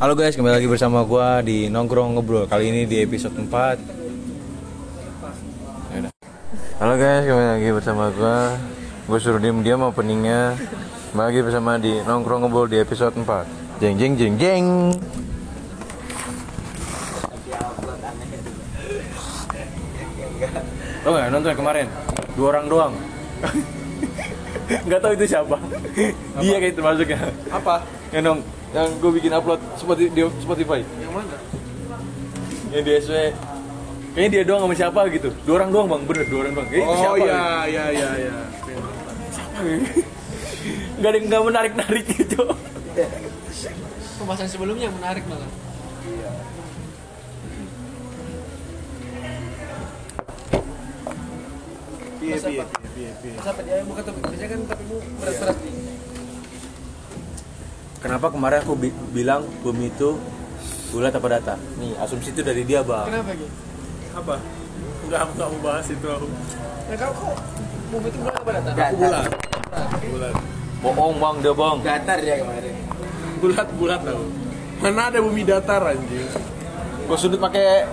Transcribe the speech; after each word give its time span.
Halo 0.00 0.16
guys, 0.16 0.32
kembali 0.32 0.56
lagi 0.56 0.68
bersama 0.70 1.04
gua 1.04 1.44
di 1.44 1.68
Nongkrong 1.68 2.16
Ngobrol. 2.16 2.48
Kali 2.48 2.72
ini 2.72 2.88
di 2.88 3.04
episode 3.04 3.36
4. 3.36 3.76
Yaudah. 5.92 6.12
Halo 6.80 6.94
guys, 6.96 7.24
kembali 7.28 7.48
lagi 7.58 7.68
bersama 7.76 8.08
gua. 8.16 8.56
Gue 9.04 9.18
suruh 9.20 9.36
diam-diam 9.36 9.84
openingnya. 9.84 10.56
Kembali 11.12 11.26
lagi 11.28 11.40
bersama 11.44 11.76
di 11.76 12.00
Nongkrong 12.08 12.48
Ngobrol 12.48 12.72
di 12.72 12.80
episode 12.80 13.12
4. 13.12 13.82
Jeng 13.84 14.00
jeng 14.00 14.14
jeng 14.16 14.34
jeng. 14.40 14.66
Lo 21.04 21.08
nggak 21.12 21.28
nonton 21.28 21.52
kemarin? 21.52 21.86
Dua 22.38 22.46
orang 22.56 22.66
doang. 22.70 22.94
Nggak 24.86 25.00
tahu 25.04 25.12
itu 25.18 25.26
siapa. 25.28 25.56
Dia 26.40 26.56
kayak 26.56 26.74
termasuknya. 26.78 27.18
Apa? 27.52 27.84
Yang 28.14 28.40
yang 28.72 28.88
gue 28.98 29.10
bikin 29.12 29.32
upload 29.32 29.60
Spotify, 29.76 30.08
di 30.10 30.22
Spotify. 30.40 30.80
Yang 30.80 31.12
mana? 31.12 31.36
Yang 32.72 32.82
di 32.82 32.92
SW. 33.04 33.14
Kayaknya 34.12 34.28
dia 34.28 34.42
doang 34.44 34.60
sama 34.64 34.74
siapa 34.76 35.00
gitu. 35.08 35.28
Dua 35.44 35.54
orang 35.56 35.70
doang 35.72 35.88
bang, 35.88 36.02
bener 36.04 36.24
dua 36.28 36.38
orang 36.44 36.52
doang. 36.52 36.68
Eh, 36.68 36.76
itu 36.76 36.84
Oh 36.84 36.96
siapa? 37.00 37.16
iya 37.16 37.42
iya 37.64 37.84
iya 37.92 38.10
iya. 38.20 38.34
Gak 41.00 41.08
ada 41.08 41.16
yang 41.16 41.26
nggak 41.32 41.42
menarik 41.48 41.72
narik 41.74 42.04
gitu. 42.12 42.40
Pembahasan 44.20 44.48
sebelumnya 44.48 44.88
yang 44.88 44.96
menarik 44.96 45.24
malah. 45.26 45.48
Piye 52.20 52.32
Mas 52.38 52.44
piye 52.46 52.62
apa? 52.62 52.78
piye 52.94 53.10
piye. 53.18 53.34
Siapa 53.42 53.60
dia 53.66 53.82
bukan 53.82 54.02
topik 54.06 54.22
biasanya 54.30 54.50
kan 54.54 54.60
topikmu 54.70 54.96
berat-berat 55.18 55.56
nih. 55.58 55.74
Kenapa 58.02 58.26
kemarin 58.28 58.58
aku 58.60 58.74
bi- 58.74 58.98
bilang 59.14 59.46
bumi 59.62 59.86
itu 59.88 60.18
bulat 60.90 61.14
apa 61.14 61.26
datar? 61.30 61.58
Nih, 61.78 61.94
asumsi 61.96 62.34
itu 62.34 62.42
dari 62.42 62.66
dia 62.66 62.82
bang. 62.82 63.06
Kenapa 63.06 63.30
gitu? 63.32 63.52
Apa? 64.12 64.34
Enggak 65.02 65.18
aku 65.22 65.30
enggak 65.32 65.48
mau 65.48 65.60
bahas 65.62 65.86
itu 65.86 66.06
aku. 66.06 66.26
Nah 66.26 66.96
kau 66.98 67.12
kok 67.14 67.34
bumi 67.88 68.06
itu 68.10 68.18
bulan 68.18 68.34
apa 68.36 68.50
datar? 68.52 68.72
Aku 68.74 68.94
bulat. 68.98 69.26
Bulat. 70.02 70.34
Bohong 70.82 71.14
bang, 71.16 71.34
dia 71.38 71.52
bang. 71.54 71.76
Datar 71.80 72.18
dia 72.18 72.36
kemarin. 72.42 72.74
Bulat 73.38 73.68
bulat 73.72 74.00
aku. 74.02 74.24
Mana 74.82 75.02
ada 75.08 75.18
bumi 75.22 75.42
datar 75.42 75.82
anjing? 75.86 76.26
Gue 77.06 77.16
sudut 77.16 77.38
pakai 77.38 77.86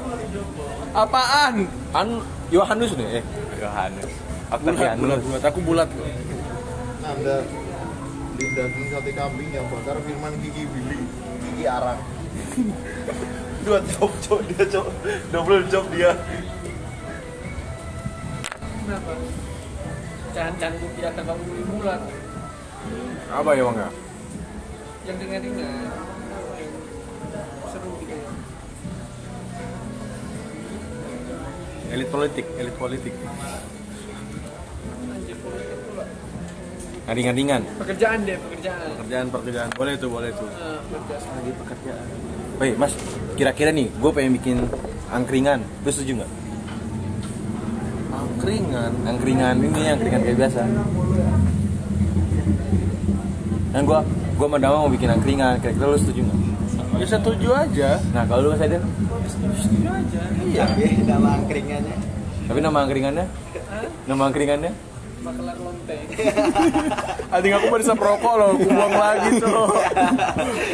apaan? 0.91 1.69
An 1.93 2.07
Yohanus 2.49 2.97
nih, 2.97 3.21
eh 3.21 3.23
Yohanus. 3.57 4.09
Bulat 4.49 4.57
bulat 4.57 4.73
Octavianus. 4.73 5.21
bulat. 5.21 5.41
Aku 5.45 5.59
bulat 5.61 5.87
kok. 5.87 6.05
Anda 6.99 7.35
di 8.39 8.47
daging 8.55 8.87
sate 8.87 9.11
kambing 9.11 9.51
yang 9.51 9.67
bakar 9.67 9.99
firman 9.99 10.31
gigi 10.39 10.63
Billy 10.71 10.99
gigi 11.43 11.65
arang 11.67 11.99
dua 13.67 13.83
job 13.83 14.11
job 14.23 14.39
dia 14.47 14.63
job 14.63 14.87
double 15.27 15.63
job 15.67 15.85
dia 15.91 16.15
Kenapa? 18.89 19.13
Jangan-jangan 20.33 20.81
gue 20.81 20.89
tidak 20.97 21.09
akan 21.13 21.23
bangun 21.29 21.45
bumi 21.45 21.63
bulat. 21.77 22.01
Apa 23.29 23.49
ya 23.53 23.63
bang 23.69 23.77
ya? 23.77 23.89
Yang 25.05 25.17
ringan-ringan. 25.21 25.89
Seru 27.69 27.91
gitu. 28.01 28.17
Elit 31.93 32.09
politik, 32.09 32.45
elit 32.57 32.75
politik. 32.81 33.13
Anjir 35.13 35.37
politik. 35.37 35.78
Ringan-ringan. 37.09 37.61
Pekerjaan 37.81 38.17
deh, 38.21 38.37
pekerjaan. 38.37 38.87
Pekerjaan 38.97 39.25
pekerjaan. 39.33 39.69
Boleh 39.73 39.93
tuh, 39.97 40.09
boleh 40.13 40.29
tuh. 40.33 40.45
Eh. 40.45 40.79
Lagi 41.09 41.51
pekerjaan. 41.57 42.05
Woi 42.59 42.69
mas, 42.75 42.93
kira-kira 43.39 43.71
nih, 43.71 43.87
gue 43.87 44.11
pengen 44.13 44.31
bikin 44.35 44.57
angkringan. 45.09 45.59
Lu 45.81 45.89
setuju 45.89 46.21
nggak? 46.21 46.31
Angkringan. 48.13 48.91
Angkringan 49.07 49.55
ini 49.63 49.81
angkringan 49.89 50.21
kayak 50.21 50.37
biasa. 50.37 50.61
Dan 53.69 53.81
gue, 53.85 53.99
gue 54.37 54.47
sama 54.49 54.57
Dama 54.59 54.75
mau 54.85 54.91
bikin 54.91 55.09
angkringan. 55.09 55.57
Kira-kira 55.63 55.85
lu 55.89 55.97
setuju 55.97 56.21
nggak? 56.25 56.39
Ya 56.99 57.05
setuju 57.07 57.49
aja. 57.55 57.89
Nah 58.11 58.23
kalau 58.27 58.49
lu 58.49 58.49
mas 58.53 58.61
Aiden, 58.61 58.83
Setuju 59.29 59.87
aja. 59.87 60.21
iya 60.41 60.65
nama 61.05 61.37
angkringannya 61.39 62.19
tapi 62.49 62.65
nama 62.65 62.81
angkringannya? 62.81 63.25
Nama 64.09 64.21
angkringannya? 64.25 64.71
Makelar 65.19 65.57
lonteng. 65.59 66.05
Anjing 67.35 67.53
aku 67.59 67.65
baru 67.67 67.81
bisa 67.83 67.95
perokok 67.95 68.33
loh, 68.39 68.49
aku 68.55 68.67
buang 68.71 68.95
lagi 68.95 69.29
tuh. 69.37 69.67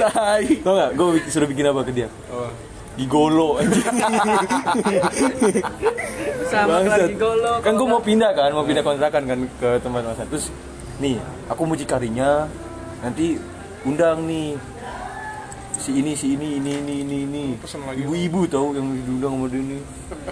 Tai. 0.06 0.46
Tau 0.62 0.74
nggak? 0.78 0.90
Gue 0.94 1.08
suruh 1.28 1.50
bikin 1.50 1.66
apa 1.66 1.82
ke 1.82 1.92
dia? 1.92 2.08
Oh. 2.30 2.50
Gigolo 2.96 3.60
anjing. 3.60 3.84
Sama 6.48 6.80
Bangsat. 6.80 7.10
lagi 7.12 7.16
golo. 7.20 7.54
Kan 7.60 7.74
gue 7.76 7.88
mau 7.90 8.00
pindah 8.00 8.32
kan, 8.32 8.50
mau 8.56 8.64
pindah 8.64 8.84
kontrakan 8.86 9.24
kan 9.28 9.40
ke 9.60 9.70
tempat 9.84 10.02
masan. 10.06 10.26
Terus 10.32 10.48
nih, 11.04 11.20
aku 11.52 11.62
mau 11.68 11.76
cikarinya 11.76 12.48
nanti 13.04 13.36
undang 13.84 14.24
nih 14.24 14.56
si 15.76 16.02
ini 16.02 16.18
si 16.18 16.34
ini 16.34 16.58
ini 16.58 16.72
ini 16.82 16.96
ini 17.06 17.18
ini 17.30 17.44
ibu-ibu 18.02 18.50
tahu 18.50 18.74
yang 18.74 18.88
diundang 19.06 19.38
sama 19.38 19.46
dia 19.52 19.62
ini 19.62 19.78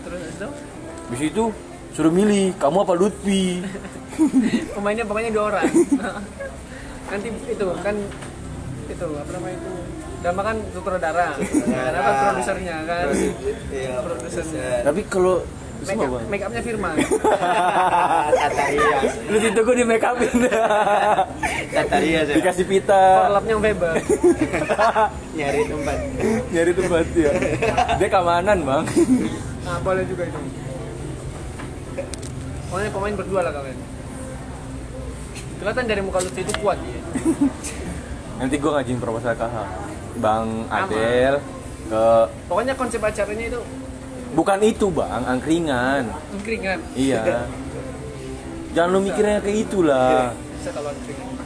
Terus 0.01 0.23
itu 0.25 0.47
di 1.03 1.15
situ 1.19 1.43
suruh 1.93 2.09
milih 2.09 2.57
kamu 2.57 2.77
apa 2.81 2.93
Lutfi? 2.97 3.61
Pemainnya 4.75 5.05
pemainnya 5.05 5.31
dua 5.33 5.45
orang. 5.53 5.69
Nanti 7.13 7.29
itu 7.29 7.65
kan 7.85 7.95
itu 8.89 9.05
apa 9.05 9.31
namanya 9.37 9.55
itu? 9.61 9.71
Dama 10.25 10.41
kan 10.41 10.57
sutradara. 10.73 11.29
Kan 11.37 11.93
apa 11.93 12.11
produsernya 12.29 12.77
kan? 12.89 13.05
Iya 13.69 13.95
produsernya. 14.01 14.69
tapi 14.81 15.01
kalau 15.05 15.45
make 15.83 16.01
up 16.01 16.21
make 16.29 16.43
upnya 16.45 16.61
Firman. 16.65 16.95
Tataria 18.41 18.97
lu 19.29 19.37
itu 19.37 19.59
gue 19.61 19.75
di 19.77 19.85
make 19.85 20.05
upin. 20.05 20.33
Tataria 21.73 22.21
sih. 22.25 22.33
Dikasih 22.41 22.65
pita. 22.65 23.29
Korlapnya 23.29 23.55
Weber. 23.61 23.93
Nyari 25.37 25.61
tempat. 25.69 25.97
Nyari 26.49 26.71
tempat 26.73 27.05
ya 27.13 27.31
dia 28.01 28.07
keamanan 28.09 28.57
bang. 28.65 28.83
Nah 29.61 29.77
boleh 29.85 30.05
juga 30.09 30.25
itu 30.25 30.62
pokoknya 32.73 32.89
pemain 32.89 33.13
berdua 33.13 33.41
lah 33.45 33.53
kalian. 33.53 33.77
Kelihatan 35.61 35.85
dari 35.85 36.01
muka 36.01 36.17
Lutfi 36.25 36.41
itu 36.41 36.53
kuat 36.57 36.81
ya 36.81 37.01
nanti 38.41 38.57
gue 38.57 38.71
ngajuin 38.73 38.97
proposal 38.97 39.37
ke 39.37 39.45
bang. 40.17 40.47
Adel 40.73 41.37
ke 41.85 42.03
pokoknya 42.49 42.73
konsep 42.73 42.97
acaranya 42.97 43.45
itu 43.53 43.61
bukan 44.33 44.59
itu 44.65 44.89
bang. 44.89 45.21
Angkringan. 45.21 46.03
Keringan 46.41 46.81
Iya. 46.97 47.45
Jangan 48.73 48.89
lu 48.89 48.99
mikirnya 49.05 49.37
kayak 49.37 49.69
itulah. 49.69 50.33
bisa 50.33 50.73
kalau 50.73 50.89
keringan 50.97 51.37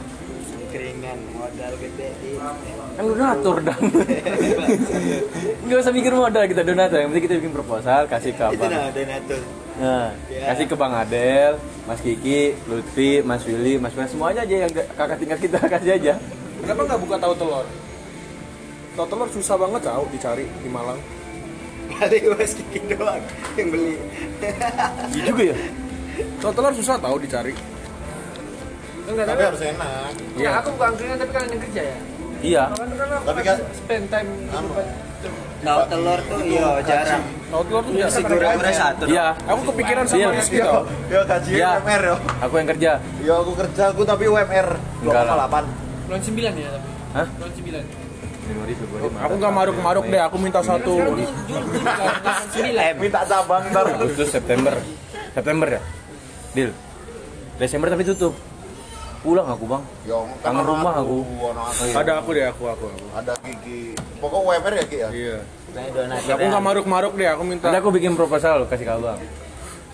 angkringan 0.64 1.18
modal 1.36 1.72
gede. 1.76 2.08
lu 2.24 2.87
donatur 3.00 3.56
dong. 3.60 3.82
Enggak 5.62 5.78
usah 5.80 5.92
mikir 5.92 6.12
modal 6.12 6.44
kita 6.44 6.62
donatur, 6.62 6.98
yang 6.98 7.08
penting 7.08 7.24
kita 7.24 7.34
bikin 7.38 7.52
proposal 7.52 8.00
kasih 8.04 8.32
ke 8.32 8.44
itu 8.48 8.58
Abang. 8.58 8.70
nah 8.70 8.88
donatur 8.88 9.40
Nah, 9.78 10.10
Ya. 10.26 10.50
kasih 10.50 10.66
ke 10.66 10.74
Bang 10.74 10.90
Adel, 10.90 11.54
Mas 11.84 12.00
Kiki, 12.00 12.58
Lutfi, 12.66 13.22
Mas 13.22 13.46
Willy, 13.46 13.78
Mas 13.78 13.94
Willy 13.94 14.08
semuanya 14.08 14.42
aja 14.42 14.66
yang 14.66 14.72
kakak 14.74 15.16
tingkat 15.16 15.38
kita 15.38 15.58
kasih 15.72 15.92
aja. 15.94 16.14
Kenapa 16.58 16.82
nggak 16.84 16.98
buka 16.98 17.16
tahu 17.16 17.34
telur? 17.36 17.66
Tahu 18.92 19.06
telur 19.06 19.28
susah 19.30 19.54
banget 19.54 19.80
tahu 19.84 20.02
dicari 20.10 20.46
di 20.58 20.68
Malang. 20.68 20.98
paling 21.88 22.24
mas 22.30 22.52
kiki 22.52 22.84
doang 22.86 23.16
yang 23.56 23.72
beli 23.72 23.96
Iya 25.08 25.22
juga 25.24 25.42
ya. 25.46 25.56
Tahu 26.36 26.52
telur 26.52 26.74
susah 26.74 26.94
tahu 26.96 27.16
dicari. 27.16 27.54
enggak 29.08 29.24
tapi 29.24 29.32
tapi 29.32 29.42
harus 29.48 29.62
enak 29.64 30.10
ya 30.36 30.50
aku 30.60 30.68
bukan 30.76 30.92
keringan 30.92 31.16
tapi 31.16 31.30
kalian 31.32 31.48
yang 31.48 31.62
kerja 31.64 31.82
ya 31.86 31.98
Iya. 32.38 32.62
aku 32.70 32.84
Tapi 33.26 33.40
kan- 33.42 33.60
spend 33.72 34.04
time 34.08 34.30
Anu. 34.48 34.68
tahu 35.58 35.80
telur 35.90 36.20
tuh 36.22 36.38
iya 36.40 36.66
jarang 36.80 37.22
Tahu 37.50 37.62
telur 37.66 37.82
tuh 37.82 37.92
si 38.08 38.22
goreng 38.22 38.60
satu 38.72 39.04
Iya. 39.04 39.26
Aku 39.44 39.60
kepikiran 39.68 40.04
sama 40.04 40.18
Iya. 40.20 40.28
Rizky 40.32 40.58
tau. 40.60 40.82
yo 41.08 41.20
gaji 41.24 41.50
Iya. 41.50 41.70
UMR 41.76 42.02
yo 42.04 42.16
Aku 42.40 42.54
yang 42.54 42.68
kerja. 42.68 42.90
yo 43.18 43.32
aku 43.36 43.52
kerja 43.56 43.82
aku 43.90 44.02
tapi 44.02 44.24
UMR 44.26 44.68
Enggak 45.02 45.22
lah. 45.24 45.48
2,8 45.50 45.64
bulan 46.06 46.20
9 46.22 46.54
ya 46.54 46.68
tapi 46.70 46.88
Hah? 47.10 47.26
bulan 47.28 47.50
9 47.52 47.82
Aku 49.18 49.34
nggak 49.36 49.52
maruk-maruk 49.52 50.04
deh, 50.06 50.16
aku 50.18 50.36
minta 50.38 50.64
satu. 50.64 50.96
minta 52.96 53.20
cabang 53.22 53.60
ntar 53.68 53.84
Agustus 53.92 54.28
September. 54.30 54.72
September 55.30 55.68
ya? 55.68 55.80
Deal. 56.54 56.70
Desember 57.60 57.92
tapi 57.92 58.08
tutup. 58.08 58.32
Pulang 59.28 59.44
aku, 59.44 59.64
Bang. 59.68 59.84
yo 60.08 60.24
Kangen 60.40 60.64
rumah 60.64 61.04
aku. 61.04 61.20
Ada 61.92 62.12
aku 62.24 62.32
deh, 62.32 62.48
aku 62.48 62.64
aku. 62.64 62.88
aku. 62.88 63.06
ada 63.12 63.32
gigi 63.44 63.92
pokok 64.24 64.40
UMR 64.40 64.72
ya 64.72 64.84
Ki 64.88 64.96
ya 65.04 65.08
Iya. 65.12 65.36
Aku 66.32 66.44
nggak 66.48 66.64
maruk-maruk 66.64 67.12
deh, 67.12 67.28
aku 67.28 67.42
minta. 67.44 67.68
Nanti 67.68 67.84
aku 67.84 67.92
bikin 67.92 68.16
proposal 68.16 68.64
kasih 68.64 68.88
ke 68.88 68.92
Abang. 68.96 69.20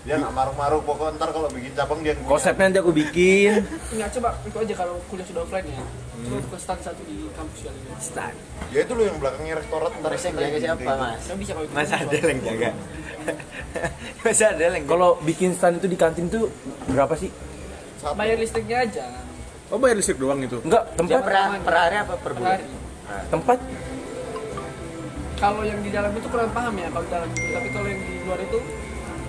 dia 0.05 0.21
nggak 0.21 0.31
maruk-maruk 0.37 0.85
pokok 0.85 1.17
ntar 1.17 1.33
kalau 1.33 1.49
bikin 1.51 1.73
cabang 1.75 1.99
dia 1.99 2.13
yang 2.13 2.21
punya. 2.23 2.31
Konsepnya 2.31 2.63
nanti 2.69 2.79
aku 2.79 2.93
bikin. 2.93 3.51
Enggak 3.91 4.09
coba 4.15 4.29
itu 4.45 4.57
aja 4.61 4.73
kalau 4.77 4.95
kuliah 5.11 5.25
sudah 5.25 5.41
offline 5.43 5.65
ya. 5.67 5.83
Coba 6.15 6.37
buka 6.45 6.57
stand 6.61 6.81
satu 6.85 7.01
di 7.03 7.17
kampus 7.33 7.59
ini. 7.65 7.91
Stand. 7.99 8.35
Ya 8.71 8.79
itu 8.85 8.93
loh 8.95 9.03
yang 9.03 9.17
belakangnya 9.19 9.55
restoran 9.59 9.91
ntar 9.99 10.11
yang 10.15 10.35
jaga 10.37 10.57
siapa 10.63 10.91
mas? 10.95 11.21
Kan 11.27 11.35
bisa 11.41 11.51
kalau 11.57 11.67
Mas 11.73 11.91
ada 11.99 12.15
yang 12.15 12.39
jaga. 12.39 12.69
Mas 14.23 14.39
ada 14.39 14.63
yang 14.63 14.85
Kalau 14.87 15.09
bikin 15.25 15.51
stand 15.57 15.75
itu 15.83 15.87
di 15.91 15.97
kantin 15.99 16.29
tuh 16.31 16.47
berapa 16.87 17.17
sih? 17.17 17.33
Satu. 17.97 18.13
bayar 18.13 18.37
listriknya 18.37 18.85
aja. 18.85 19.24
Oh 19.75 19.79
bayar 19.83 19.99
listrik 19.99 20.15
doang 20.23 20.39
itu? 20.39 20.55
Enggak, 20.63 20.87
tempat 20.95 21.19
per, 21.19 21.35
per 21.67 21.75
hari 21.75 21.95
apa 21.99 22.15
per 22.15 22.31
bulan? 22.31 22.63
tempat 23.27 23.59
Kalau 25.35 25.61
yang 25.67 25.83
di 25.83 25.91
dalam 25.91 26.15
itu 26.15 26.27
kurang 26.31 26.47
paham 26.55 26.79
ya 26.79 26.87
kalau 26.95 27.03
di 27.03 27.11
dalam 27.11 27.27
itu. 27.35 27.43
Tapi 27.51 27.67
kalau 27.75 27.87
yang 27.91 27.99
di 27.99 28.13
luar 28.23 28.39
itu 28.39 28.57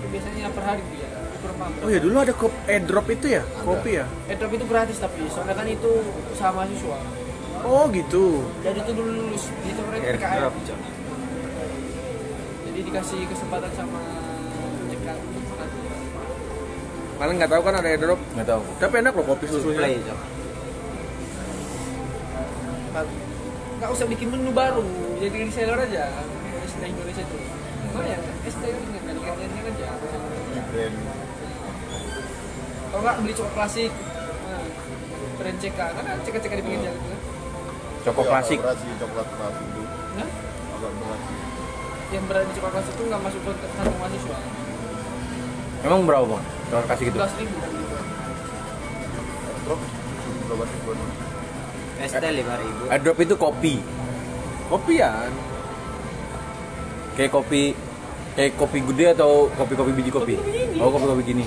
biasanya 0.07 0.47
per 0.55 0.63
hari 0.63 0.81
dia. 0.95 1.09
Kurang 1.43 1.57
paham. 1.59 1.71
Oh 1.83 1.89
ya 1.91 1.99
dulu 1.99 2.15
ada 2.23 2.31
kop 2.31 2.53
airdrop 2.63 3.07
itu 3.11 3.27
ya? 3.27 3.43
Kopi 3.59 3.91
ya? 3.99 4.07
Airdrop 4.31 4.51
itu 4.55 4.65
gratis 4.71 4.97
tapi 5.03 5.19
soalnya 5.27 5.51
kan 5.59 5.67
itu 5.67 5.91
usaha 6.31 6.55
mahasiswa. 6.55 6.99
Oh 7.67 7.83
gitu. 7.91 8.47
Jadi 8.63 8.77
itu 8.87 8.91
dulu 8.95 9.11
lulus 9.27 9.51
itu 9.51 9.81
mereka 9.83 10.15
PKM. 10.15 10.31
Airdrop. 10.31 10.53
Jadi 12.71 12.79
dikasih 12.87 13.19
kesempatan 13.27 13.71
sama. 13.75 13.99
Kalian 17.17 17.35
nggak 17.37 17.51
tahu 17.51 17.61
kan 17.61 17.73
ada 17.75 17.87
airdrop? 17.87 18.19
nggak 18.33 18.47
tahu. 18.47 18.61
Tapi 18.77 18.93
enak 19.01 19.13
loh 19.13 19.25
kopi 19.25 19.45
susunya. 19.45 19.79
Play 19.79 19.97
nggak 23.77 23.91
usah 23.93 24.05
bikin 24.09 24.33
menu 24.33 24.49
baru 24.49 24.81
jadi 25.21 25.37
reseller 25.45 25.77
aja 25.77 26.09
ST 26.65 26.81
Indonesia 26.81 27.21
itu 27.21 27.37
oh 27.93 28.01
ya 28.01 28.17
ST 28.49 28.63
ini 28.65 28.97
kan 28.97 29.13
aja 29.13 29.87
brand. 30.67 30.95
kalau 32.89 33.01
nggak 33.05 33.15
beli 33.21 33.33
coklat 33.37 33.53
klasik 33.53 33.91
nah, 34.49 34.65
brand 35.37 35.57
CK 35.61 35.77
kan 35.77 36.03
ada 36.03 36.21
CK 36.25 36.35
CK 36.41 36.53
di 36.57 36.63
pinggir 36.65 36.81
jalan 36.89 36.97
itu 36.97 37.09
kan 37.13 37.21
Coko 38.07 38.21
Ya, 38.23 38.29
klasik. 38.31 38.59
coklat 38.63 39.27
klasik 39.29 39.65
itu. 39.67 39.83
nah 40.15 40.29
Agak 40.77 40.91
berat 40.97 41.21
sih. 41.21 41.37
yang 42.07 42.23
berada 42.25 42.45
di 42.49 42.53
coklat 42.57 42.71
klasik 42.73 42.93
itu 42.97 43.03
nggak 43.05 43.21
masuk 43.21 43.41
ke 43.45 43.51
kantong 43.77 43.97
mahasiswa 44.01 44.37
Emang 45.85 46.07
berapa 46.07 46.25
bang? 46.25 46.43
Kalau 46.67 46.83
kasih 46.89 47.03
gitu? 47.09 47.17
belas 47.17 47.33
ribu 47.37 47.55
Airdrop 49.67 49.79
berapa 50.47 50.63
ribuan? 50.63 50.97
ST 52.07 52.23
lima 52.23 52.55
ribu. 52.55 52.83
Airdrop 52.87 53.17
itu 53.19 53.35
kopi. 53.35 53.75
Kopian. 54.71 55.31
Kayak 57.19 57.31
kopi 57.35 57.61
kayak 58.37 58.53
kopi 58.53 58.79
gede 58.85 59.05
atau 59.17 59.49
kopi-kopi 59.57 59.91
biji 59.97 60.11
kopi? 60.13 60.35
Kopi. 60.37 60.79
Oh, 60.79 60.93
kopi-kopi 60.93 61.23
gini. 61.25 61.45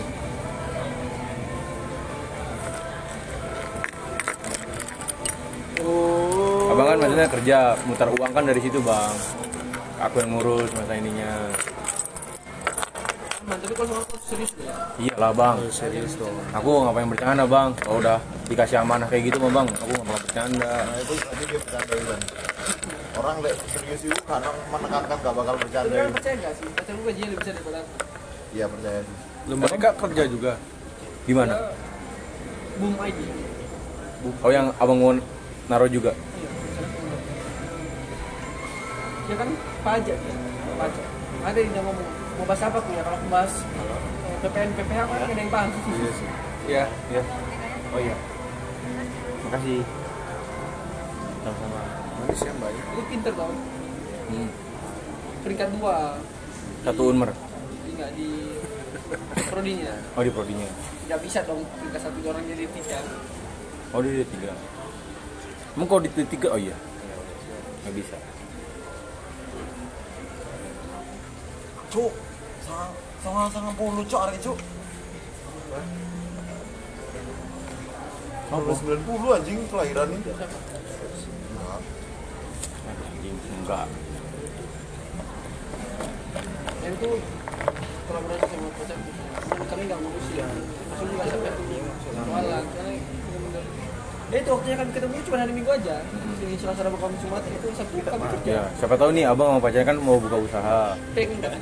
Oh. 5.81 6.75
Abang 6.75 6.87
kan 6.93 6.99
maksudnya 6.99 7.29
kerja, 7.31 7.59
mutar 7.87 8.09
uang 8.11 8.33
kan 8.35 8.45
dari 8.45 8.61
situ, 8.61 8.83
Bang. 8.83 9.15
Aku 10.03 10.19
yang 10.19 10.35
ngurus 10.35 10.71
masa 10.75 10.93
ininya. 10.99 11.31
Tapi 13.71 13.87
kalau 13.87 14.03
sama 14.03 14.19
serius 14.27 14.51
deh 14.59 14.67
Iyalah, 14.99 15.31
Bang. 15.31 15.57
Serius 15.71 16.19
dong. 16.19 16.35
Aku 16.59 16.83
ngapain 16.83 17.07
bercanda, 17.07 17.47
Bang? 17.47 17.71
Kalau 17.79 18.03
udah 18.03 18.19
dikasih 18.51 18.83
amanah 18.83 19.07
kayak 19.07 19.31
gitu 19.31 19.39
mah, 19.39 19.63
Bang, 19.63 19.71
aku 19.71 19.95
nggak 19.95 20.07
bakal 20.11 20.23
bercanda. 20.27 20.73
Nah 20.91 20.99
itu 20.99 21.15
tadi 21.23 21.43
dia 21.47 21.59
bercanda 21.63 21.95
kan. 21.95 22.21
Orang 23.15 23.37
lek 23.47 23.55
serius 23.71 24.01
itu 24.11 24.19
kadang 24.27 24.57
menekankan 24.75 25.19
gak 25.23 25.35
bakal 25.39 25.55
bercanda. 25.55 25.95
tapi 25.95 26.11
percaya 26.19 26.35
nggak 26.35 26.53
sih 26.59 26.67
pacar 26.75 26.93
gue 26.99 27.05
gajinya 27.07 27.27
lebih 27.31 27.39
besar 27.39 27.53
daripada 27.55 27.79
aku 27.79 27.93
Iya 28.51 28.67
percaya 28.67 29.01
sih. 29.07 29.17
Lu 29.47 29.55
mereka 29.55 29.89
kerja 29.95 30.23
juga. 30.27 30.53
Gimana? 31.31 31.55
Dia 31.55 31.71
boom 32.83 32.95
ID 32.99 33.19
Oh, 34.43 34.51
yang 34.51 34.67
Abang 34.83 34.99
mau 34.99 35.15
naruh 35.71 35.87
juga? 35.87 36.11
Iya, 36.11 36.49
boom. 36.91 37.07
dia 39.31 39.37
kan 39.39 39.49
pajak 39.87 40.19
ya 40.19 40.35
pajak 40.75 41.07
ada 41.47 41.59
yang 41.63 41.73
ngomong 41.87 42.20
mau 42.41 42.49
bahas 42.49 42.63
apa 42.65 42.79
ya 42.89 43.03
kalau 43.05 43.19
bahas 43.29 43.53
eh, 43.61 43.99
PPN 44.41 44.71
PPH 44.73 45.01
kan 45.05 45.19
ada 45.21 45.33
yang 45.37 45.53
paham 45.53 45.69
Iya 45.69 46.11
sih. 46.11 46.29
Iya, 46.65 46.85
iya. 47.13 47.23
Oh 47.91 48.01
iya. 48.01 48.17
Makasih. 49.45 49.81
Sama-sama. 51.41 51.81
Manis 52.17 52.41
ya 52.41 52.53
mbak. 52.57 52.71
itu 52.73 53.03
pinter 53.07 53.33
tau 53.35 53.53
Hmm. 54.31 54.47
peringkat 55.43 55.69
dua 55.75 56.15
Satu 56.81 57.11
unmer. 57.11 57.35
di 57.83 57.91
nggak 57.93 58.11
di 58.15 58.29
prodinya 59.51 59.93
Oh, 60.15 60.23
di 60.23 60.31
prodinya. 60.31 60.69
nggak 61.05 61.21
bisa 61.21 61.43
dong 61.43 61.67
peringkat 61.75 62.01
satu 62.01 62.19
orang 62.25 62.45
jadi 62.47 62.65
tiga 62.71 62.99
Oh, 63.91 63.99
dia 63.99 64.23
tiga. 64.23 64.55
Emang 65.75 65.87
kalau 65.87 66.01
di 66.01 66.11
tiga, 66.15 66.49
oh 66.49 66.61
iya. 66.63 66.79
Nggak 67.83 67.95
bisa. 67.99 68.17
Cuk, 71.91 72.15
sangat 73.21 73.51
sangat 73.53 73.75
puluh 73.77 74.05
cuk 74.07 74.21
hari 74.21 74.39
cuk. 74.41 74.59
Oh, 78.51 78.75
sembilan 78.75 79.03
puluh 79.07 79.31
anjing 79.39 79.59
kelahiran 79.71 80.09
ini. 80.11 80.31
Anjing, 82.91 83.37
enggak. 83.63 83.87
yang 86.81 86.95
itu 86.97 87.11
kolaborasi 88.09 88.45
sama 88.49 88.69
pacar 88.81 88.99
kami 89.69 89.83
nggak 89.85 90.01
ngurus 90.01 90.27
ya 90.33 90.47
maksudnya 90.89 91.13
nggak 91.13 91.29
sampai 91.29 91.51
karena 91.53 92.93
bener-bener 93.21 93.65
ya 94.31 94.37
itu 94.41 94.49
waktunya 94.49 94.77
kami 94.79 94.91
ketemu 94.95 95.15
cuma 95.27 95.37
hari 95.43 95.53
minggu 95.53 95.71
aja 95.71 95.97
di 96.41 96.57
selasa 96.57 96.81
rabu 96.87 96.97
kamis 96.99 97.21
jumat 97.21 97.43
itu 97.45 97.69
sabtu 97.77 97.97
kami 98.01 98.25
kerja 98.33 98.51
Ya, 98.51 98.63
siapa 98.81 98.95
tahu 98.97 99.11
nih 99.13 99.25
abang 99.29 99.55
sama 99.55 99.61
pacarnya 99.61 99.87
kan 99.93 99.97
mau 100.01 100.17
buka 100.17 100.37
usaha. 100.41 100.97
pengen 101.13 101.39
Nah, 101.45 101.53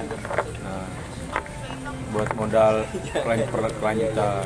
buat 2.09 2.31
modal 2.35 2.75
kelanjutan. 3.13 4.45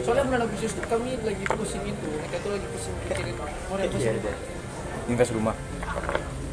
soalnya 0.00 0.24
bulan 0.24 0.40
Agustus 0.44 0.70
itu 0.70 0.82
kami 0.84 1.18
lagi 1.18 1.44
pusing 1.48 1.82
itu 1.82 2.06
mereka 2.08 2.36
tuh 2.38 2.50
lagi 2.54 2.66
pusing 2.68 2.94
mikirin 3.02 3.34
mau 3.34 3.74
renovasi 3.74 4.06
rumah 4.08 4.36
Invest 5.10 5.32
rumah, 5.34 5.54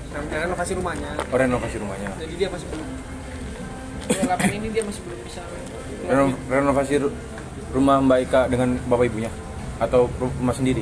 nah, 0.09 0.21
renovasi 0.41 0.71
rumahnya 0.73 1.11
oh, 1.21 1.37
renovasi 1.37 1.75
rumahnya. 1.77 2.09
jadi 2.17 2.33
dia 2.35 2.49
masih 2.49 2.67
belum 2.67 2.87
yang 4.07 4.27
lapan 4.27 4.49
ini 4.51 4.67
dia 4.71 4.83
masih 4.83 5.01
belum 5.03 5.19
bisa 5.21 5.41
Reno- 6.07 6.39
renovasi 6.47 6.93
ru- 6.97 7.15
rumah 7.69 7.99
Mbak 7.99 8.19
Ika 8.25 8.41
dengan 8.47 8.69
bapak 8.83 9.05
ibunya 9.05 9.29
atau 9.77 10.09
ru- 10.17 10.33
rumah 10.33 10.55
sendiri? 10.55 10.81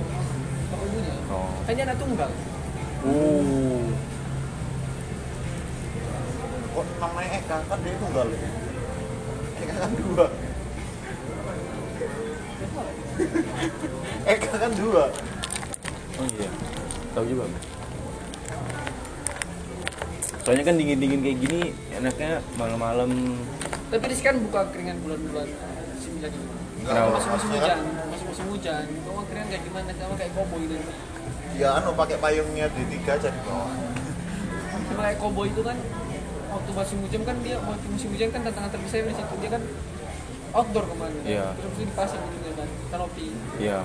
bapak 0.69 0.85
ibunya 0.87 1.13
Oh. 1.27 1.51
dia 1.67 1.83
anak 1.83 1.97
tunggal 1.97 2.29
Uh. 3.05 3.85
Kok 6.71 6.85
namanya 6.97 7.29
Eka 7.37 7.57
kan 7.61 7.77
dia 7.79 7.95
tunggal. 8.01 8.27
Eka 9.65 9.81
kan 9.81 9.91
dua. 9.97 10.25
Eka 14.33 14.53
kan 14.53 14.71
dua. 14.77 15.03
Oh 16.15 16.25
iya. 16.37 16.49
Tahu 17.11 17.25
juga. 17.25 17.43
Bang. 17.49 17.63
Soalnya 20.45 20.63
kan 20.63 20.75
dingin-dingin 20.77 21.25
kayak 21.25 21.37
gini 21.41 21.61
enaknya 21.89 22.37
malam-malam 22.53 23.09
tapi 23.89 24.05
di 24.09 24.17
kan 24.21 24.37
buka 24.45 24.61
keringan 24.69 24.97
bulan-bulan 25.01 25.47
sembilan 25.97 26.29
ini 26.29 26.45
Kenapa? 26.85 27.17
masih 27.17 27.29
musim 27.33 27.49
hujan 27.49 27.79
masih 28.13 28.25
musim 28.29 28.45
hujan 28.53 28.85
kamu 28.85 29.21
keringan 29.25 29.47
kayak 29.49 29.63
gimana 29.65 29.89
sama 29.97 30.13
kayak 30.17 30.31
koboi 30.37 30.61
itu 30.69 30.75
Ya 31.55 31.69
anu 31.79 31.95
pakai 31.95 32.17
payungnya 32.19 32.67
di 32.67 32.83
tiga 32.93 33.15
jadi 33.15 33.39
bawah. 33.41 33.71
sama 34.85 35.01
kayak 35.01 35.17
koboi 35.17 35.47
itu 35.49 35.61
kan 35.65 35.77
waktu 36.55 36.71
musim 36.71 36.97
hujan 37.03 37.21
kan 37.27 37.35
dia 37.43 37.57
waktu 37.59 37.85
musim 37.91 38.07
hujan 38.15 38.29
kan 38.31 38.41
tantangan 38.47 38.71
terbesar 38.71 39.03
di 39.03 39.15
situ 39.15 39.35
dia 39.43 39.49
kan 39.51 39.61
outdoor 40.55 40.85
ke 40.87 40.95
mana 40.95 41.19
Iya. 41.27 41.47
terus 41.59 41.69
mesti 41.75 41.83
dipasang 41.91 42.23
gitu 42.31 42.49
kan 42.55 42.69
kanopi 42.91 43.25
ya. 43.59 43.79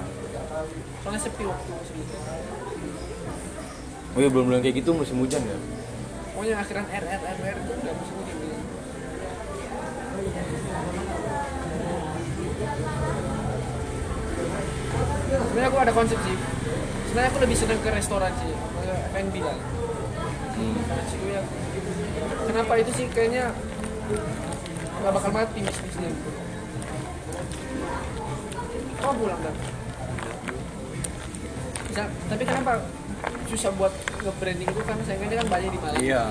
soalnya 1.02 1.20
sepi 1.20 1.42
waktu 1.50 1.68
musim 1.74 1.94
hujan 1.98 2.20
Oh 4.10 4.18
iya 4.18 4.26
belum 4.26 4.50
bilang 4.50 4.62
kayak 4.62 4.82
gitu 4.82 4.90
musim 4.90 5.22
hujan 5.22 5.42
ya. 5.46 5.58
pokoknya 6.34 6.54
akhiran 6.62 6.86
R 6.86 7.04
R 7.04 7.22
R 7.26 7.38
R 7.42 7.56
itu 7.58 7.72
udah 7.74 7.94
musim 7.94 8.14
hujan 8.22 8.36
gitu. 8.38 8.58
sebenarnya 15.30 15.68
aku 15.70 15.78
ada 15.78 15.92
konsep 15.94 16.18
sih 16.22 16.36
sebenarnya 17.10 17.30
aku 17.34 17.38
lebih 17.42 17.56
senang 17.58 17.80
ke 17.82 17.90
restoran 17.90 18.32
sih 18.38 18.52
F&B 19.10 19.34
lah 19.42 19.58
Situ 21.08 21.26
ya. 21.32 21.40
Kenapa 22.46 22.72
itu 22.80 22.90
sih? 22.96 23.06
Kayaknya 23.12 23.54
nggak 25.00 25.12
bakal 25.16 25.30
mati 25.32 25.58
bisnisnya. 25.64 26.10
Kau 29.00 29.16
pulang 29.16 29.40
kan 29.40 29.54
bisa 31.90 32.06
tapi 32.30 32.42
kenapa 32.46 32.86
susah 33.50 33.74
buat 33.74 33.90
nge-branding 34.22 34.68
itu? 34.70 34.80
Karena 34.86 35.02
saingannya 35.02 35.36
kan 35.42 35.48
banyak 35.50 35.70
di 35.74 35.80
Malang. 35.82 36.02
Iya. 36.06 36.22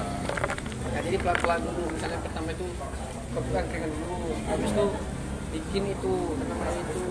Nah, 0.90 1.02
jadi 1.04 1.18
pelan-pelan 1.20 1.60
dulu. 1.68 1.84
Misalnya 1.92 2.20
pertama 2.24 2.48
itu 2.56 2.66
kopikan 3.36 3.64
keringan 3.68 3.92
dulu. 3.92 4.32
Habis 4.48 4.72
itu 4.72 4.86
bikin 5.50 5.84
itu 5.90 6.14
namanya 6.46 6.82
itu 6.86 7.02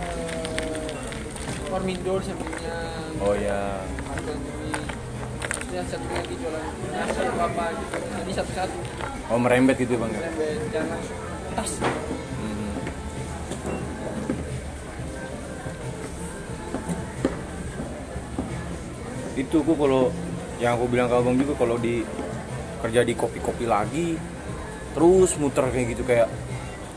eh, 0.00 0.90
Warmindo 1.68 2.14
sampingnya 2.24 2.78
oh 3.20 3.34
ya 3.36 3.84
harga 4.08 4.32
yang 5.76 5.88
satu 5.92 6.08
lagi 6.08 6.34
jualan 6.40 6.64
nasi 6.88 7.20
atau 7.20 7.44
apa 7.44 7.64
gitu 7.76 7.96
jadi 8.00 8.32
satu-satu. 8.40 8.76
Oh 9.28 9.36
merembet 9.36 9.76
gitu 9.76 10.00
bang 10.00 10.08
ya? 10.08 10.20
Sampai 10.24 10.50
jangan 10.72 10.88
langsung 10.96 11.18
tas. 11.52 11.72
Mhm. 12.40 12.68
itu 19.36 19.56
ku 19.60 19.72
kalau 19.76 20.08
yang 20.56 20.80
aku 20.80 20.88
bilang 20.88 21.12
ke 21.12 21.16
abang 21.20 21.36
juga 21.36 21.52
kalau 21.60 21.76
di 21.76 22.00
kerja 22.80 23.04
di 23.04 23.12
kopi-kopi 23.12 23.68
lagi 23.68 24.16
terus 24.96 25.36
muter 25.36 25.68
kayak 25.68 25.92
gitu 25.92 26.08
kayak 26.08 26.24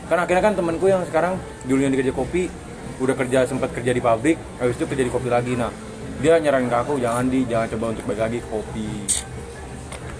kan 0.08 0.24
akhirnya 0.24 0.40
kan 0.40 0.54
temanku 0.56 0.88
yang 0.88 1.04
sekarang 1.04 1.36
dulunya 1.68 1.92
di 1.92 2.00
kerja 2.00 2.16
kopi 2.16 2.48
udah 2.96 3.12
kerja 3.12 3.44
sempat 3.44 3.76
kerja 3.76 3.92
di 3.92 4.00
pabrik 4.00 4.40
habis 4.56 4.80
itu 4.80 4.88
kerja 4.88 5.04
di 5.04 5.12
kopi 5.12 5.28
lagi. 5.28 5.52
Nah 5.52 5.89
dia 6.20 6.36
nyaranin 6.36 6.68
ke 6.68 6.76
aku 6.76 7.00
jangan 7.00 7.26
di. 7.26 7.48
Jangan 7.48 7.66
coba 7.76 7.84
untuk 7.96 8.04
balik 8.08 8.20
lagi 8.28 8.38
kopi. 8.46 8.90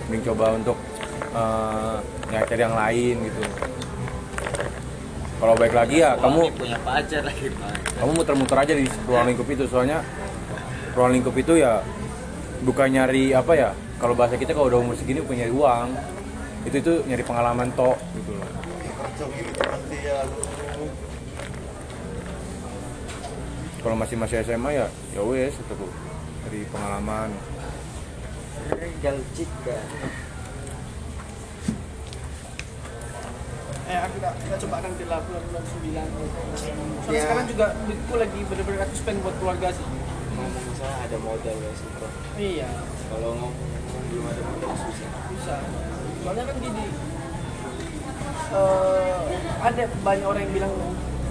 Mending 0.09 0.23
coba 0.33 0.45
untuk 0.57 0.77
nyari 2.33 2.57
yang 2.59 2.75
lain 2.75 3.15
gitu. 3.23 3.43
Kalau 5.41 5.55
baik 5.57 5.73
lagi 5.73 6.05
ya 6.05 6.21
kamu 6.21 6.53
punya 6.53 6.77
pacar 6.85 7.25
lagi 7.25 7.49
kamu 7.97 8.11
muter-muter 8.13 8.57
aja 8.61 8.73
di 8.77 8.85
ruang 9.09 9.25
lingkup 9.25 9.49
itu 9.49 9.65
soalnya 9.73 10.05
ruang 10.93 11.17
lingkup 11.17 11.33
itu 11.33 11.57
ya 11.57 11.81
bukan 12.61 12.93
nyari 12.93 13.33
apa 13.33 13.53
ya 13.57 13.71
kalau 13.97 14.13
bahasa 14.13 14.37
kita 14.37 14.53
kalau 14.53 14.69
udah 14.69 14.81
umur 14.85 14.97
segini 15.01 15.25
punya 15.25 15.49
uang. 15.49 15.97
Itu 16.69 16.77
itu 16.77 16.93
nyari 17.09 17.25
pengalaman 17.25 17.73
tok 17.73 17.97
gitu 18.21 18.37
loh. 18.37 18.51
Kalau 23.81 23.97
masih 23.97 24.17
masih 24.21 24.45
SMA 24.45 24.77
ya 24.77 24.87
ya 25.11 25.23
wes 25.23 25.55
itu 25.55 25.73
tuh 25.73 25.91
dari 26.43 26.61
pengalaman 26.71 27.31
Galcik 29.01 29.49
kan. 29.65 29.87
eh 33.87 33.99
aku 33.99 34.17
tak 34.19 34.33
kita 34.39 34.57
coba 34.61 34.77
nanti 34.81 35.03
lah 35.05 35.19
bulan 35.21 35.43
bulan 35.45 35.65
sembilan 35.67 36.07
soalnya 36.07 37.11
Ya. 37.11 37.21
sekarang 37.27 37.47
juga 37.49 37.67
duitku 37.81 38.15
lagi 38.15 38.41
bener-bener 38.45 38.81
aku 38.81 38.95
spend 38.95 39.19
buat 39.21 39.35
keluarga 39.37 39.69
sih 39.73 39.83
Ngomong 40.31 40.67
saya 40.73 40.95
ada 41.03 41.17
modal 41.19 41.57
ya 41.59 41.73
sih 41.75 41.89
bro. 41.91 42.09
iya 42.39 42.69
Kalau 43.11 43.35
ngomong 43.35 43.53
belum 44.07 44.25
ada 44.27 44.43
modal 44.47 44.71
susah. 44.79 45.11
bisa 45.29 45.55
soalnya 46.21 46.45
kan 46.45 46.57
gini 46.61 46.87
eh 48.51 49.15
ada 49.61 49.83
banyak 50.01 50.27
orang 50.29 50.43
yang 50.45 50.55
bilang 50.55 50.73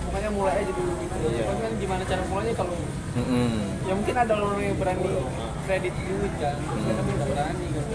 makanya 0.09 0.31
mulai 0.33 0.53
aja 0.65 0.71
dulu 0.73 0.91
gitu. 1.05 1.15
Iya. 1.29 1.43
Tapi 1.45 1.61
kan 1.61 1.73
gimana 1.77 2.01
cara 2.09 2.21
mulainya 2.25 2.55
kalau 2.57 2.73
Mm-mm. 3.13 3.53
ya 3.85 3.93
mungkin 3.93 4.15
ada 4.17 4.33
orang 4.33 4.61
yang 4.65 4.77
berani 4.81 5.09
kredit 5.69 5.93
duit 5.93 6.33
kan. 6.41 6.57
Hmm. 6.57 6.97
tapi 6.97 7.09
nggak 7.13 7.29
berani 7.29 7.65
kan 7.69 7.85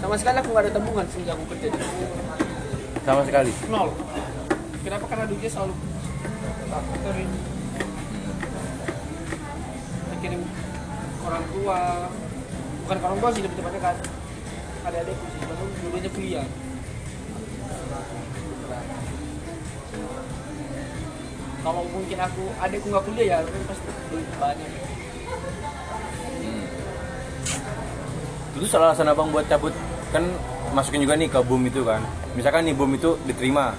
sama 0.00 0.14
sekali 0.16 0.36
aku 0.42 0.48
nggak 0.50 0.64
ada 0.66 0.72
tabungan 0.74 1.06
sejak 1.06 1.34
aku 1.38 1.44
kerja 1.54 1.68
sama 3.06 3.22
sekali? 3.22 3.52
Nol. 3.70 3.88
Kenapa? 4.82 5.04
Karena 5.06 5.24
duitnya 5.30 5.50
selalu 5.54 5.74
tak 6.66 6.82
kirim 7.04 7.30
kirim 10.20 10.42
orang 11.24 11.44
tua 11.54 11.78
bukan 12.90 13.06
orang 13.06 13.22
tua 13.22 13.30
sih 13.30 13.42
lebih 13.46 13.54
tepatnya 13.54 13.80
kan 13.86 13.96
ada 14.82 14.98
adekku 14.98 15.26
sih. 15.30 15.40
Lalu 15.46 15.64
dulunya 15.78 16.10
kuliah. 16.10 16.46
Kalau 21.62 21.82
mungkin 21.86 22.18
aku 22.18 22.42
adekku 22.58 22.86
nggak 22.90 23.04
kuliah 23.06 23.26
ya 23.30 23.36
kan 23.46 23.62
pasti 23.70 23.88
duit 24.10 24.26
banyak. 24.42 24.70
Itu 28.58 28.66
salah 28.66 28.90
alasan 28.90 29.06
abang 29.06 29.30
buat 29.30 29.46
cabut 29.46 29.70
kan 30.10 30.26
masukin 30.74 31.06
juga 31.06 31.14
nih 31.14 31.30
ke 31.30 31.38
boom 31.46 31.70
itu 31.70 31.86
kan. 31.86 32.02
Misalkan 32.34 32.66
nih 32.66 32.74
boom 32.74 32.90
itu 32.98 33.14
diterima 33.22 33.78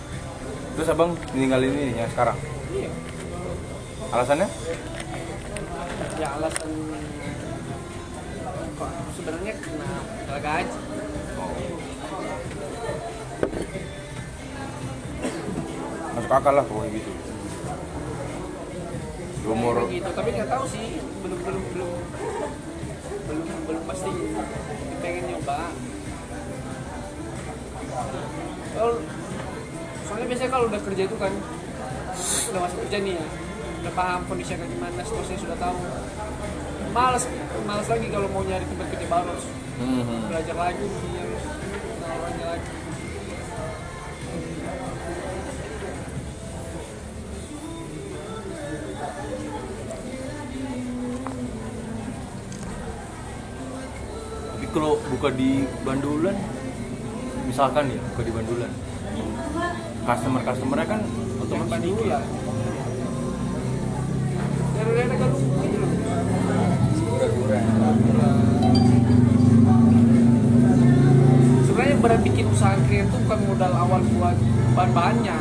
terus 0.79 0.87
abang 0.87 1.19
ninggalin 1.35 1.75
ini 1.75 1.99
yang 1.99 2.07
sekarang? 2.15 2.39
Iya. 2.71 2.87
Alasannya? 4.15 4.47
Ya 6.15 6.31
alasan 6.39 6.70
sebenarnya 9.21 9.53
kena 9.61 9.89
gaji 10.41 10.79
masuk 16.11 16.33
akal 16.33 16.53
lah 16.57 16.65
pokoknya 16.65 16.89
gitu. 16.97 17.11
Di 19.41 19.45
umur 19.45 19.85
gitu 19.93 20.09
tapi 20.09 20.29
nggak 20.33 20.49
tahu 20.49 20.65
sih 20.73 20.97
belum 21.21 21.39
belum 21.45 21.63
belum 21.69 21.91
belum 23.29 23.45
belum 23.69 23.83
pasti 23.85 24.11
pengen 25.05 25.23
nyoba. 25.29 25.69
Kalau 28.73 28.97
soalnya 30.09 30.27
biasanya 30.33 30.49
kalau 30.49 30.65
udah 30.65 30.81
kerja 30.81 31.03
itu 31.05 31.15
kan 31.21 31.33
udah 32.49 32.61
masuk 32.65 32.77
kerja 32.89 32.97
nih 33.05 33.13
ya 33.21 33.25
udah 33.85 33.93
paham 33.93 34.21
kondisinya 34.25 34.65
kayak 34.65 34.71
gimana 34.73 35.01
situasinya 35.05 35.39
sudah 35.45 35.57
tahu 35.61 35.77
malas 36.91 37.23
malas 37.63 37.87
lagi 37.87 38.07
kalau 38.11 38.27
mau 38.35 38.43
nyari 38.43 38.65
tempat 38.67 38.87
kerja 38.91 39.07
baru. 39.07 39.27
Harus 39.31 39.45
Mhm. 39.81 40.19
belajar 40.29 40.55
lagi 40.59 40.85
kenal 40.85 42.11
orangnya 42.19 42.45
lagi. 42.53 42.71
Tapi 54.51 54.65
kalau 54.75 54.99
buka 55.09 55.29
di 55.33 55.65
Bandulan, 55.81 56.35
misalkan 57.47 57.89
ya 57.89 57.99
buka 58.13 58.21
di 58.21 58.31
Bandulan, 58.35 58.71
customer 60.05 60.41
customernya 60.43 60.87
kan 60.87 61.01
otomatis 61.41 61.79
dulu 61.81 62.03
lah 62.05 62.23
dari 64.81 64.91
daerah 64.97 65.17
sebenarnya 72.11 72.27
bikin 72.27 72.45
usaha 72.51 72.75
krim 72.91 73.07
itu 73.07 73.17
bukan 73.23 73.39
modal 73.47 73.71
awal 73.71 74.01
buat 74.19 74.35
bahan-bahannya 74.75 75.37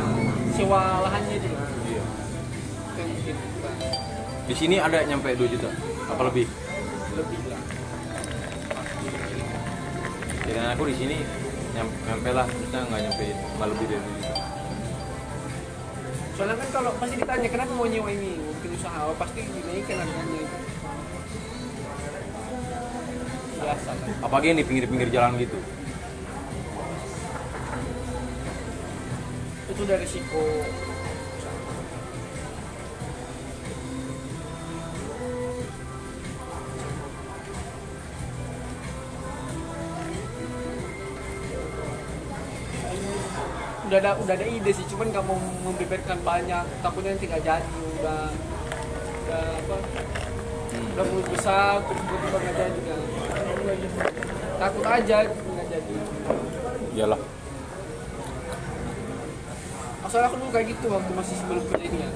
sewa 0.55 1.03
lahannya 1.03 1.35
itu 1.35 1.47
loh 1.51 1.59
Iya. 1.83 2.03
Itu. 2.95 3.31
Di 4.47 4.55
sini 4.55 4.75
ada 4.79 5.03
nyampe 5.03 5.35
2 5.35 5.51
juta, 5.51 5.67
apa 6.07 6.21
lebih? 6.31 6.47
lebih 7.11 7.39
lah 7.51 7.59
Jadi 10.47 10.59
aku 10.71 10.83
di 10.87 10.95
sini 10.95 11.17
nyampe, 11.75 11.95
nyampe 12.07 12.29
lah, 12.31 12.47
kita 12.47 12.77
nggak 12.87 13.01
nyampe 13.03 13.25
nggak 13.35 13.67
lebih 13.67 13.85
dari 13.91 13.99
2 13.99 14.15
juta. 14.15 14.35
soalnya 16.39 16.55
kan 16.55 16.69
kalau 16.71 16.91
pasti 16.95 17.15
ditanya 17.19 17.49
kenapa 17.51 17.71
mau 17.75 17.83
nyewa 17.83 18.09
ini 18.15 18.39
mau 18.39 18.55
bikin 18.63 18.71
usaha 18.79 19.11
pasti 19.19 19.39
dinaikin 19.43 19.97
harganya 19.99 20.39
itu 20.39 20.57
biasa 23.61 23.91
Apalagi 24.25 24.45
yang 24.55 24.57
di 24.57 24.65
pinggir-pinggir 24.65 25.09
jalan 25.13 25.37
gitu. 25.37 25.59
Itu 29.81 29.89
udah 29.89 29.97
resiko 29.97 30.45
udah 43.89 43.97
ada 43.97 44.11
udah 44.21 44.33
ada 44.37 44.45
ide 44.45 44.69
sih 44.69 44.85
cuman 44.87 45.09
nggak 45.11 45.25
mau 45.27 45.35
membeberkan 45.67 46.15
banyak. 46.23 46.63
Takutnya 46.79 47.11
nanti 47.11 47.27
nggak 47.27 47.43
jadi 47.43 47.75
udah 47.99 48.23
udah 49.25 49.45
apa 49.65 49.75
udah 50.95 51.05
mulut 51.11 51.27
besar 51.27 51.81
terus 51.89 51.99
tiba-tiba 52.05 52.37
nggak 52.39 52.55
jadi 52.55 52.79
kan. 52.85 52.99
Takut 54.61 54.85
aja 54.85 55.17
nggak 55.25 55.67
jadi. 55.73 55.95
Iyalah. 56.95 57.40
Soalnya 60.11 60.27
aku 60.27 60.43
dulu 60.43 60.51
kayak 60.51 60.67
gitu 60.75 60.85
waktu 60.91 61.11
masih 61.15 61.35
sebelum 61.39 61.63
kerja 61.71 61.87
ini 61.87 61.99
ya. 62.03 62.09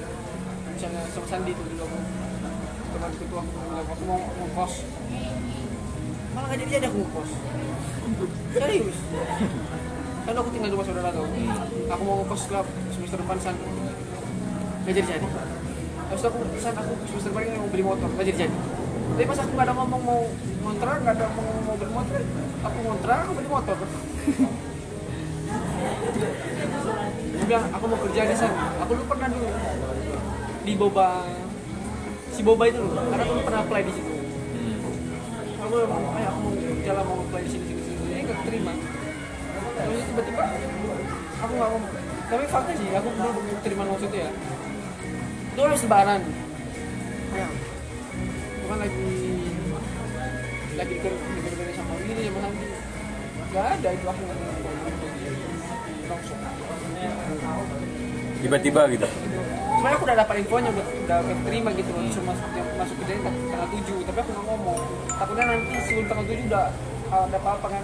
Misalnya 0.75 1.02
sama 1.16 1.28
Sandi 1.32 1.56
itu 1.56 1.64
dulu 1.64 1.88
aku. 1.88 1.98
Teman 2.96 3.12
itu 3.12 3.24
aku 3.28 3.28
bilang 3.28 3.88
aku 3.92 4.04
mau 4.08 4.20
ngekos 4.20 4.74
Malah 6.32 6.48
gak 6.48 6.60
jadi 6.64 6.72
jadi 6.80 6.86
aku 6.88 6.98
ngekos 7.04 7.30
Serius? 8.56 8.98
Kan 10.24 10.36
aku 10.40 10.50
tinggal 10.56 10.70
di 10.72 10.75
rumah 10.80 10.88
saudara 10.88 11.12
tau 11.12 11.28
Aku 11.92 12.02
mau 12.08 12.16
ngekos 12.24 12.44
klub 12.48 12.68
semester 12.96 13.20
depan 13.20 13.38
San. 13.44 13.56
Gak 14.88 14.94
jadi 14.96 15.08
jadi 15.20 15.28
Terus 16.08 16.24
aku 16.24 16.38
San 16.64 16.75
aku 16.80 16.92
semester 17.04 17.30
depan 17.36 17.52
ini 17.52 17.58
mau 17.60 17.68
beli 17.68 17.84
motor. 17.84 18.08
Gak 18.16 18.25
jadi 18.32 18.48
jadi 18.48 18.56
Tapi 19.16 19.25
pas 19.28 19.40
aku 19.44 19.52
gak 19.60 19.66
ada 19.68 19.74
ngomong 19.75 20.02
mau 20.04 20.22
ngontrak 20.64 20.96
Gak 21.04 21.14
ada 21.20 21.25
ngomong 21.36 21.56
mau 21.68 21.75
beli 21.75 21.92
motor 21.92 22.20
Aku 22.64 22.78
ngontrak 22.80 23.18
aku 23.28 23.32
beli 23.36 23.50
motor 23.52 23.75
bilang 27.56 27.72
aku 27.72 27.86
mau 27.88 28.00
kerja 28.04 28.36
sana. 28.36 28.68
Aku 28.84 28.92
dulu 29.00 29.08
pernah 29.16 29.28
dulu 29.32 29.48
di 30.68 30.74
boba. 30.76 31.24
Si 32.36 32.44
boba 32.44 32.68
itu 32.68 32.84
loh 32.84 33.00
karena 33.00 33.24
aku 33.24 33.34
pernah 33.48 33.60
apply 33.64 33.82
di 33.88 33.94
situ. 33.96 34.12
Aku 35.64 35.72
bilang 35.72 36.04
ayo 36.20 36.28
aku 36.36 36.40
mau 36.44 36.52
kerja 36.52 36.92
mau 37.00 37.16
apply 37.24 37.42
di 37.48 37.52
sini 37.56 37.64
sini 37.72 37.82
sini. 37.88 38.12
Eh 38.12 38.22
nggak 38.28 38.40
terima. 38.44 38.74
Terus 39.56 40.04
tiba-tiba 40.04 40.44
aku 41.40 41.52
nggak 41.56 41.70
ngomong 41.72 41.92
tapi 42.26 42.44
fakta 42.50 42.74
sih 42.74 42.90
aku 42.92 43.08
belum 43.16 43.36
terima 43.64 43.84
maksud 43.88 44.10
itu 44.12 44.18
ya. 44.20 44.30
Itu 45.56 45.60
harus 45.64 45.80
lebaran 45.88 46.22
ya. 47.32 47.48
Itu 48.52 48.66
kan 48.68 48.78
lagi 48.84 49.08
lagi 50.76 50.94
diker 51.00 51.14
sama 51.72 51.94
ini 52.04 52.22
sama 52.28 52.40
Sandi. 52.44 52.68
Nggak 53.48 53.66
ada 53.80 53.90
itu 53.96 54.06
aku 54.12 54.22
nggak 54.28 54.40
langsung 56.06 56.40
tiba-tiba 58.42 58.82
gitu. 58.94 59.08
Sebenarnya 59.76 59.96
aku 59.98 60.06
udah 60.06 60.18
dapat 60.18 60.36
infonya 60.42 60.70
udah 60.74 60.86
udah 61.06 61.38
terima 61.46 61.70
gitu 61.78 61.90
loh 61.94 62.02
cuma 62.10 62.34
masuk 62.34 62.50
masuk 62.78 62.96
kerjanya 63.02 63.22
tanggal 63.30 63.70
tujuh 63.70 63.98
tapi 64.06 64.18
aku 64.22 64.30
nggak 64.34 64.46
ngomong. 64.50 64.80
Takutnya 65.18 65.44
nanti 65.50 65.78
sebelum 65.86 66.06
tanggal 66.10 66.26
tujuh 66.26 66.46
udah 66.50 66.66
ada 67.10 67.38
apa-apa 67.38 67.68
kan. 67.70 67.84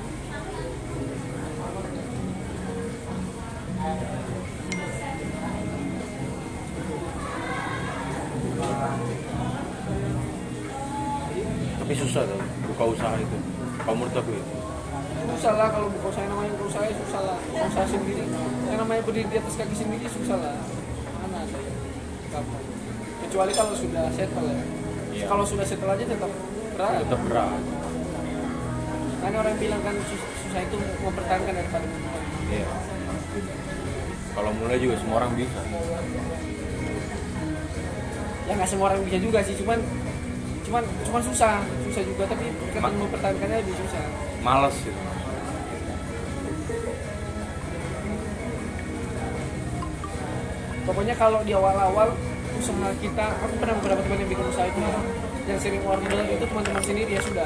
Tapi 11.82 11.94
susah 11.98 12.24
tuh 12.24 12.42
buka 12.72 12.84
usaha 12.94 13.14
itu. 13.18 13.38
Kamu 13.82 13.96
menurut 13.98 14.16
aku 14.16 14.32
ya. 14.32 14.44
Susah 15.38 15.54
lah 15.58 15.68
kalau 15.74 15.88
buka 15.90 16.08
usaha 16.14 16.26
namanya 16.30 16.54
buka 16.56 16.66
usaha 16.70 16.84
ya 16.86 16.94
susah 16.98 17.22
lah. 17.26 17.38
Usaha 17.52 17.86
sendiri 17.90 18.24
yang 18.72 18.80
namanya 18.80 19.02
berdiri 19.04 19.28
di 19.28 19.38
atas 19.38 19.54
kaki 19.54 19.76
sendiri 19.76 20.08
susah 20.08 20.38
lah. 20.40 20.56
Mana 21.20 21.44
ada 21.44 21.60
ya 21.60 21.74
Gampang. 22.32 22.64
kecuali 23.22 23.52
kalau 23.52 23.74
sudah 23.76 24.04
settle 24.12 24.48
ya. 24.48 24.64
Iya. 25.12 25.26
kalau 25.28 25.44
sudah 25.44 25.66
settle 25.68 25.92
aja 25.92 26.06
tetap 26.08 26.32
berat. 26.74 27.04
Tetap 27.04 27.20
berat. 27.28 27.62
Kan 29.22 29.32
orang 29.36 29.56
bilang 29.60 29.82
kan 29.84 29.96
sus- 30.08 30.30
susah 30.42 30.62
itu 30.64 30.76
mempertahankan 31.04 31.54
daripada 31.54 31.86
memulai. 31.86 32.24
Iya. 32.50 32.68
Kalau 34.32 34.52
mulai 34.56 34.78
juga 34.80 34.96
semua 34.98 35.16
orang 35.20 35.32
bisa. 35.36 35.60
Ya 38.48 38.54
nggak 38.56 38.70
semua 38.72 38.86
orang 38.92 39.04
bisa 39.04 39.18
juga 39.20 39.40
sih 39.44 39.56
cuman 39.60 39.80
cuman 40.64 40.84
cuman 41.04 41.22
susah. 41.28 41.60
Susah 41.92 42.04
juga 42.08 42.24
tapi 42.26 42.48
kan 42.72 42.92
mempertahankannya 42.96 43.58
lebih 43.60 43.76
susah. 43.76 44.04
Males 44.42 44.76
gitu 44.82 44.96
pokoknya 50.86 51.16
kalau 51.18 51.40
di 51.46 51.54
awal-awal 51.54 52.10
usaha 52.58 52.90
kita 53.02 53.26
aku 53.42 53.54
pernah 53.58 53.76
beberapa 53.82 54.02
teman 54.06 54.18
yang 54.22 54.30
bikin 54.30 54.46
usaha 54.46 54.66
itu 54.70 54.80
yang 55.50 55.58
sering 55.58 55.84
order 55.84 56.22
itu 56.30 56.46
teman-teman 56.46 56.84
sendiri 56.86 57.12
ya 57.18 57.22
sudah 57.26 57.46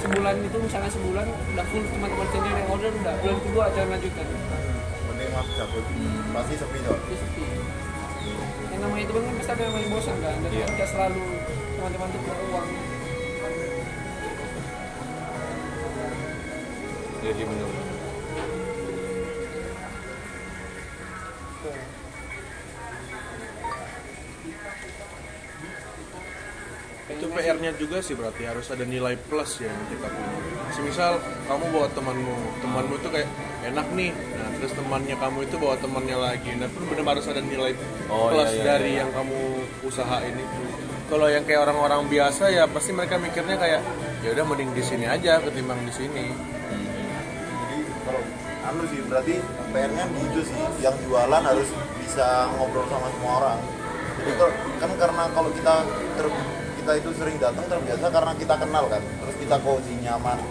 sebulan 0.00 0.34
itu 0.44 0.56
misalnya 0.60 0.90
sebulan 0.92 1.26
udah 1.26 1.64
full 1.72 1.84
teman-teman 1.88 2.28
sendiri 2.28 2.56
yang 2.60 2.68
order 2.68 2.90
udah 2.92 3.14
bulan 3.24 3.38
kedua 3.40 3.64
jangan 3.72 3.90
lanjutkan 3.96 4.26
mending 5.20 5.36
mas 5.36 5.48
cabut. 5.52 5.84
Pasti 6.32 6.54
sepi 6.56 6.78
tuh 6.80 6.96
Dia 6.96 7.16
sepi. 7.20 7.42
Yang 8.72 8.80
namanya 8.80 9.02
itu 9.04 9.12
kan 9.12 9.22
pasti 9.36 9.50
ada 9.52 9.60
yang 9.60 9.72
namanya 9.76 9.88
bosan 9.92 10.16
kan? 10.24 10.34
Dan 10.40 10.50
Iya. 10.56 10.66
tidak 10.72 10.88
selalu 10.88 11.24
teman-teman 11.76 12.08
itu 12.08 12.18
punya 12.24 12.36
uang. 12.48 12.68
Iya 17.20 17.32
sih 17.36 17.44
PR-nya 27.70 27.86
juga 27.86 28.02
sih 28.02 28.18
berarti 28.18 28.42
harus 28.50 28.66
ada 28.74 28.82
nilai 28.82 29.14
plus 29.30 29.62
ya 29.62 29.70
yang 29.70 29.86
kita 29.94 30.10
punya. 30.10 30.34
Semisal 30.74 31.22
kamu 31.46 31.64
bawa 31.70 31.86
temanmu, 31.94 32.34
temanmu 32.58 32.94
itu 32.98 33.08
kayak 33.14 33.28
enak 33.62 33.86
nih, 33.94 34.10
nah 34.10 34.48
terus 34.58 34.72
temannya 34.74 35.14
kamu 35.14 35.38
itu 35.46 35.54
bawa 35.54 35.78
temannya 35.78 36.16
lagi, 36.18 36.50
nah 36.58 36.66
itu 36.66 36.82
benar 36.90 37.06
harus 37.14 37.26
ada 37.30 37.38
nilai 37.38 37.78
Oh, 38.10 38.34
plus 38.34 38.50
iya, 38.50 38.58
iya, 38.58 38.64
dari 38.66 38.90
iya. 38.90 39.06
yang 39.06 39.10
kamu 39.14 39.38
usahain 39.86 40.34
itu. 40.34 40.62
Kalau 41.06 41.26
yang 41.30 41.46
kayak 41.46 41.62
orang-orang 41.70 42.10
biasa 42.10 42.50
ya 42.50 42.66
pasti 42.66 42.90
mereka 42.90 43.22
mikirnya 43.22 43.54
kayak 43.54 43.80
ya 44.26 44.28
udah 44.34 44.44
mending 44.50 44.70
di 44.74 44.82
sini 44.82 45.06
aja 45.06 45.38
ketimbang 45.38 45.78
di 45.86 45.94
sini. 45.94 46.26
jadi 46.26 47.78
kalau 48.02 48.22
anu 48.66 48.82
sih 48.90 48.98
berarti 49.06 49.34
PR-nya 49.70 50.04
gitu 50.26 50.40
sih 50.42 50.58
yang 50.82 50.94
jualan 51.06 51.42
harus 51.42 51.70
bisa 52.02 52.50
ngobrol 52.58 52.86
sama 52.90 53.06
semua 53.14 53.32
orang 53.42 53.58
jadi 54.22 54.32
kalau 54.36 54.52
kan 54.82 54.90
karena 54.98 55.24
kalau 55.32 55.50
kita 55.54 55.74
ter- 56.18 56.49
kita 56.90 57.06
itu 57.06 57.22
sering 57.22 57.38
datang 57.38 57.62
terbiasa 57.70 58.10
karena 58.10 58.34
kita 58.34 58.54
kenal 58.58 58.84
kan 58.90 58.98
terus 58.98 59.36
kita 59.38 59.62
cozy 59.62 59.94
nyaman. 60.02 60.42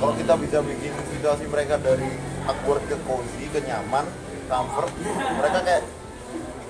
Kalau 0.00 0.16
kita 0.16 0.40
bisa 0.40 0.58
bikin 0.64 0.88
situasi 1.12 1.44
mereka 1.52 1.76
dari 1.76 2.08
awkward 2.48 2.80
ke 2.88 2.96
cozy 3.04 3.52
ke 3.52 3.60
nyaman 3.68 4.08
comfort 4.48 4.88
mereka 5.12 5.60
kayak 5.60 5.84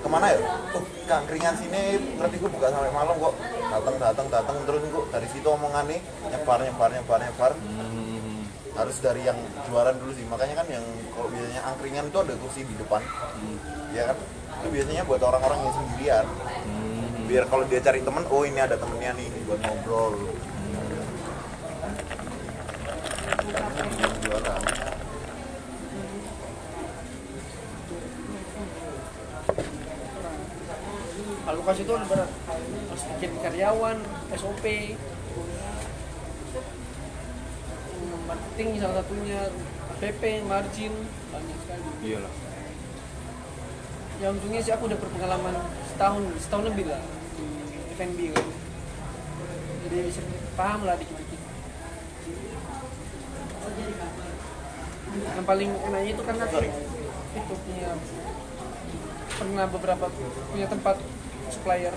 ke 0.03 0.07
mana 0.11 0.27
ya? 0.27 0.39
Oh, 0.75 0.83
kangkringan 1.07 1.55
sini 1.55 2.03
ngerti 2.19 2.35
gue 2.35 2.51
buka 2.51 2.67
sampai 2.67 2.91
malam 2.91 3.15
kok. 3.15 3.39
Datang 3.63 3.95
datang 3.95 4.27
datang 4.27 4.55
terus 4.67 4.83
kok 4.91 5.07
dari 5.07 5.27
situ 5.31 5.47
omongannya 5.47 6.03
nyebar 6.35 6.59
nyebar 6.59 6.89
nyebar 6.99 7.19
nyebar. 7.23 7.51
Harus 8.75 8.99
dari 8.99 9.23
yang 9.23 9.39
jualan 9.71 9.95
dulu 10.03 10.11
sih 10.11 10.27
makanya 10.27 10.59
kan 10.59 10.67
yang 10.67 10.83
kalau 11.15 11.31
biasanya 11.31 11.63
angkringan 11.63 12.11
itu 12.11 12.17
ada 12.19 12.33
kursi 12.43 12.67
di 12.67 12.75
depan. 12.75 12.99
Ya 13.95 14.11
kan? 14.11 14.19
Itu 14.59 14.67
biasanya 14.67 15.07
buat 15.07 15.23
orang-orang 15.23 15.63
yang 15.63 15.73
sendirian 15.79 16.27
biar 17.25 17.43
kalau 17.49 17.65
dia 17.65 17.81
cari 17.81 18.05
temen 18.05 18.23
oh 18.29 18.45
ini 18.45 18.59
ada 18.61 18.77
temennya 18.77 19.17
nih 19.17 19.27
buat 19.49 19.59
ngobrol. 19.65 20.13
Kalau 31.45 31.61
kasih 31.61 31.83
itu 31.85 31.93
berat 32.09 32.29
harus 32.49 33.03
bikin 33.15 33.31
karyawan 33.41 33.97
SOP 34.33 34.65
marketing 38.25 38.69
salah 38.81 39.01
satunya 39.01 39.41
PP 40.01 40.21
margin 40.49 40.93
banyak 41.29 41.57
sekali. 41.61 41.85
Iyalah 42.01 42.44
ya 44.23 44.27
untungnya 44.31 44.61
sih 44.63 44.71
aku 44.71 44.87
udah 44.87 44.99
berpengalaman 44.99 45.55
setahun 45.91 46.23
setahun 46.39 46.65
lebih 46.71 46.87
lah 46.87 47.03
di 47.35 47.45
F&B 47.99 48.19
kan. 48.31 48.47
Jadi 49.85 49.95
bisa 50.07 50.21
paham 50.55 50.87
lah 50.87 50.95
dikit-dikit. 50.97 51.41
Yang 55.15 55.45
paling 55.47 55.69
enaknya 55.71 56.09
itu 56.11 56.21
karena 56.23 56.43
aku 56.47 56.59
itu 57.35 57.53
punya 57.67 57.89
pernah 59.35 59.65
beberapa 59.67 60.05
punya 60.51 60.67
tempat 60.71 60.95
supplier 61.51 61.95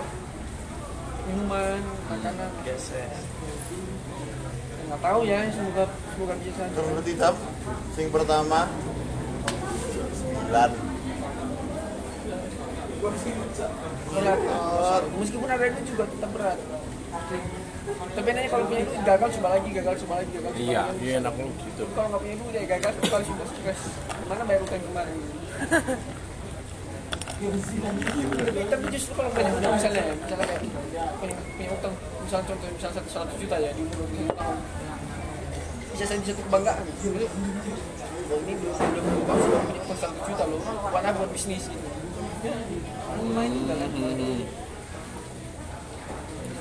minuman 1.31 1.79
makanan. 2.11 2.51
Nggak 4.89 5.01
tahu 5.05 5.21
ya 5.23 5.39
semoga 5.55 5.85
semoga 6.15 6.35
bisa. 6.43 6.63
Terus 6.67 6.89
berarti 6.93 7.13
Tam, 7.15 7.35
sing 7.95 8.07
pertama 8.11 8.67
sembilan 10.19 10.88
berat 12.99 14.41
meskipun 15.15 15.49
ada 15.49 15.65
itu 15.67 15.83
juga 15.87 16.05
tetap 16.07 16.31
berat 16.35 16.59
tapi 17.89 18.27
enaknya 18.29 18.51
kalau 18.53 18.65
punya 18.69 18.85
duit 18.85 19.01
gagal 19.01 19.29
coba 19.41 19.49
lagi 19.57 19.69
gagal 19.73 19.95
coba 20.05 20.15
lagi 20.21 20.31
gagal 20.31 20.51
coba 20.53 20.61
Iya, 20.61 20.83
lagi. 20.85 21.01
Iya 21.01 21.15
enak 21.25 21.35
lu 21.41 21.49
gitu. 21.57 21.83
Kalau 21.97 22.07
nggak 22.13 22.21
punya 22.21 22.37
duit 22.37 22.53
ya 22.53 22.63
gagal 22.69 22.91
satu 22.93 23.09
kali 23.09 23.25
sudah 23.25 23.47
stres 23.49 23.81
mana 24.29 24.43
bayar 24.45 24.61
utang 24.61 24.83
kemarin 24.85 25.17
tapi 28.69 28.85
justru 28.93 29.13
kalau 29.15 29.31
punya 29.31 29.51
utang 29.55 29.73
misalnya 29.79 30.03
ya, 30.03 30.15
misalnya 30.19 30.45
kayak 30.45 30.61
punya, 31.17 31.37
punya 31.55 31.71
utang 31.73 31.93
misalnya 32.19 32.45
contoh 32.45 32.69
misalnya 32.69 32.97
satu 32.99 33.09
seratus 33.09 33.37
juta 33.39 33.57
ya 33.57 33.71
di 33.73 33.81
umur 33.81 33.97
20 34.05 34.37
tahun 34.37 34.59
bisa 35.89 36.05
jadi 36.05 36.25
satu 36.29 36.43
kebanggaan 36.45 36.83
gitu 37.03 37.27
Oh, 38.29 38.37
ini 38.45 38.61
belum 38.61 38.77
belum 38.77 39.05
belum 39.09 39.23
tahun 39.25 39.41
sudah 39.41 39.61
punya 39.65 39.81
utang 39.81 39.99
satu 40.05 40.21
juta 40.29 40.45
loh 40.45 40.61
warna 40.93 41.11
buat 41.17 41.31
bisnis 41.33 41.65
gitu 41.65 41.89
lumayan 43.19 43.51
juga 43.51 43.75
kan? 43.75 43.91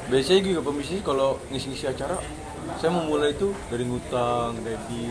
Biasanya 0.07 0.41
juga 0.41 0.59
pembisnis 0.63 1.03
kalau 1.03 1.37
ngisi-ngisi 1.51 1.85
acara 1.91 2.17
saya 2.79 2.91
memulai 2.91 3.35
itu 3.35 3.51
dari 3.69 3.83
ngutang 3.85 4.55
dari 4.63 5.01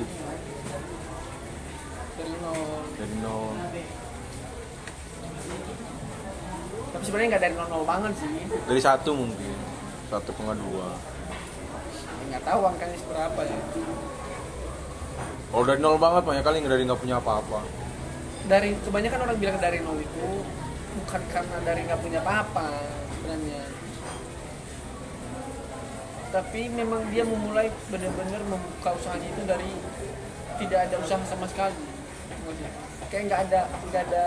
nol. 2.42 2.60
Dari 2.96 3.16
nol. 3.20 3.54
Tapi 6.96 7.02
sebenarnya 7.04 7.28
nggak 7.36 7.42
dari 7.44 7.54
nol 7.54 7.68
nol 7.68 7.84
banget 7.84 8.12
sih. 8.18 8.28
Dari 8.66 8.80
satu 8.80 9.10
mungkin 9.12 9.56
satu 10.08 10.30
koma 10.34 10.56
dua. 10.56 10.96
Nggak 12.32 12.42
tahu 12.42 12.60
angkanya 12.66 12.96
seberapa 12.98 13.40
ya. 13.44 13.58
Kalau 15.46 15.64
dari 15.64 15.80
nol 15.80 16.00
banget 16.00 16.22
banyak 16.24 16.42
kali 16.42 16.56
dari 16.64 16.82
nggak 16.88 17.00
punya 17.00 17.22
apa-apa 17.22 17.85
dari 18.46 18.70
kebanyakan 18.86 19.20
orang 19.26 19.36
bilang 19.42 19.58
dari 19.58 19.78
nol 19.82 19.98
itu 19.98 20.28
bukan 21.02 21.22
karena 21.34 21.56
dari 21.66 21.80
nggak 21.84 22.00
punya 22.00 22.22
apa-apa 22.22 22.70
sebenarnya. 23.18 23.62
Tapi 26.30 26.60
memang 26.70 27.00
dia 27.10 27.24
memulai 27.26 27.70
benar-benar 27.90 28.42
membuka 28.46 28.94
usahanya 28.94 29.28
itu 29.30 29.42
dari 29.46 29.70
tidak 30.62 30.78
ada 30.90 30.96
usaha 31.02 31.22
sama 31.26 31.46
sekali. 31.50 31.74
Kayak 33.10 33.22
nggak 33.30 33.40
ada 33.50 33.60
nggak 33.90 34.02
ada 34.10 34.24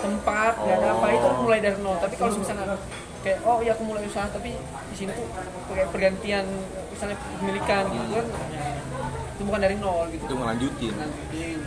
tempat 0.00 0.52
nggak 0.60 0.76
ada 0.80 0.88
apa 0.92 1.06
itu 1.12 1.28
mulai 1.40 1.60
dari 1.64 1.76
nol. 1.80 1.96
Tapi 2.00 2.14
kalau 2.20 2.36
misalnya 2.36 2.76
kayak 3.24 3.40
oh 3.48 3.64
ya 3.64 3.72
aku 3.72 3.82
mulai 3.88 4.04
usaha 4.04 4.28
tapi 4.28 4.52
di 4.92 4.96
sini 4.96 5.10
tuh 5.16 5.24
kayak 5.72 5.88
pergantian 5.88 6.44
misalnya 6.92 7.16
pemilikan 7.40 7.88
gitu 7.88 8.12
kan 8.20 8.26
itu 9.34 9.42
bukan 9.48 9.60
dari 9.64 9.76
nol 9.80 10.04
gitu. 10.12 10.24
Itu 10.28 10.36
ngelanjutin. 10.36 10.92
Lanjutin 10.92 11.58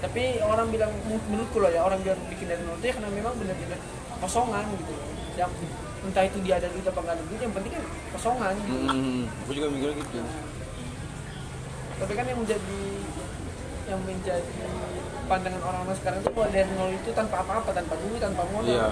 tapi 0.00 0.40
orang 0.40 0.66
bilang 0.72 0.90
menurutku 1.04 1.60
loh 1.60 1.68
ya 1.68 1.84
orang 1.84 2.00
bilang 2.00 2.16
bikin 2.32 2.48
dari 2.48 2.64
nol 2.64 2.80
itu 2.80 2.88
ya 2.88 2.94
karena 2.96 3.10
memang 3.12 3.36
benar-benar 3.36 3.80
kosongan 4.24 4.64
gitu 4.80 4.94
yang 5.36 5.52
entah 6.00 6.24
itu 6.24 6.38
dia 6.40 6.56
ada 6.56 6.68
duit 6.72 6.84
apa 6.88 7.00
nggak 7.04 7.16
ada 7.20 7.24
duit 7.28 7.40
yang 7.44 7.52
penting 7.52 7.72
kan 7.76 7.84
kosongan 8.16 8.52
gitu. 8.64 8.72
Hmm, 8.88 9.22
aku 9.44 9.52
juga 9.52 9.66
mikir 9.68 9.90
gitu. 10.00 10.18
Tapi 12.00 12.12
kan 12.16 12.24
yang 12.24 12.40
menjadi 12.40 12.80
yang 13.92 14.00
menjadi 14.08 14.64
pandangan 15.28 15.62
orang-orang 15.62 15.96
sekarang 16.00 16.18
itu 16.24 16.30
bahwa 16.32 16.48
dari 16.48 16.72
nol 16.72 16.90
itu 16.96 17.10
tanpa 17.12 17.36
apa-apa 17.44 17.70
tanpa 17.76 17.94
duit 18.00 18.20
tanpa 18.24 18.42
modal. 18.48 18.72
Iya. 18.72 18.88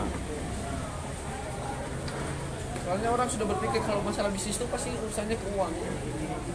Soalnya 2.84 3.08
orang 3.12 3.28
sudah 3.32 3.46
berpikir 3.48 3.80
kalau 3.84 4.00
masalah 4.04 4.28
bisnis 4.28 4.60
itu 4.60 4.68
pasti 4.68 4.92
urusannya 4.92 5.36
ke 5.36 5.46
uang. 5.56 5.72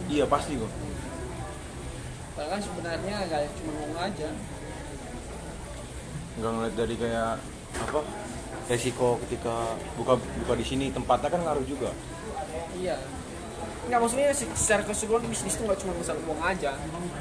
Iya 0.06 0.24
pasti 0.30 0.54
kok 0.54 0.70
padahal 2.34 2.50
kan 2.50 2.60
sebenarnya 2.60 3.14
nggak 3.26 3.40
cuma 3.56 3.72
ngomong 3.78 4.00
aja 4.02 4.28
nggak 6.34 6.50
ngeliat 6.50 6.74
dari 6.74 6.94
kayak 6.98 7.32
apa 7.78 8.00
resiko 8.66 9.20
ketika 9.26 9.54
buka 9.94 10.18
buka 10.18 10.54
di 10.58 10.66
sini 10.66 10.90
tempatnya 10.90 11.30
kan 11.30 11.40
ngaruh 11.42 11.66
juga 11.66 11.90
Iya. 12.74 12.98
Nggak 13.86 14.00
maksudnya 14.00 14.30
se- 14.34 14.50
secara 14.56 14.82
keseluruhan 14.82 15.26
bisnis 15.30 15.54
itu 15.54 15.62
nggak 15.62 15.78
cuma 15.78 15.94
masalah 15.94 16.20
uang 16.26 16.42
aja, 16.42 16.70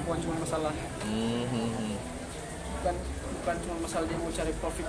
bukan 0.06 0.18
cuma 0.24 0.36
masalah 0.42 0.72
hmm, 1.04 1.44
hmm, 1.46 1.70
hmm. 1.78 1.96
bukan 2.80 2.96
bukan 3.42 3.56
cuma 3.62 3.76
masalah 3.86 4.06
dia 4.10 4.18
mau 4.18 4.32
cari 4.34 4.54
profit. 4.58 4.88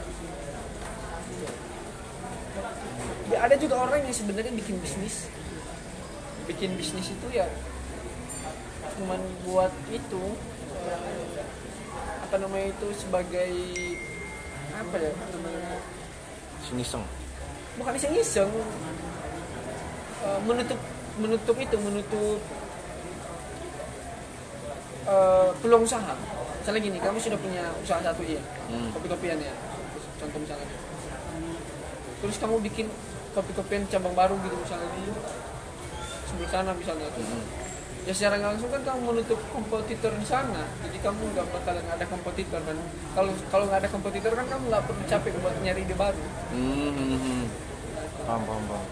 Ya, 3.28 3.38
ada 3.44 3.54
juga 3.58 3.74
orang 3.76 4.04
yang 4.04 4.14
sebenarnya 4.14 4.52
bikin 4.54 4.78
bisnis, 4.78 5.26
bikin 6.46 6.76
bisnis 6.78 7.10
itu 7.10 7.26
ya 7.32 7.48
cuman 8.94 9.20
buat 9.42 9.72
itu 9.90 10.22
apa 12.24 12.37
namanya 12.38 12.66
itu 12.70 12.88
sebagai 12.94 13.52
apa 14.74 14.96
ya 14.98 15.12
namanya? 15.35 15.78
Iseng-iseng. 16.64 17.04
bukan 17.74 17.92
iseng-iseng. 17.98 18.50
Eh, 20.24 20.38
menutup 20.46 20.80
menutup 21.20 21.57
itu 21.59 21.76
menutup 21.78 22.38
eh, 25.04 25.50
peluang 25.61 25.85
usaha. 25.85 26.14
Misalnya 26.64 26.80
gini 26.80 26.98
kamu 27.02 27.18
sudah 27.20 27.38
punya 27.38 27.64
usaha 27.85 28.00
satu 28.00 28.24
ya 28.24 28.40
Hmm. 28.72 28.88
kopi-kopian 28.94 29.37
ya. 29.37 29.52
Contoh 30.16 30.38
misalnya. 30.40 30.68
Terus 32.24 32.37
kamu 32.40 32.57
bikin 32.64 32.87
kopi-kopian 33.37 33.85
cabang 33.90 34.14
baru 34.16 34.38
gitu 34.40 34.57
misalnya 34.57 34.88
di 34.96 35.04
sebelah 36.24 36.50
sana 36.50 36.70
misalnya 36.72 37.11
ya 38.04 38.12
secara 38.12 38.36
langsung 38.36 38.68
kan 38.68 38.84
kamu 38.84 39.00
menutup 39.00 39.40
kompetitor 39.48 40.12
di 40.12 40.26
sana 40.28 40.62
jadi 40.84 40.98
kamu 41.00 41.20
nggak 41.32 41.46
bakalan 41.48 41.84
ada 41.88 42.04
kompetitor 42.04 42.60
kan 42.60 42.76
kalau 43.16 43.32
kalau 43.48 43.64
nggak 43.64 43.80
ada 43.80 43.88
kompetitor 43.88 44.32
kan 44.36 44.46
kamu 44.48 44.64
nggak 44.68 44.84
perlu 44.84 45.02
capek 45.08 45.32
buat 45.40 45.56
nyari 45.64 45.80
ide 45.82 45.96
baru 45.96 46.24
Hmm, 46.52 46.90
hmm, 46.92 47.18
hmm. 47.18 47.44
Paham, 48.24 48.42
paham, 48.48 48.64
paham. 48.70 48.86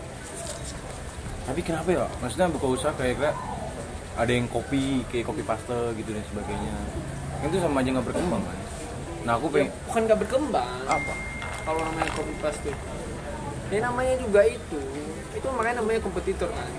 Tapi 1.48 1.61
kenapa 1.64 1.88
ya? 1.88 2.05
Maksudnya 2.20 2.53
buka 2.53 2.66
usaha 2.68 2.92
kayak 2.92 3.16
kayak 3.16 3.37
ada 4.12 4.29
yang 4.29 4.44
kopi, 4.51 5.09
kayak 5.09 5.25
kopi 5.25 5.40
paste 5.40 5.79
gitu 5.96 6.11
dan 6.12 6.25
sebagainya. 6.29 6.75
Kan 7.40 7.48
itu 7.48 7.59
sama 7.64 7.81
aja 7.81 7.88
nggak 7.96 8.07
berkembang 8.12 8.42
kan? 8.44 8.59
Nah 9.25 9.33
aku 9.40 9.46
ya, 9.48 9.53
pengen 9.57 9.68
bukan 9.88 10.03
nggak 10.05 10.18
berkembang 10.20 10.81
apa? 10.85 11.14
kalau 11.62 11.81
namanya 11.87 12.11
copy 12.18 12.35
paste 12.42 12.72
ya 13.72 13.79
namanya 13.81 14.14
juga 14.18 14.40
itu 14.44 14.81
itu 15.33 15.46
makanya 15.55 15.81
namanya 15.81 16.01
kompetitor 16.05 16.51
kan 16.51 16.70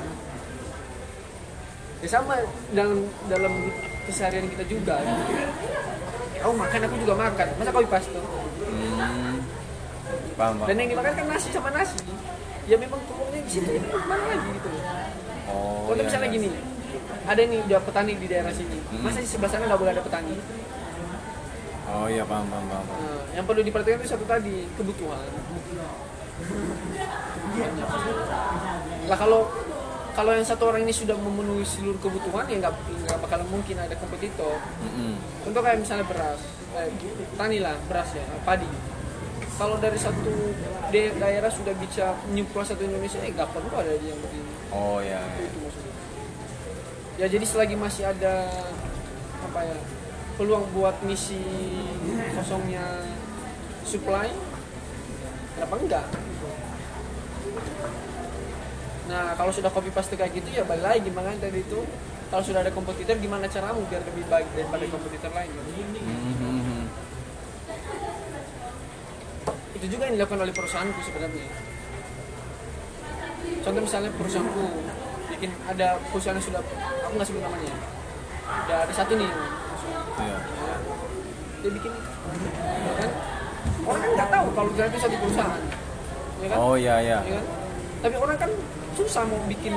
ya 2.03 2.09
sama 2.09 2.35
dalam 2.71 2.99
dalam 3.25 3.53
keseharian 4.03 4.45
kita 4.45 4.63
juga. 4.67 4.99
Oh 6.43 6.51
makan 6.51 6.79
aku 6.83 6.95
juga 6.99 7.15
makan. 7.15 7.47
Masa 7.55 7.71
copy 7.71 7.87
paste 7.87 8.11
Hmm, 8.63 9.39
paham, 10.35 10.53
paham. 10.59 10.67
dan 10.67 10.75
yang 10.75 10.89
dimakan 10.91 11.13
kan 11.13 11.25
nasi 11.29 11.49
sama 11.49 11.71
nasi. 11.71 11.95
Ya 12.63 12.75
memang 12.75 12.99
pokoknya 13.01 13.39
di 13.39 13.51
situ 13.51 13.69
ini 13.69 13.87
mana 13.87 14.23
lagi 14.25 14.49
gitu 14.51 14.69
Oh, 15.45 15.83
Contoh 15.85 15.99
iya, 15.99 16.07
misalnya 16.07 16.27
iya. 16.27 16.35
gini 16.37 16.49
ada 17.23 17.41
nih 17.41 17.59
udah 17.61 17.79
petani 17.83 18.13
di 18.15 18.27
daerah 18.27 18.51
sini. 18.51 18.77
Masa 18.99 19.19
di 19.19 19.27
sebelah 19.27 19.51
sana 19.51 19.67
nggak 19.67 19.79
boleh 19.79 19.91
ada 19.91 20.03
petani? 20.03 20.35
Oh 21.85 22.07
iya, 22.07 22.23
paham, 22.23 22.47
paham, 22.47 22.65
paham. 22.65 22.85
Nah, 22.89 23.21
yang 23.31 23.45
perlu 23.45 23.61
diperhatikan 23.61 23.99
itu 23.99 24.07
satu 24.09 24.25
tadi 24.25 24.65
kebutuhan. 24.73 25.19
Lah 29.05 29.17
kalau 29.17 29.41
kalau 30.13 30.31
yang 30.33 30.45
satu 30.45 30.69
orang 30.69 30.85
ini 30.85 30.93
sudah 30.93 31.17
memenuhi 31.17 31.65
seluruh 31.65 31.97
kebutuhan 31.97 32.45
ya 32.45 32.61
nggak 32.61 32.73
nggak 32.73 33.17
bakalan 33.17 33.47
mungkin 33.49 33.75
ada 33.81 33.97
kompetitor. 33.97 34.61
Mm-mm. 34.85 35.17
Contoh 35.41 35.61
kayak 35.65 35.81
misalnya 35.81 36.05
beras, 36.05 36.39
eh, 36.77 36.89
tani 37.33 37.57
lah 37.57 37.73
beras 37.89 38.09
ya, 38.13 38.21
padi. 38.45 38.69
Kalau 39.53 39.77
dari 39.77 39.97
satu 39.97 40.33
daerah 40.93 41.49
sudah 41.49 41.73
bisa 41.77 42.17
nyuplai 42.33 42.65
satu 42.65 42.85
Indonesia, 42.85 43.21
eh 43.21 43.33
nggak 43.33 43.49
perlu 43.53 43.73
ada 43.73 43.93
yang 44.01 44.17
begini. 44.17 44.51
Oh 44.73 44.97
iya. 45.01 45.21
Itu 45.37 45.57
maksudnya. 45.61 45.93
Ya 47.21 47.25
jadi 47.29 47.45
selagi 47.45 47.77
masih 47.77 48.09
ada 48.09 48.49
apa 49.45 49.59
ya 49.61 49.77
peluang 50.37 50.65
buat 50.73 50.97
misi 51.05 51.37
kosongnya 52.33 52.81
supply, 53.85 54.33
kenapa 55.53 55.75
enggak? 55.77 56.05
Nah 59.09 59.35
kalau 59.35 59.51
sudah 59.51 59.67
copy 59.67 59.91
paste 59.91 60.15
kayak 60.15 60.31
gitu 60.31 60.49
ya 60.51 60.63
balik 60.63 60.83
lagi 60.83 60.99
gimana 61.03 61.35
tadi 61.35 61.59
itu 61.59 61.79
kalau 62.31 62.43
sudah 62.43 62.63
ada 62.63 62.71
kompetitor 62.71 63.13
gimana 63.19 63.45
caramu 63.45 63.83
biar 63.91 64.01
lebih 64.03 64.25
baik 64.25 64.47
daripada 64.55 64.83
kompetitor 64.89 65.31
lain? 65.35 65.51
Mhm. 65.53 66.83
Itu 69.75 69.85
juga 69.89 70.03
yang 70.07 70.15
dilakukan 70.17 70.41
oleh 70.41 70.53
perusahaanku 70.55 70.99
sebenarnya. 71.03 71.45
Contoh 73.63 73.81
misalnya 73.83 74.11
perusahaanku 74.15 74.63
bikin 75.29 75.51
ada 75.67 75.87
perusahaan 76.09 76.37
yang 76.39 76.47
sudah 76.47 76.61
aku 77.05 77.13
nggak 77.13 77.27
sebut 77.27 77.41
namanya. 77.43 77.75
Udah 78.65 78.77
ada 78.87 78.93
satu 78.93 79.13
nih 79.15 79.31
Iya. 80.13 80.37
dia 81.63 81.71
bikin 81.73 81.89
ya 81.89 82.93
kan 83.01 83.09
orang 83.81 84.01
kan 84.03 84.11
nggak 84.13 84.29
tahu 84.29 84.47
kalau 84.53 84.69
ternyata 84.75 84.93
itu 84.93 84.99
satu 85.01 85.15
perusahaan 85.17 85.63
ya 86.37 86.47
kan 86.53 86.57
Oh 86.59 86.75
iya, 86.77 86.95
iya. 87.01 87.17
Ya 87.25 87.33
kan? 87.41 87.45
tapi 88.03 88.15
orang 88.19 88.37
kan 88.37 88.51
susah 88.93 89.23
mau 89.25 89.39
bikin 89.49 89.73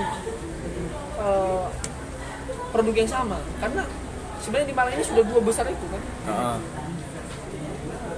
eh, 1.20 1.66
produk 2.72 2.94
yang 2.94 3.10
sama 3.10 3.38
karena 3.58 3.82
sebenarnya 4.40 4.68
di 4.68 4.76
Malang 4.76 4.94
ini 4.94 5.04
sudah 5.04 5.24
dua 5.24 5.40
besar 5.40 5.66
itu 5.66 5.86
kan 5.88 6.02
Heeh. 6.28 6.58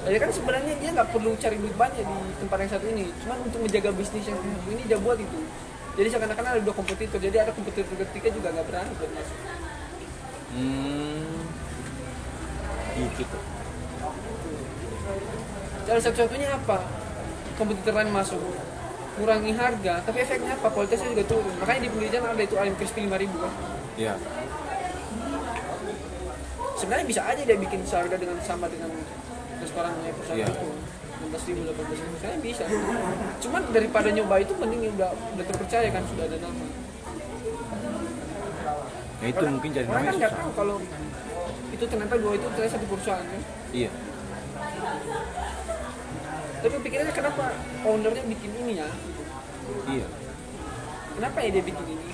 jadi 0.08 0.16
kan 0.18 0.30
sebenarnya 0.34 0.74
dia 0.82 0.90
nggak 0.92 1.08
perlu 1.14 1.30
cari 1.38 1.56
duit 1.56 1.74
banyak 1.78 2.02
di 2.02 2.16
tempat 2.42 2.58
yang 2.66 2.72
satu 2.74 2.86
ini 2.90 3.06
cuman 3.24 3.36
untuk 3.46 3.60
menjaga 3.62 3.90
bisnis 3.94 4.24
yang 4.26 4.38
satu 4.38 4.68
ini 4.74 4.82
dia 4.84 4.98
buat 4.98 5.18
itu 5.20 5.38
jadi 5.98 6.08
seakan-akan 6.14 6.44
ada 6.46 6.60
dua 6.62 6.74
kompetitor 6.74 7.18
jadi 7.18 7.46
ada 7.46 7.52
kompetitor 7.54 7.94
ketiga 8.10 8.28
juga 8.34 8.48
nggak 8.54 8.66
berani 8.66 8.92
buat 8.98 9.12
masuk 9.14 9.38
Hmm. 10.48 11.44
Tuh. 12.98 13.42
Cara 15.86 15.98
satu-satunya 16.00 16.56
apa? 16.56 16.82
Kompetitor 17.60 17.94
lain 17.94 18.10
masuk 18.10 18.40
kurangi 19.18 19.52
harga, 19.52 19.94
tapi 20.00 20.18
efeknya 20.22 20.54
apa? 20.54 20.68
Kualitasnya 20.70 21.08
juga 21.10 21.24
turun. 21.26 21.54
Makanya 21.58 21.80
di 21.82 21.88
pinggir 21.90 22.10
jalan 22.10 22.30
ada 22.32 22.42
itu 22.42 22.56
ayam 22.56 22.74
crispy 22.74 23.00
5000 23.04 23.10
kan. 23.34 23.52
Iya. 23.98 24.14
Sebenarnya 26.74 27.06
bisa 27.06 27.22
aja 27.26 27.42
dia 27.42 27.58
bikin 27.58 27.80
seharga 27.82 28.14
dengan 28.14 28.38
sama 28.40 28.70
dengan 28.70 28.90
restorannya 29.58 30.10
perusahaan 30.14 30.38
Iya. 30.38 30.48
itu. 30.48 30.68
16 31.18 31.44
ribu, 31.50 31.60
18 31.66 31.98
ribu, 31.98 32.14
saya 32.22 32.36
bisa. 32.38 32.62
Cuman 33.42 33.62
daripada 33.68 34.08
nyoba 34.08 34.38
itu 34.38 34.54
mending 34.54 34.82
yang 34.86 34.94
udah, 34.94 35.10
udah 35.10 35.44
terpercaya 35.44 35.88
kan 35.90 36.02
sudah 36.06 36.24
ada 36.24 36.38
nama. 36.38 36.64
Ya 39.18 39.26
itu 39.28 39.42
mungkin 39.42 39.70
jadi 39.74 39.86
Orang 39.90 40.06
kan 40.06 40.14
nggak 40.14 40.30
susah. 40.30 40.42
tahu 40.46 40.50
kalau 40.54 40.76
itu 41.68 41.84
ternyata 41.84 42.14
dua 42.16 42.32
itu 42.38 42.46
ternyata 42.54 42.72
satu 42.72 42.86
perusahaan 42.86 43.26
kan. 43.26 43.42
Iya. 43.74 43.90
Tapi 46.58 46.76
pikirnya 46.82 47.12
kenapa 47.14 47.54
ownernya 47.86 48.24
bikin 48.26 48.50
ini 48.58 48.72
ya? 48.82 48.88
Iya. 49.88 50.06
kenapa 51.18 51.44
ya 51.44 51.50
dia 51.54 51.64
bikin 51.64 51.86
ini? 51.86 52.10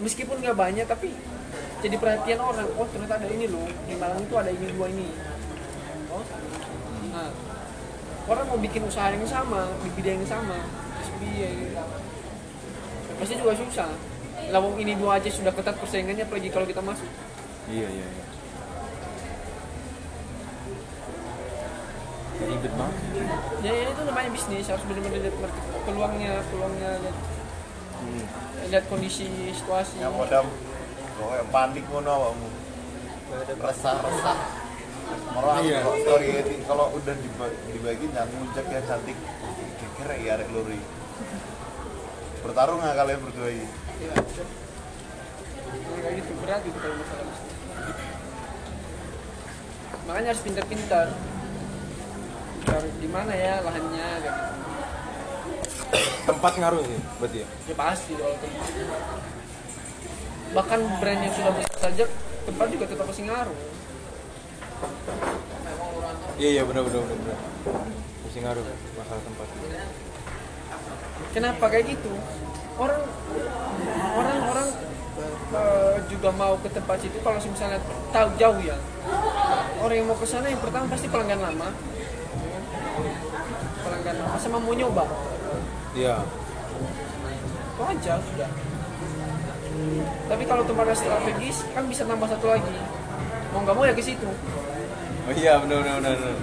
Meskipun 0.00 0.38
nggak 0.40 0.56
banyak 0.56 0.86
tapi 0.86 1.12
jadi 1.84 1.96
perhatian 2.00 2.40
orang. 2.40 2.68
Oh 2.80 2.86
ternyata 2.88 3.20
ada 3.20 3.28
ini 3.28 3.46
loh. 3.48 3.66
Di 3.84 3.94
Malang 3.96 4.20
itu 4.24 4.34
ada 4.36 4.50
ini 4.52 4.66
dua 4.72 4.86
ini. 4.88 5.08
Oh. 6.12 6.22
Sama 6.24 6.56
nah 7.12 7.28
orang 8.26 8.46
mau 8.50 8.58
bikin 8.58 8.82
usaha 8.84 9.08
yang 9.14 9.22
sama 9.24 9.70
di 9.80 9.88
bidang 9.94 10.18
yang 10.20 10.28
sama 10.28 10.58
gitu. 11.22 11.80
pasti 13.16 13.34
juga 13.40 13.52
susah. 13.56 13.90
Lawang 14.52 14.76
ini 14.76 14.92
dua 15.00 15.16
aja 15.16 15.32
sudah 15.32 15.52
ketat 15.54 15.80
persaingannya 15.80 16.28
apalagi 16.28 16.52
kalau 16.52 16.68
kita 16.68 16.84
masuk. 16.84 17.08
Iya 17.72 17.88
iya 17.88 18.06
iya 18.06 18.35
ribet 22.56 22.72
banget. 22.72 22.96
Ya, 23.60 23.72
ya 23.72 23.86
itu 23.92 24.02
namanya 24.02 24.30
bisnis 24.32 24.66
harus 24.66 24.84
benar-benar 24.88 25.20
lihat 25.20 25.36
peluangnya 25.84 26.32
peluangnya 26.48 26.90
lihat, 27.04 27.16
lihat 28.72 28.84
kondisi 28.88 29.28
situasi. 29.52 30.00
Yang 30.00 30.14
modam 30.16 30.46
pokoknya 31.16 31.44
panik 31.48 31.84
ngono 31.88 32.10
awakmu 32.12 32.48
resah 33.56 33.96
resah 34.04 34.38
Merah 35.06 35.62
Iya. 35.62 35.86
kalau 35.86 35.96
story 36.02 36.26
ini 36.34 36.54
kalau 36.66 36.86
udah 36.98 37.14
diba- 37.14 37.56
dibagi 37.70 38.06
jangan 38.10 38.28
muncak 38.34 38.66
ya 38.66 38.80
cantik. 38.82 39.14
Kira 39.96 40.14
ya 40.18 40.34
arek 40.34 40.48
lori. 40.50 40.80
Bertarung 42.42 42.82
nggak 42.82 42.96
kalian 42.96 43.20
berdua 43.22 43.48
ini. 43.54 43.68
Ya, 44.02 44.12
kayak 46.02 46.14
gitu 46.20 46.30
berat 46.42 46.60
gitu 46.66 46.78
kalau 46.78 46.96
masalah 46.98 47.24
bisnis. 47.28 47.54
Makanya 50.06 50.28
harus 50.34 50.42
pintar-pintar 50.42 51.06
cari 52.66 52.90
di 52.98 53.08
mana 53.08 53.32
ya 53.32 53.62
lahannya 53.62 54.08
kayak 54.20 54.34
gitu. 54.34 54.54
tempat 56.26 56.52
ngaruh 56.58 56.82
sih 56.82 56.98
berarti 57.22 57.38
ya? 57.38 57.48
Ya 57.70 57.74
pasti 57.78 58.12
kalau 58.18 58.36
tempat. 58.42 58.70
Bahkan 60.50 60.80
brand 60.98 61.20
yang 61.22 61.34
sudah 61.38 61.52
besar 61.54 61.78
saja 61.78 62.04
tempat 62.46 62.66
juga 62.74 62.84
tetap 62.90 63.06
pasti 63.06 63.22
ngaruh. 63.22 63.58
Iya 66.36 66.48
iya 66.60 66.62
benar 66.66 66.82
benar 66.84 67.00
benar 67.06 67.38
mesti 68.26 68.38
ngaruh 68.42 68.64
masalah 68.98 69.22
tempat. 69.22 69.46
Kenapa 71.32 71.64
kayak 71.70 71.86
gitu? 71.94 72.12
Orang 72.76 73.00
orang 74.18 74.38
orang 74.50 74.68
eh, 75.54 75.96
juga 76.10 76.28
mau 76.34 76.58
ke 76.60 76.68
tempat 76.74 76.98
situ 77.00 77.16
kalau 77.22 77.38
misalnya 77.38 77.80
tahu 78.10 78.28
jauh 78.36 78.58
ya. 78.60 78.76
Orang 79.80 79.94
yang 79.94 80.08
mau 80.10 80.18
ke 80.18 80.26
sana 80.26 80.50
yang 80.50 80.58
pertama 80.58 80.90
pasti 80.90 81.06
pelanggan 81.06 81.38
lama 81.40 81.70
pelanggan 83.84 84.16
sama 84.40 84.58
mau 84.60 84.74
nyoba 84.74 85.04
iya 85.96 86.20
itu 87.76 87.82
aja 87.84 88.14
sudah 88.20 88.50
tapi 90.26 90.42
kalau 90.48 90.62
tempatnya 90.64 90.96
strategis 90.96 91.56
kan 91.76 91.84
bisa 91.84 92.02
nambah 92.08 92.28
satu 92.28 92.46
lagi 92.48 92.76
mau 93.52 93.60
nggak 93.62 93.76
mau 93.76 93.84
ya 93.84 93.94
ke 93.94 94.02
situ 94.04 94.28
oh 95.26 95.32
iya 95.34 95.60
benar 95.60 95.82
benar 95.84 95.96
benar. 96.00 96.36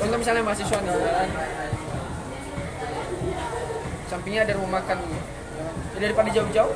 Contoh 0.00 0.16
misalnya 0.18 0.42
mahasiswa 0.42 0.78
nih, 0.80 0.90
kan? 0.90 1.28
sampingnya 4.10 4.42
ada 4.48 4.52
rumah 4.58 4.82
makan. 4.82 4.98
Ya, 5.94 5.98
daripada 6.08 6.28
jauh-jauh, 6.32 6.74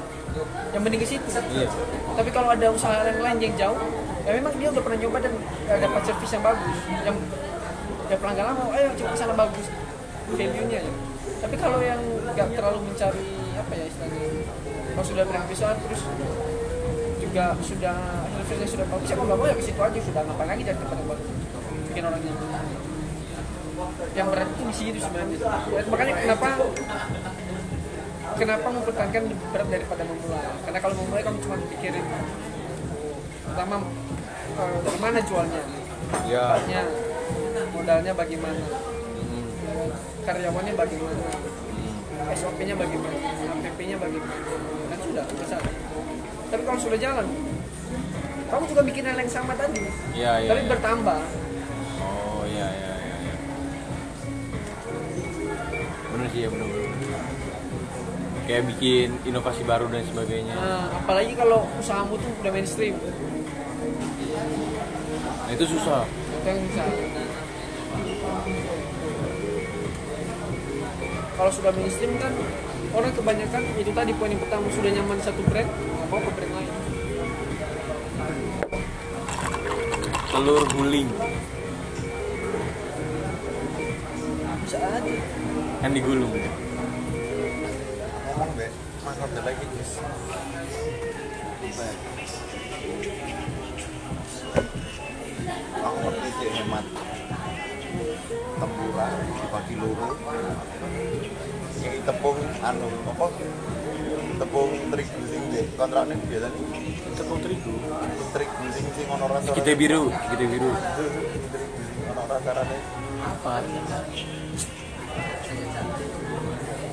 yang 0.76 0.82
mending 0.84 1.02
ke 1.02 1.08
situ. 1.08 1.26
iya 1.56 1.68
Tapi 2.14 2.30
kalau 2.30 2.52
ada 2.52 2.68
usaha 2.70 3.02
yang 3.02 3.18
lain 3.24 3.38
yang 3.40 3.54
jauh, 3.58 3.78
ya 4.24 4.30
memang 4.40 4.52
dia 4.56 4.68
udah 4.72 4.82
pernah 4.82 4.98
nyoba 4.98 5.18
dan 5.20 5.32
eh, 5.68 5.78
dapat 5.80 6.02
servis 6.08 6.30
yang 6.32 6.44
bagus. 6.44 6.78
Yang 7.04 7.16
ya 8.04 8.16
pelanggan 8.20 8.44
lama, 8.52 8.62
ayo 8.76 8.88
coba 8.96 9.08
ke 9.12 9.18
sana 9.20 9.34
bagus 9.36 9.66
value-nya 10.34 10.78
ya. 10.80 10.92
Tapi 11.44 11.54
kalau 11.60 11.78
yang 11.84 12.00
nggak 12.32 12.48
terlalu 12.56 12.78
mencari 12.88 13.24
apa 13.54 13.72
ya 13.76 13.84
istilahnya, 13.88 14.20
kalau 14.96 15.06
sudah 15.06 15.24
brand 15.28 15.46
besar 15.48 15.74
terus 15.76 16.02
juga 17.20 17.44
sudah 17.60 17.96
servisnya 18.44 18.68
sudah 18.68 18.86
bagus, 18.88 19.06
ya 19.10 19.14
nggak 19.16 19.38
mau 19.38 19.46
ya 19.48 19.54
ke 19.56 19.64
situ 19.64 19.80
aja 19.80 19.98
sudah 19.98 20.20
ngapain 20.22 20.48
lagi 20.48 20.62
dari 20.64 20.78
tempat 20.78 20.96
yang 20.96 21.08
bagus 21.10 21.28
bikin 21.94 22.10
orang 22.10 22.20
nyaman 22.26 22.66
yang 24.14 24.26
berat 24.30 24.48
itu 24.50 24.62
di 24.66 24.74
situ 24.74 24.98
sebenarnya 24.98 25.38
Ya, 25.74 25.80
makanya 25.90 26.14
kenapa 26.18 26.46
kenapa 28.34 28.66
mempertahankan 28.70 29.22
berat 29.30 29.68
daripada 29.70 30.02
memulai 30.06 30.46
karena 30.66 30.78
kalau 30.82 30.94
memulai 30.98 31.22
kamu 31.22 31.38
cuma 31.42 31.56
pikirin 31.70 32.04
pertama 33.46 33.76
eh, 34.54 34.78
gimana 34.94 35.18
jualnya? 35.22 35.62
Iya 36.24 36.44
tempatnya 36.58 36.82
modalnya 37.74 38.12
bagaimana? 38.14 38.62
Hmm. 38.64 39.90
karyawannya 40.24 40.74
bagaimana? 40.78 41.22
SOP-nya 42.34 42.74
bagaimana 42.78 43.16
APP-nya 43.60 43.96
bagaimana? 44.00 44.36
Kan 44.88 44.98
sudah 45.04 45.24
selesai 45.28 45.84
tapi 46.54 46.62
kalau 46.70 46.78
sudah 46.78 46.98
jalan 47.02 47.26
kamu 48.46 48.64
juga 48.70 48.82
bikin 48.86 49.02
hal 49.10 49.18
yang 49.18 49.32
sama 49.32 49.58
tadi. 49.58 49.82
Iya 50.14 50.46
iya 50.46 50.50
tapi 50.54 50.62
iya. 50.62 50.70
bertambah. 50.70 51.20
Oh 51.98 52.44
iya 52.46 52.68
iya 52.70 52.92
iya 52.94 53.16
iya 53.26 53.34
benar 56.14 56.26
sih 56.30 56.40
ya 56.46 56.48
benar 56.54 56.66
benar 56.70 56.90
benar. 56.94 57.22
kayak 58.44 58.62
bikin 58.76 59.08
inovasi 59.26 59.66
baru 59.66 59.90
dan 59.90 60.04
sebagainya. 60.06 60.54
Nah, 60.54 60.86
apalagi 61.02 61.32
kalau 61.34 61.66
usahamu 61.80 62.14
tuh 62.20 62.30
udah 62.44 62.52
mainstream 62.54 62.94
itu 65.54 65.64
susah. 65.70 66.02
Itu 66.04 66.46
yang 66.50 66.60
bisa 66.66 66.82
kalau 71.34 71.50
sudah 71.50 71.74
mainstream 71.74 72.14
kan 72.22 72.30
orang 72.94 73.10
kebanyakan 73.10 73.62
itu 73.74 73.90
tadi 73.90 74.14
poin 74.14 74.30
yang 74.30 74.38
pertama 74.38 74.70
sudah 74.70 74.90
nyaman 74.94 75.18
satu 75.18 75.42
brand 75.50 75.66
nggak 75.66 76.06
mau 76.10 76.20
ke 76.22 76.30
brand 76.34 76.52
lain. 76.54 76.72
Telur 80.34 80.62
guling. 80.74 81.08
Bisa 84.66 84.78
aja. 84.78 85.14
Kan 85.82 85.90
digulung. 85.94 86.34
Ngomong 88.34 88.50
deh 88.58 88.70
mantap 89.04 89.28
deh 89.36 89.44
lagi 89.44 89.64
guys 89.68 89.92
aku 95.80 95.96
ngerti 96.04 96.28
sih 96.40 96.48
hemat 96.62 96.84
tempuran 98.58 99.12
dibagi 99.38 99.74
loro 99.78 100.10
ini 101.84 102.00
tepung 102.06 102.38
anu 102.64 102.88
apa? 103.12 103.26
Tepung 104.34 104.70
terigu 104.88 105.20
sing 105.28 105.42
deh 105.52 105.64
kontraknya 105.76 106.16
biasanya 106.16 106.60
tepung 107.12 107.38
terigu. 107.44 107.74
Terigu 108.32 108.64
sing 108.72 108.86
sing 108.96 109.06
ono 109.12 109.26
rasa 109.28 109.52
kita 109.52 109.76
biru 109.76 110.08
kita 110.08 110.44
biru. 110.48 110.70
Terigu 110.72 111.80
sing 111.84 112.04
ono 112.08 112.22
rasa 112.24 112.50
apa? 112.56 113.52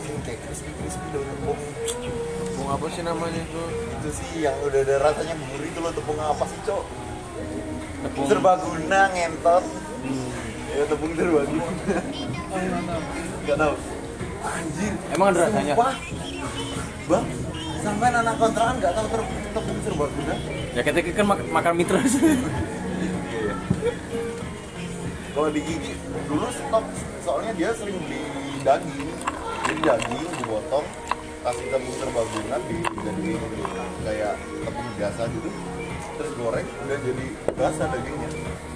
Sing 0.01 0.17
kayak 0.27 0.39
crispy 0.43 0.71
crispy 0.75 1.07
loh 1.15 1.23
tepung. 1.23 1.59
Tepung 2.51 2.69
apa 2.69 2.85
sih 2.91 3.03
namanya 3.07 3.39
itu? 3.39 3.63
itu 4.01 4.09
sih 4.17 4.41
yang 4.41 4.57
udah 4.65 4.81
ada 4.81 4.95
rasanya 4.97 5.37
gurih 5.37 5.69
itu 5.69 5.79
loh 5.79 5.93
tepung 5.93 6.17
apa 6.17 6.43
sih 6.49 6.59
cok 6.65 6.83
tepung. 8.01 8.25
Serbaguna 8.27 9.01
ngentot. 9.09 9.63
Ya 10.71 10.83
tepung 10.87 11.13
serbaguna 11.13 11.65
nggak 13.41 13.57
tahu. 13.57 13.75
Anjir. 14.41 14.93
Emang 15.11 15.27
ada 15.29 15.39
rasanya? 15.45 15.73
Sumpah. 15.73 15.95
bang 17.01 17.25
sampai 17.81 18.07
anak 18.07 18.35
kontrakan 18.37 18.75
nggak 18.77 18.93
tahu 18.93 19.07
ter- 19.09 19.31
tepung 19.51 19.79
serbaguna 19.81 20.33
ya 20.71 20.81
kita 20.81 20.97
kan 21.11 21.25
mak- 21.27 21.49
makan 21.49 21.71
mie 21.75 21.83
terus 21.83 22.13
Iya, 22.21 23.53
kalau 25.33 25.49
di 25.49 25.59
gigi 25.59 25.91
dulu 26.23 26.45
stok 26.47 26.85
soalnya 27.19 27.51
dia 27.51 27.73
sering 27.73 27.97
beli 27.97 28.21
daging. 28.61 29.09
Jadi 29.61 29.79
daging 29.81 30.23
dipotong 30.37 30.85
kasih 31.41 31.65
tepung 31.67 31.95
serbaguna 31.97 32.55
dijadiin 32.61 33.41
kayak 34.05 34.33
tepung 34.61 34.89
biasa 34.95 35.21
gitu 35.27 35.49
terus 36.21 36.37
goreng 36.37 36.67
udah 36.85 36.97
jadi 37.01 37.25
basah 37.57 37.87
dagingnya. 37.89 38.29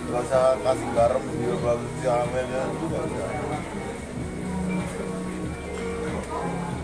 Nggak 0.09 0.21
usah 0.25 0.57
kasih 0.65 0.89
garam 0.97 1.21
juga 1.29 1.55
bagus 1.61 1.93
jalannya 2.01 2.61
itu 2.73 2.85
nggak 2.89 3.03
usah 3.05 3.27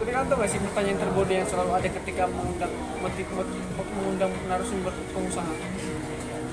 tapi 0.02 0.10
kan 0.17 0.26
tau 0.28 0.38
gak 0.41 0.50
sih 0.50 0.60
pertanyaan 0.60 0.97
terbodoh 0.97 1.36
yang 1.39 1.47
selalu 1.47 1.71
ada 1.78 1.89
ketika 2.02 2.24
mengundang 2.26 2.74
motif 3.00 3.26
motif 3.32 3.63
mengundang 3.95 4.32
narasumber 4.50 4.93
pengusaha? 5.13 5.54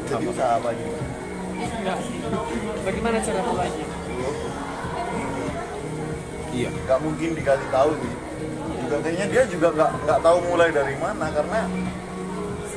Jadi 0.05 0.25
usaha 0.29 0.53
apa 0.61 0.69
aja? 0.71 0.85
Enggak 1.59 1.99
bagaimana 2.85 3.17
cara 3.25 3.41
mulainya? 3.43 3.87
Iya. 6.55 6.71
Nggak 6.71 6.99
mungkin 7.01 7.29
dikasih 7.35 7.69
tahu 7.73 7.91
sih. 7.99 8.15
Juga 8.85 8.97
kayaknya 9.01 9.27
dia 9.27 9.43
juga 9.49 9.69
nggak 9.75 9.91
nggak 10.07 10.21
tahu 10.23 10.39
mulai 10.53 10.69
dari 10.71 10.95
mana 11.01 11.27
karena 11.33 11.61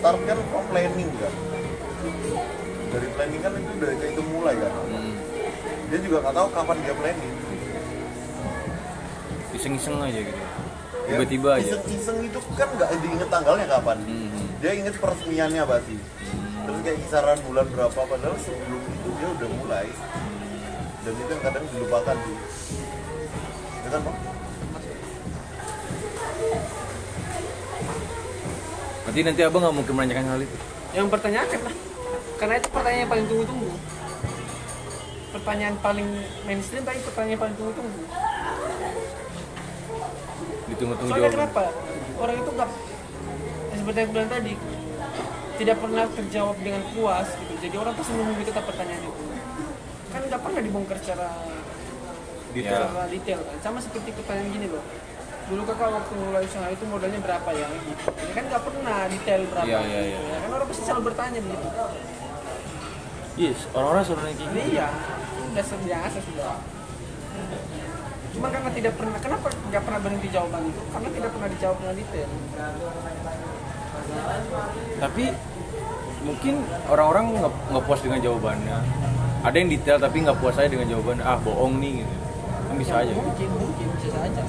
start 0.02 0.18
kan 0.26 0.38
planning 0.74 1.10
kan? 1.22 1.34
Dari 2.90 3.08
planning 3.14 3.42
kan 3.46 3.52
itu 3.54 3.74
dari 3.78 3.96
itu 4.02 4.22
mulai 4.34 4.58
kan? 4.58 4.74
Hmm. 4.74 5.14
dia 5.94 6.00
juga 6.02 6.18
nggak 6.26 6.36
tahu 6.42 6.48
kapan 6.58 6.78
dia 6.82 6.96
planning. 6.98 7.34
Iseng-iseng 9.54 10.02
aja 10.02 10.20
gitu. 10.26 10.42
Ya, 10.42 11.22
tiba-tiba 11.22 11.50
aja. 11.62 11.78
iseng-iseng 11.78 12.18
itu 12.26 12.40
kan 12.58 12.70
nggak 12.74 12.90
diinget 12.98 13.30
tanggalnya 13.30 13.68
kapan. 13.70 13.98
Hmm. 14.02 14.46
dia 14.58 14.72
inget 14.74 14.98
peresmiannya 14.98 15.64
pasti. 15.70 15.96
Hmm. 16.02 16.66
terus 16.66 16.80
kayak 16.82 16.98
kisaran 17.06 17.40
bulan 17.46 17.66
berapa 17.70 18.02
padahal 18.02 18.38
sebelum 18.42 18.82
itu 18.82 19.10
dia 19.22 19.30
udah 19.38 19.50
mulai. 19.62 19.88
Dan 21.06 21.14
itu 21.14 21.30
yang 21.30 21.44
kadang 21.46 21.66
dilupakan 21.70 22.18
sih. 22.26 22.38
Ya 23.86 23.90
kan 23.94 24.02
Bang? 24.02 24.18
Berarti 29.12 29.28
nanti 29.28 29.44
abang 29.44 29.60
nggak 29.60 29.76
mungkin 29.76 29.94
menanyakan 30.00 30.24
hal 30.24 30.40
itu. 30.40 30.58
yang 30.96 31.08
pertanyakan 31.12 31.60
lah 31.68 31.76
karena 32.40 32.54
itu 32.64 32.68
pertanyaan 32.72 33.02
yang 33.04 33.12
paling 33.12 33.28
tunggu-tunggu. 33.28 33.72
Pertanyaan 35.36 35.76
paling 35.84 36.08
mainstream 36.48 36.84
tapi 36.88 37.00
pertanyaan 37.04 37.40
paling 37.44 37.56
tunggu-tunggu. 37.60 38.02
Ditunggu-tunggu 40.72 41.12
soalnya 41.12 41.28
jawaban. 41.28 41.44
kenapa? 41.44 41.64
Orang 42.24 42.36
itu 42.40 42.50
nggak 42.56 42.70
yang 43.68 43.78
seperti 43.84 43.98
yang 44.00 44.08
aku 44.08 44.14
bilang 44.16 44.32
tadi 44.32 44.54
tidak 45.60 45.78
pernah 45.84 46.04
terjawab 46.08 46.58
dengan 46.64 46.82
puas 46.96 47.28
gitu. 47.36 47.54
Jadi 47.68 47.76
orang 47.76 47.94
pasti 48.00 48.12
menunggu 48.16 48.44
tetap 48.48 48.64
pertanyaan 48.64 49.04
itu. 49.04 49.24
Kan 50.08 50.22
nggak 50.24 50.40
pernah 50.40 50.62
dibongkar 50.64 50.98
secara 51.04 51.28
Detail. 52.56 52.84
secara 52.84 53.04
detail 53.12 53.40
kan 53.44 53.58
sama 53.60 53.80
seperti 53.80 54.12
pertanyaan 54.12 54.52
gini 54.52 54.68
loh 54.72 54.84
dulu 55.52 55.68
kakak 55.68 55.92
waktu 55.92 56.14
mulai 56.16 56.44
usaha 56.48 56.68
itu 56.72 56.84
modalnya 56.88 57.20
berapa 57.20 57.50
ya 57.52 57.68
gitu 57.68 57.92
ini 58.24 58.32
kan 58.32 58.44
nggak 58.48 58.64
pernah 58.64 58.98
detail 59.12 59.42
berapa 59.52 59.68
Iya, 59.68 59.80
iya, 59.84 60.00
gitu 60.00 60.08
iya. 60.08 60.20
ya 60.32 60.38
kan 60.40 60.50
orang 60.56 60.68
pasti 60.72 60.84
selalu 60.88 61.02
bertanya 61.12 61.40
begitu 61.44 61.68
Yes, 63.40 63.60
orang-orang 63.72 64.04
selalu 64.04 64.22
nanya 64.24 64.36
kayak 64.36 64.48
gitu. 64.48 64.72
iya 64.72 64.88
udah 65.52 65.66
biasa 65.84 66.18
sudah 66.24 66.56
cuma 68.32 68.48
karena 68.48 68.70
tidak 68.72 68.94
pernah 68.96 69.20
kenapa 69.20 69.48
nggak 69.52 69.84
pernah 69.84 70.00
berhenti 70.00 70.28
jawaban 70.32 70.64
itu 70.72 70.82
karena 70.88 71.10
tidak 71.12 71.30
pernah 71.36 71.50
dijawab 71.52 71.78
dengan 71.84 71.96
detail 72.00 72.30
Tapi 75.02 75.24
mungkin 76.22 76.54
orang-orang 76.88 77.26
nggak 77.72 77.84
puas 77.88 78.02
dengan 78.04 78.20
jawabannya. 78.22 78.78
Ada 79.42 79.56
yang 79.58 79.70
detail 79.72 79.98
tapi 79.98 80.18
nggak 80.22 80.38
puas 80.38 80.56
aja 80.60 80.70
dengan 80.70 80.88
jawabannya. 80.90 81.24
Ah 81.26 81.38
bohong 81.40 81.80
nih 81.82 82.04
gitu. 82.04 82.16
Kan 82.70 82.76
bisa 82.78 82.94
aja. 83.02 83.10
gitu. 83.10 83.20
mungkin 83.20 83.50
mungkin 83.58 83.88
bisa 83.98 84.10
saja 84.14 84.42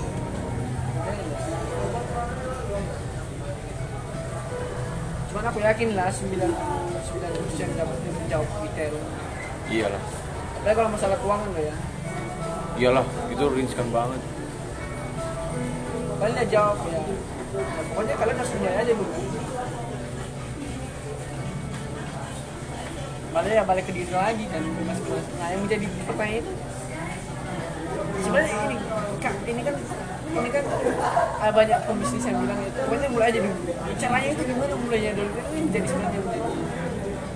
cuman 5.42 5.58
aku 5.58 5.66
yakin 5.66 5.88
lah 5.98 6.06
99 6.06 6.54
persen 7.34 7.68
dapat 7.74 7.98
menjawab 8.14 8.46
detail. 8.62 8.94
Iyalah. 9.66 10.02
tapi 10.62 10.74
kalau 10.78 10.90
masalah 10.94 11.18
keuangan 11.18 11.50
nggak 11.50 11.64
ya. 11.66 11.74
Iyalah, 12.78 13.06
itu 13.26 13.44
riskan 13.50 13.90
banget. 13.90 14.22
dia 16.22 16.46
jawab 16.46 16.78
ya. 16.86 17.02
Nah, 17.02 17.82
pokoknya 17.90 18.14
kalian 18.22 18.36
harus 18.38 18.52
punya 18.54 18.70
aja 18.70 18.92
dulu. 18.94 19.14
Balik 23.34 23.52
ya 23.58 23.62
balik 23.66 23.84
ke 23.90 23.92
diri 23.98 24.14
lagi 24.14 24.44
kan 24.46 24.62
masing-masing 24.62 25.34
nah 25.42 25.48
yang 25.50 25.60
menjadi 25.66 25.86
pertanyaan 26.06 26.38
itu 26.44 26.52
sebenarnya 28.22 28.56
ini 28.68 28.76
kak 29.18 29.34
ini 29.48 29.60
kan 29.64 29.74
ini 30.32 30.48
kan 30.48 30.64
ada 31.44 31.52
banyak 31.52 31.78
pembisnis 31.84 32.24
yang 32.24 32.40
bilang 32.40 32.60
itu 32.64 32.78
pokoknya 32.88 33.08
mulai 33.12 33.26
aja 33.28 33.40
dulu. 33.44 33.60
Caranya 34.00 34.28
itu 34.32 34.42
gimana 34.48 34.74
mulainya 34.80 35.12
dulu? 35.12 35.30
Kan 35.36 35.44
ini 35.52 35.68
jadi 35.68 35.86
sebenarnya 35.92 36.20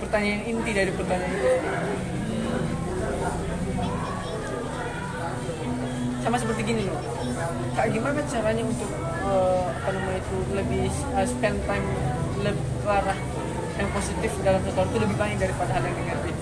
pertanyaan 0.01 0.41
inti 0.49 0.71
dari 0.73 0.91
pertanyaan 0.97 1.31
itu. 1.37 1.49
Sama 6.25 6.35
seperti 6.41 6.61
gini 6.65 6.81
loh. 6.89 6.99
Kak 7.77 7.87
gimana 7.93 8.19
caranya 8.25 8.63
untuk 8.65 8.89
eh, 9.29 9.65
apa 9.69 9.89
namanya 9.93 10.19
itu 10.19 10.37
lebih 10.57 10.89
eh, 10.89 11.27
spend 11.29 11.57
time 11.69 11.87
lebih 12.41 12.65
ke 12.81 12.89
arah 12.89 13.19
yang 13.77 13.89
positif 13.93 14.31
dalam 14.41 14.59
hari 14.65 14.73
itu 14.73 14.97
lebih 14.97 15.17
banyak 15.21 15.37
daripada 15.37 15.71
hal 15.77 15.83
yang 15.85 15.97
negatif? 16.01 16.35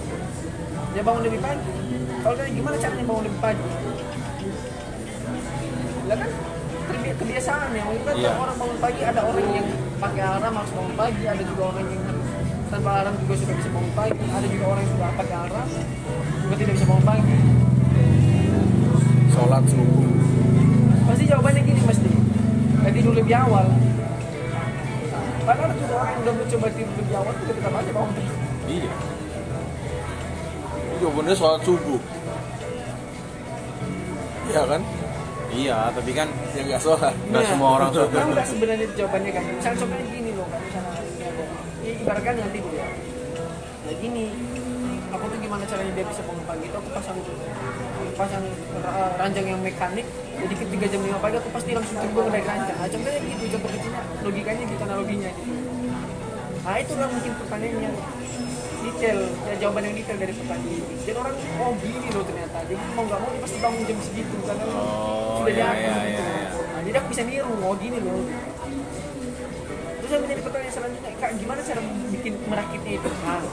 Dia 0.95 1.03
bangun 1.03 1.23
lebih 1.27 1.39
pagi. 1.43 1.73
Kalau 2.23 2.35
gimana 2.47 2.75
caranya 2.79 3.03
bangun 3.03 3.23
lebih 3.27 3.41
pagi 3.43 3.94
lah 6.05 6.17
kan 6.17 6.29
kebiasaan 7.15 7.69
ya 7.71 7.83
mungkin 7.85 8.03
kan 8.03 8.15
Iya. 8.15 8.31
orang 8.35 8.57
bangun 8.57 8.77
pagi 8.77 9.01
ada 9.01 9.21
orang 9.23 9.45
yang 9.49 9.67
pakai 9.97 10.21
alarm 10.21 10.53
harus 10.53 10.71
bangun 10.73 10.95
pagi 10.95 11.23
ada 11.23 11.43
juga 11.43 11.61
orang 11.71 11.85
yang 11.87 12.01
harus 12.03 12.27
tanpa 12.65 12.89
alarm 12.99 13.15
juga 13.23 13.33
sudah 13.39 13.55
bisa 13.55 13.69
bangun 13.71 13.93
pagi 13.93 14.23
ada 14.25 14.47
juga 14.47 14.65
orang 14.67 14.81
yang 14.83 14.91
sudah 14.93 15.09
pakai 15.15 15.35
alarm 15.47 15.69
juga 16.43 16.55
tidak 16.55 16.73
bisa 16.75 16.85
bangun 16.85 17.05
pagi. 17.05 17.35
Sholat 19.27 19.63
subuh. 19.67 20.11
Pasti 21.05 21.23
jawabannya 21.27 21.61
gini 21.61 21.81
mesti 21.83 22.09
Kayak 22.79 22.93
tidur 22.95 23.13
lebih 23.13 23.35
awal. 23.35 23.65
Padahal 25.43 25.67
ada 25.67 25.75
juga 25.75 25.93
orang 25.97 26.09
yang 26.09 26.21
udah 26.23 26.33
mencoba 26.37 26.67
tidur 26.71 26.95
lebih 26.95 27.15
awal 27.15 27.33
juga 27.35 27.51
tetap 27.53 27.73
aja 27.75 27.91
bangun 27.91 28.15
Iya. 28.65 28.91
jawabannya 30.95 31.33
sholat 31.33 31.61
subuh. 31.61 32.01
Iya 34.45 34.61
kan 34.65 34.81
Iya, 35.55 35.77
tapi 35.89 36.11
kan 36.11 36.27
ya 36.51 36.61
nggak 36.67 36.81
sholat 36.83 37.13
nggak 37.31 37.41
Nah, 37.41 37.49
semua 37.49 37.69
orang 37.79 37.89
suka. 37.89 38.11
Tahu 38.11 38.29
nggak 38.31 38.47
sebenarnya 38.47 38.87
jawabannya 38.93 39.31
kan? 39.31 39.43
Misalnya 39.47 39.77
contohnya 39.79 40.05
gini 40.11 40.31
loh 40.35 40.47
kan 40.51 40.59
misalnya 40.59 40.91
ya, 41.79 41.91
ibaratkan 41.95 42.33
nanti 42.35 42.57
gitu 42.59 42.75
ya 42.75 42.87
ya 43.85 43.93
gini 44.01 44.25
aku 45.07 45.25
tuh 45.29 45.37
gimana 45.37 45.63
caranya 45.63 45.93
dia 45.93 46.05
bisa 46.09 46.21
bangun 46.25 46.43
pagi 46.43 46.65
itu 46.65 46.73
aku 46.75 46.89
pasang 46.89 47.17
pasang 48.17 48.45
ra- 48.81 49.13
ranjang 49.15 49.45
yang 49.45 49.61
mekanik 49.61 50.07
jadi 50.35 50.53
ketika 50.57 50.85
jam 50.89 51.01
5 51.05 51.21
pagi 51.21 51.35
aku 51.37 51.49
pasti 51.53 51.71
langsung 51.71 51.97
timbul 52.01 52.25
dari 52.27 52.43
ranjang. 52.43 52.75
Nah 52.75 52.89
contohnya 52.89 53.19
gitu 53.21 53.43
contoh 53.53 53.69
kecilnya 53.71 54.01
logikanya 54.19 54.63
gitu 54.65 54.81
analoginya 54.83 55.29
gitu. 55.31 55.53
Nah 56.65 56.75
itulah 56.75 57.07
mungkin 57.07 57.31
pertanyaan 57.37 57.77
yang 57.79 57.95
detail 58.85 59.19
ya 59.49 59.55
jawaban 59.57 59.81
yang 59.89 59.95
detail 59.97 60.17
dari 60.21 60.33
pertanyaan 60.37 60.85
jadi 61.01 61.17
orang 61.17 61.35
oh 61.57 61.71
gini 61.81 62.07
loh 62.13 62.23
ternyata. 62.25 62.57
Jadi 62.65 62.83
mau 62.93 63.03
nggak 63.05 63.19
mau 63.21 63.29
dia 63.33 63.41
pasti 63.41 63.57
bangun 63.61 63.81
jam 63.85 63.97
segitu 64.01 64.37
karena 64.45 64.63
Oh, 64.65 65.41
sudah 65.41 65.53
iya, 65.53 65.65
diatur 65.65 65.81
iya, 65.81 65.95
gitu. 66.05 66.23
iya, 66.23 66.37
iya. 66.37 66.47
Nah, 66.65 66.81
jadi 66.85 66.95
aku 67.01 67.07
bisa 67.13 67.23
niru 67.25 67.53
oh 67.61 67.73
gini 67.77 67.97
loh. 68.01 68.21
Terus 69.99 70.09
yang 70.13 70.21
menjadi 70.21 70.41
pertanyaan 70.45 70.73
selanjutnya 70.73 71.11
kak 71.17 71.31
gimana 71.41 71.59
cara 71.65 71.81
bikin 72.13 72.33
merakitnya 72.45 72.91
itu? 73.01 73.09
Nah 73.25 73.39
itu. 73.41 73.51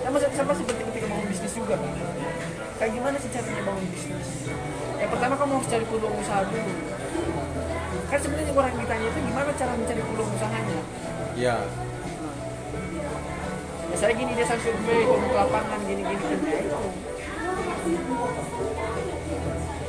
Sama, 0.00 0.16
sama 0.16 0.52
seperti 0.56 0.82
ketika 0.90 1.06
bangun 1.06 1.26
bisnis 1.28 1.52
juga. 1.54 1.74
Kan 1.76 1.92
kayak 2.80 2.92
gimana 2.96 3.16
sih 3.20 3.30
caranya 3.32 3.62
bangun 3.62 3.84
bisnis? 3.92 4.28
Ya 5.00 5.06
pertama 5.08 5.34
kamu 5.36 5.52
harus 5.60 5.68
cari 5.68 5.84
peluang 5.88 6.16
usaha 6.16 6.40
dulu. 6.44 6.72
Kan 8.10 8.18
sebenarnya 8.20 8.52
orang 8.52 8.70
yang 8.74 8.80
ditanya 8.84 9.06
itu 9.06 9.20
gimana 9.22 9.50
cara 9.54 9.72
mencari 9.76 10.02
peluang 10.02 10.30
usahanya? 10.34 10.80
Iya 11.36 11.56
ya 13.90 13.96
saya 13.98 14.12
gini 14.14 14.32
sampai 14.38 14.62
survei 14.62 15.02
ke 15.02 15.34
lapangan 15.34 15.80
gini 15.84 16.02
gini 16.06 16.24
kan 16.24 16.40
ya 16.46 16.58
itu 16.62 16.78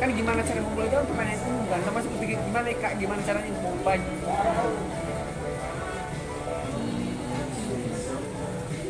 kan 0.01 0.09
gimana 0.17 0.41
cara 0.41 0.59
memulai 0.65 0.89
itu 0.89 0.95
kan 0.97 1.05
pertanyaan 1.05 1.37
itu 1.37 1.49
bukan. 1.61 1.79
Sama 1.85 1.99
seperti 2.01 2.25
gimana 2.33 2.69
kak? 2.81 2.91
Gimana 2.97 3.21
caranya 3.21 3.51
bangun 3.61 3.81
pagi? 3.85 4.13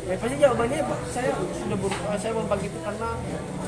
Ya 0.08 0.14
pasti 0.16 0.36
jawabannya 0.40 0.78
saya 1.12 1.30
sudah 1.36 1.76
ber, 1.76 1.92
eh, 1.92 2.18
saya 2.20 2.32
pagi 2.32 2.66
itu 2.68 2.78
karena 2.80 3.08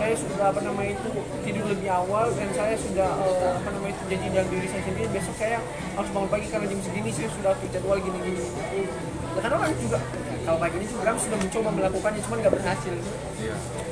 saya 0.01 0.15
sudah 0.17 0.47
apa 0.53 0.61
namanya 0.65 0.91
itu 0.97 1.09
tidur 1.45 1.65
lebih 1.69 1.89
awal 1.93 2.33
dan 2.33 2.49
saya 2.57 2.75
sudah 2.81 3.11
eh, 3.13 3.53
apa 3.61 3.69
namanya 3.77 3.93
itu 3.93 4.05
janji 4.09 4.27
dalam 4.33 4.49
diri 4.49 4.67
saya 4.69 4.83
sendiri. 4.89 5.09
Besok 5.13 5.37
saya 5.37 5.59
harus 6.01 6.11
bangun 6.17 6.31
pagi 6.33 6.47
karena 6.49 6.65
jam 6.65 6.81
segini 6.81 7.11
saya 7.13 7.29
sudah 7.29 7.53
jadwal 7.69 8.01
gini 8.01 8.19
gini 8.25 8.41
ya, 8.41 9.41
karena 9.45 9.57
orang 9.61 9.73
juga 9.85 10.01
kalau 10.45 10.59
pagi 10.61 10.77
ini 10.77 10.87
juga 10.87 11.17
sudah 11.17 11.39
mencoba 11.41 11.69
melakukannya 11.73 12.21
cuma 12.21 12.35
nggak 12.37 12.53
berhasil. 12.53 12.95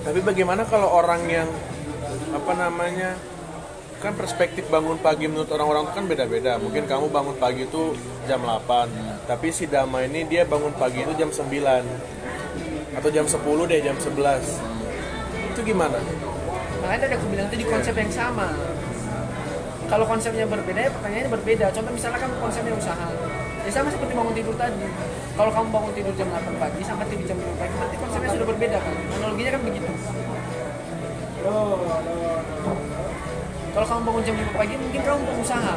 Tapi 0.05 0.21
bagaimana 0.21 0.62
kalau 0.69 0.88
orang 0.93 1.25
yang 1.25 1.49
apa 2.37 2.53
namanya 2.53 3.17
kan 4.05 4.12
perspektif 4.12 4.69
bangun 4.69 4.99
pagi 5.01 5.31
menurut 5.31 5.49
orang-orang 5.49 5.88
itu 5.88 5.93
kan 5.97 6.05
beda-beda. 6.05 6.53
Mungkin 6.61 6.85
kamu 6.85 7.09
bangun 7.09 7.37
pagi 7.41 7.65
itu 7.65 7.97
jam 8.29 8.44
8, 8.44 9.25
tapi 9.25 9.48
si 9.48 9.65
Dama 9.65 10.05
ini 10.05 10.29
dia 10.29 10.44
bangun 10.44 10.77
pagi 10.77 11.07
itu 11.07 11.17
jam 11.17 11.33
9 11.33 11.40
atau 12.92 13.09
jam 13.09 13.25
10 13.25 13.40
deh, 13.71 13.81
jam 13.81 13.96
11. 13.96 14.61
Itu 15.57 15.61
gimana? 15.65 15.98
makanya 16.83 17.07
tadi 17.07 17.15
aku 17.15 17.27
bilang 17.31 17.46
tadi 17.46 17.65
konsep 17.65 17.94
yang 17.94 18.11
sama. 18.11 18.50
Kalau 19.87 20.03
konsepnya 20.03 20.50
berbeda 20.50 20.81
ya 20.83 20.90
pertanyaannya 20.90 21.31
berbeda. 21.31 21.67
Contoh 21.71 21.92
misalnya 21.94 22.19
kan 22.19 22.31
konsepnya 22.42 22.75
usaha. 22.75 23.07
Ya 23.63 23.71
sama 23.71 23.88
seperti 23.94 24.13
bangun 24.19 24.35
tidur 24.35 24.57
tadi 24.59 24.83
kalau 25.33 25.51
kamu 25.51 25.69
bangun 25.73 25.93
tidur 25.97 26.15
jam 26.17 26.29
8 26.29 26.61
pagi 26.61 26.81
sampai 26.85 27.05
tidur 27.09 27.25
jam 27.25 27.39
5 27.41 27.61
pagi 27.61 27.75
nanti 27.81 27.97
konsepnya 27.97 28.31
sudah 28.37 28.47
berbeda 28.53 28.79
kan? 28.79 28.95
Analoginya 29.17 29.51
kan 29.57 29.63
begitu. 29.65 29.91
Kalau 33.73 33.87
kamu 33.89 34.01
bangun 34.05 34.23
jam 34.29 34.35
5 34.37 34.61
pagi 34.61 34.75
mungkin 34.77 35.01
kamu 35.01 35.21
pengusaha. 35.33 35.75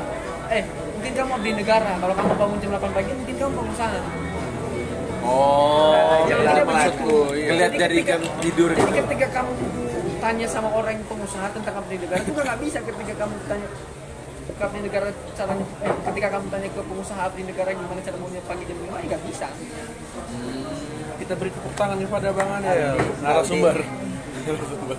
Eh 0.52 0.64
mungkin 0.68 1.12
kamu 1.16 1.32
abdi 1.40 1.52
negara. 1.56 1.92
Kalau 1.98 2.14
kamu 2.14 2.34
bangun 2.36 2.58
jam 2.60 2.70
8 2.76 2.98
pagi 2.98 3.12
mungkin 3.16 3.36
kamu 3.40 3.52
pengusaha. 3.56 4.00
Oh, 5.26 6.22
iya, 6.30 6.38
dia 6.38 6.62
maksudku. 6.62 7.34
Iya. 7.34 7.66
Jadi 7.66 7.76
dari 7.82 7.98
jam 8.06 8.22
tidur 8.46 8.70
jadi 8.78 8.92
ketika 9.02 9.42
kamu 9.42 9.52
tanya 10.22 10.48
sama 10.50 10.70
orang 10.74 11.02
yang 11.02 11.06
pengusaha 11.10 11.48
tentang 11.54 11.82
abdi 11.82 11.98
negara 12.02 12.22
itu 12.22 12.34
nggak 12.34 12.60
bisa 12.62 12.78
ketika 12.82 13.14
kamu 13.26 13.34
tanya 13.46 13.68
di 14.46 14.80
negara 14.86 15.10
caranya 15.34 15.66
eh, 15.82 15.94
ketika 16.12 16.28
kamu 16.38 16.46
tanya 16.54 16.70
ke 16.70 16.82
pengusaha 16.86 17.22
abdi 17.26 17.42
negara 17.50 17.70
gimana 17.74 18.02
cara 18.06 18.18
maunya 18.22 18.42
pagi 18.46 18.64
jam 18.70 18.78
lima 18.78 18.98
ya 19.02 19.06
nggak 19.10 19.22
bisa. 19.26 19.48
Kita 21.16 21.34
beri 21.34 21.50
tepuk 21.50 21.74
tangan 21.74 21.98
kepada 21.98 22.28
bang 22.30 22.50
Ane 22.62 22.70
ya 22.70 22.92
narasumber. 23.26 23.78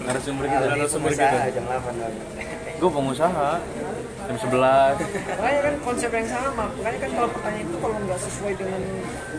Narasumber 0.02 0.44
kita. 0.50 0.64
Narasumber 0.74 1.10
kita. 1.14 1.38
Jam 1.54 1.64
8 1.70 2.02
kan. 2.02 2.12
gue 2.76 2.90
pengusaha. 2.90 3.50
Jam 4.26 4.36
11 4.42 4.98
makanya 5.38 5.60
kan 5.62 5.74
konsep 5.86 6.10
yang 6.10 6.26
sama. 6.26 6.64
Makanya 6.82 6.98
kan 6.98 7.10
kalau 7.14 7.28
pertanyaan 7.30 7.66
itu 7.70 7.76
kalau 7.78 7.96
nggak 8.02 8.20
sesuai 8.26 8.52
dengan 8.58 8.80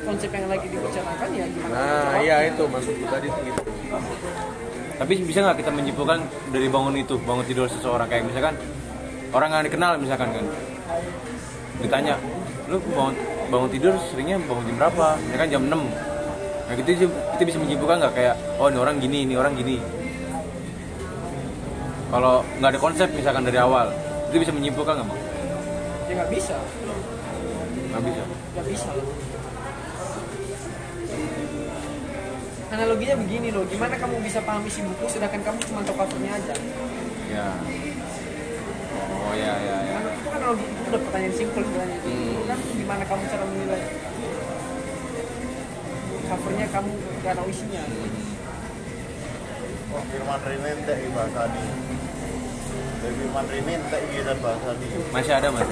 konsep 0.08 0.30
yang 0.32 0.48
lagi 0.48 0.68
dibicarakan 0.72 1.30
ya 1.36 1.46
gimana? 1.52 1.74
Nah 1.76 2.16
iya 2.24 2.36
itu 2.48 2.64
maksudku 2.64 3.06
tadi 3.12 3.28
gitu. 3.28 3.62
Tapi 4.98 5.14
bisa 5.28 5.40
nggak 5.44 5.58
kita 5.62 5.72
menyimpulkan 5.76 6.20
dari 6.56 6.68
bangun 6.72 6.96
itu 6.96 7.20
bangun 7.28 7.44
tidur 7.44 7.68
seseorang? 7.68 8.08
Kayak 8.08 8.32
misalkan 8.32 8.56
orang 9.36 9.50
yang 9.52 9.66
dikenal 9.68 9.92
misalkan 10.00 10.30
kan. 10.32 10.46
Ditanya 11.84 12.16
lu 12.68 12.80
bangun 12.92 13.16
bangun 13.48 13.70
tidur 13.72 13.94
seringnya 14.12 14.38
bangun 14.44 14.64
jam 14.68 14.76
berapa? 14.80 15.08
Misalkan 15.24 15.50
jam 15.52 15.64
6 15.68 16.08
nah 16.68 16.76
gitu 16.76 17.08
kita 17.08 17.44
bisa 17.48 17.64
menyimpulkan 17.64 17.96
nggak 18.04 18.12
kayak 18.12 18.36
oh 18.60 18.68
ini 18.68 18.76
orang 18.76 19.00
gini 19.00 19.24
ini 19.24 19.34
orang 19.40 19.56
gini. 19.56 19.80
Kalau 22.12 22.44
nggak 22.60 22.72
ada 22.76 22.80
konsep 22.80 23.08
misalkan 23.16 23.48
dari 23.48 23.56
awal 23.56 23.88
itu 24.28 24.44
bisa 24.44 24.52
menyimpulkan 24.52 25.00
nggak 25.00 25.08
bang? 25.08 25.22
Ya 26.08 26.14
nggak 26.20 26.32
bisa. 26.36 26.56
Nggak 27.88 28.04
bisa. 28.04 28.24
Nggak 28.28 28.66
bisa. 28.68 28.90
Analoginya 32.68 33.16
begini 33.16 33.48
loh 33.56 33.64
gimana 33.72 33.96
kamu 33.96 34.20
bisa 34.20 34.44
paham 34.44 34.68
isi 34.68 34.84
buku 34.84 35.08
sedangkan 35.08 35.40
kamu 35.40 35.60
cuma 35.72 35.80
tahu 35.88 36.04
covernya 36.04 36.36
aja? 36.36 36.56
Ya 37.32 37.48
oh 39.28 39.34
ya 39.36 39.54
ya 39.60 39.76
ya 39.84 39.98
Kan 39.98 40.04
itu 40.08 40.22
kan 40.24 40.40
analogi 40.40 40.66
itu 40.66 40.82
udah 40.88 41.02
pertanyaan 41.04 41.34
simpel 41.36 41.62
sebenarnya. 41.62 41.98
Itu 41.98 42.08
Hmm. 42.08 42.48
kan 42.48 42.60
gimana 42.72 43.04
kamu 43.04 43.24
cara 43.28 43.44
menilai? 43.46 43.82
Covernya 46.28 46.68
kamu 46.68 46.92
gak 47.22 47.34
tahu 47.36 47.48
isinya. 47.48 47.82
Oh, 49.88 50.04
Firman 50.04 50.40
Rine 50.44 50.68
entek 50.70 50.98
di 51.00 51.10
bahasa 51.12 51.42
di. 51.48 51.64
Dari 52.98 53.14
Firman 53.16 53.46
Rine 53.48 53.72
entek 53.80 54.02
di 54.06 54.18
dan 54.20 54.38
bahasa 54.40 54.70
di. 54.76 54.86
masih 55.10 55.34
ada 55.34 55.48
mas 55.50 55.68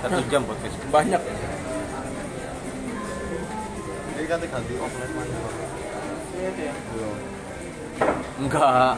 satu 0.00 0.20
jam 0.26 0.42
podcast 0.42 0.76
banyak. 0.88 1.22
Jadi 4.10 4.26
kan 4.26 4.38
ganti 4.40 4.74
offline 4.76 5.12
mana? 5.12 5.36
Iya 6.32 6.48
itu 6.48 6.62
ya 6.62 6.74
enggak 8.40 8.94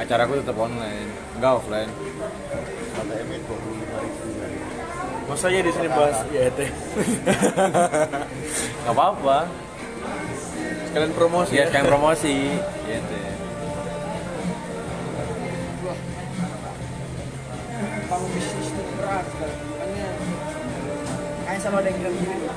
acaraku 0.00 0.40
tetap 0.40 0.56
online 0.56 1.10
enggak 1.36 1.52
offline. 1.60 1.90
25 1.90 3.32
ribu. 3.32 3.54
masa 5.22 5.48
ya 5.48 5.64
di 5.64 5.72
sini 5.72 5.88
bahas 5.88 6.18
IET 6.34 6.58
nggak 8.84 8.94
apa-apa. 8.94 9.38
Sekalian 10.90 11.12
promosi 11.16 11.52
ya 11.56 11.64
ya. 11.64 11.72
kayak 11.72 11.86
promosi. 11.88 12.36
Gitu 12.84 13.32
bangun 18.12 18.28
bisnis 18.36 18.68
itu 18.68 18.82
berat 19.00 19.24
makanya 19.40 20.08
kayak 21.48 21.60
selalu 21.64 21.76
ada 21.80 21.88
yang 21.88 21.98
bilang 22.04 22.16
gini 22.20 22.36
loh 22.44 22.56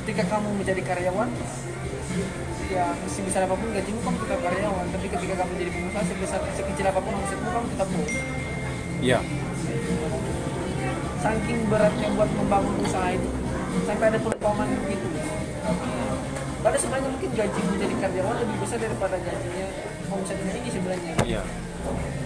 ketika 0.00 0.22
kamu 0.28 0.48
menjadi 0.60 0.82
karyawan 0.84 1.28
ya 2.70 2.94
sebesar 3.10 3.50
apa 3.50 3.54
pun 3.58 3.68
gajimu 3.74 3.98
kamu 3.98 4.16
tetap 4.22 4.38
karyawan. 4.46 4.86
Tapi 4.94 5.06
ketika 5.10 5.34
kamu 5.42 5.52
jadi 5.58 5.70
pengusaha 5.74 6.04
sebesar 6.06 6.40
sekecil 6.54 6.86
apa 6.86 7.00
pun 7.02 7.12
omsetmu 7.18 7.48
kamu 7.50 7.66
tetap 7.74 7.88
bos 7.90 8.12
iya. 9.02 9.18
Saking 11.20 11.58
beratnya 11.68 12.08
buat 12.16 12.30
membangun 12.32 12.74
usaha 12.80 13.08
itu 13.12 13.28
sampai 13.84 14.06
ada 14.08 14.18
perumpamaan 14.22 14.68
begitu. 14.86 15.06
Padahal 16.60 16.80
sebenarnya 16.80 17.08
mungkin 17.12 17.30
gaji 17.32 17.60
menjadi 17.60 17.94
karyawan 18.00 18.36
lebih 18.40 18.56
besar 18.60 18.78
daripada 18.80 19.16
gajinya 19.20 19.66
omsetnya 20.08 20.52
ini 20.56 20.70
sebenarnya. 20.72 21.12
Iya. 21.26 21.42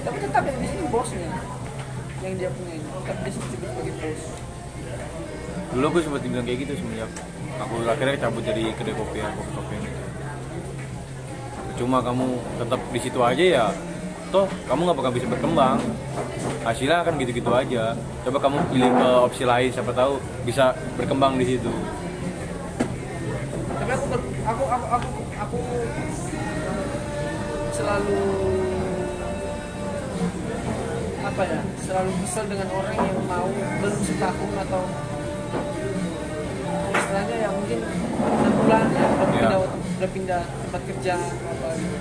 Tapi 0.05 0.17
tetap 0.21 0.43
yang 0.47 0.59
di 0.61 0.69
sini 0.69 0.85
bosnya 0.93 1.31
yang 2.23 2.35
dia 2.39 2.51
punya 2.55 2.73
ini. 2.79 2.87
Tetap 2.87 3.17
dia 3.19 3.31
disebut 3.33 3.49
sebagai 3.51 3.95
bos. 3.99 4.23
Dulu 5.75 5.87
gue 5.91 6.03
sempat 6.07 6.21
dibilang 6.23 6.47
kayak 6.47 6.59
gitu 6.63 6.73
semenjak 6.79 7.11
aku 7.55 7.75
akhirnya 7.87 8.19
cabut 8.19 8.43
dari 8.43 8.65
kedai 8.75 8.95
kopi 8.99 9.19
ya 9.23 9.31
kopi 9.31 9.51
kopi 9.55 9.75
gitu 9.79 9.84
cuma 11.75 11.99
kamu 12.01 12.39
tetap 12.61 12.81
di 12.95 13.01
situ 13.03 13.18
aja 13.18 13.45
ya 13.45 13.66
toh 14.35 14.51
kamu 14.66 14.91
nggak 14.91 14.99
bakal 14.99 15.12
bisa 15.14 15.27
berkembang. 15.31 15.79
Hasilnya 16.66 17.07
akan 17.07 17.14
gitu-gitu 17.22 17.55
aja. 17.55 17.95
Coba 18.27 18.39
kamu 18.43 18.59
pilih 18.75 18.91
ke 18.91 19.09
opsi 19.22 19.47
lain 19.47 19.70
siapa 19.70 19.95
tahu 19.95 20.18
bisa 20.43 20.75
berkembang 20.99 21.39
di 21.39 21.55
situ. 21.55 21.70
Tapi 23.79 23.93
aku 23.95 24.07
aku 24.43 24.64
aku 24.75 24.87
aku, 24.91 25.09
aku 25.39 25.59
selalu 27.79 28.22
apa 31.25 31.43
ya 31.47 31.61
selalu 31.83 32.11
kesel 32.27 32.45
dengan 32.51 32.68
orang 32.75 32.97
yang 32.99 33.18
mau 33.31 33.49
belum 33.55 33.99
setahun 34.03 34.51
atau 34.66 34.83
istilahnya 36.95 37.37
ya 37.39 37.49
mungkin 37.55 37.81
enam 38.18 38.53
bulan 38.61 38.85
ya 38.91 39.05
Iya. 39.05 39.31
pindah 39.31 39.59
udah 39.95 40.11
pindah 40.11 40.43
tempat 40.43 40.83
kerja 40.91 41.15
apa 41.19 41.69
gitu. 41.79 41.97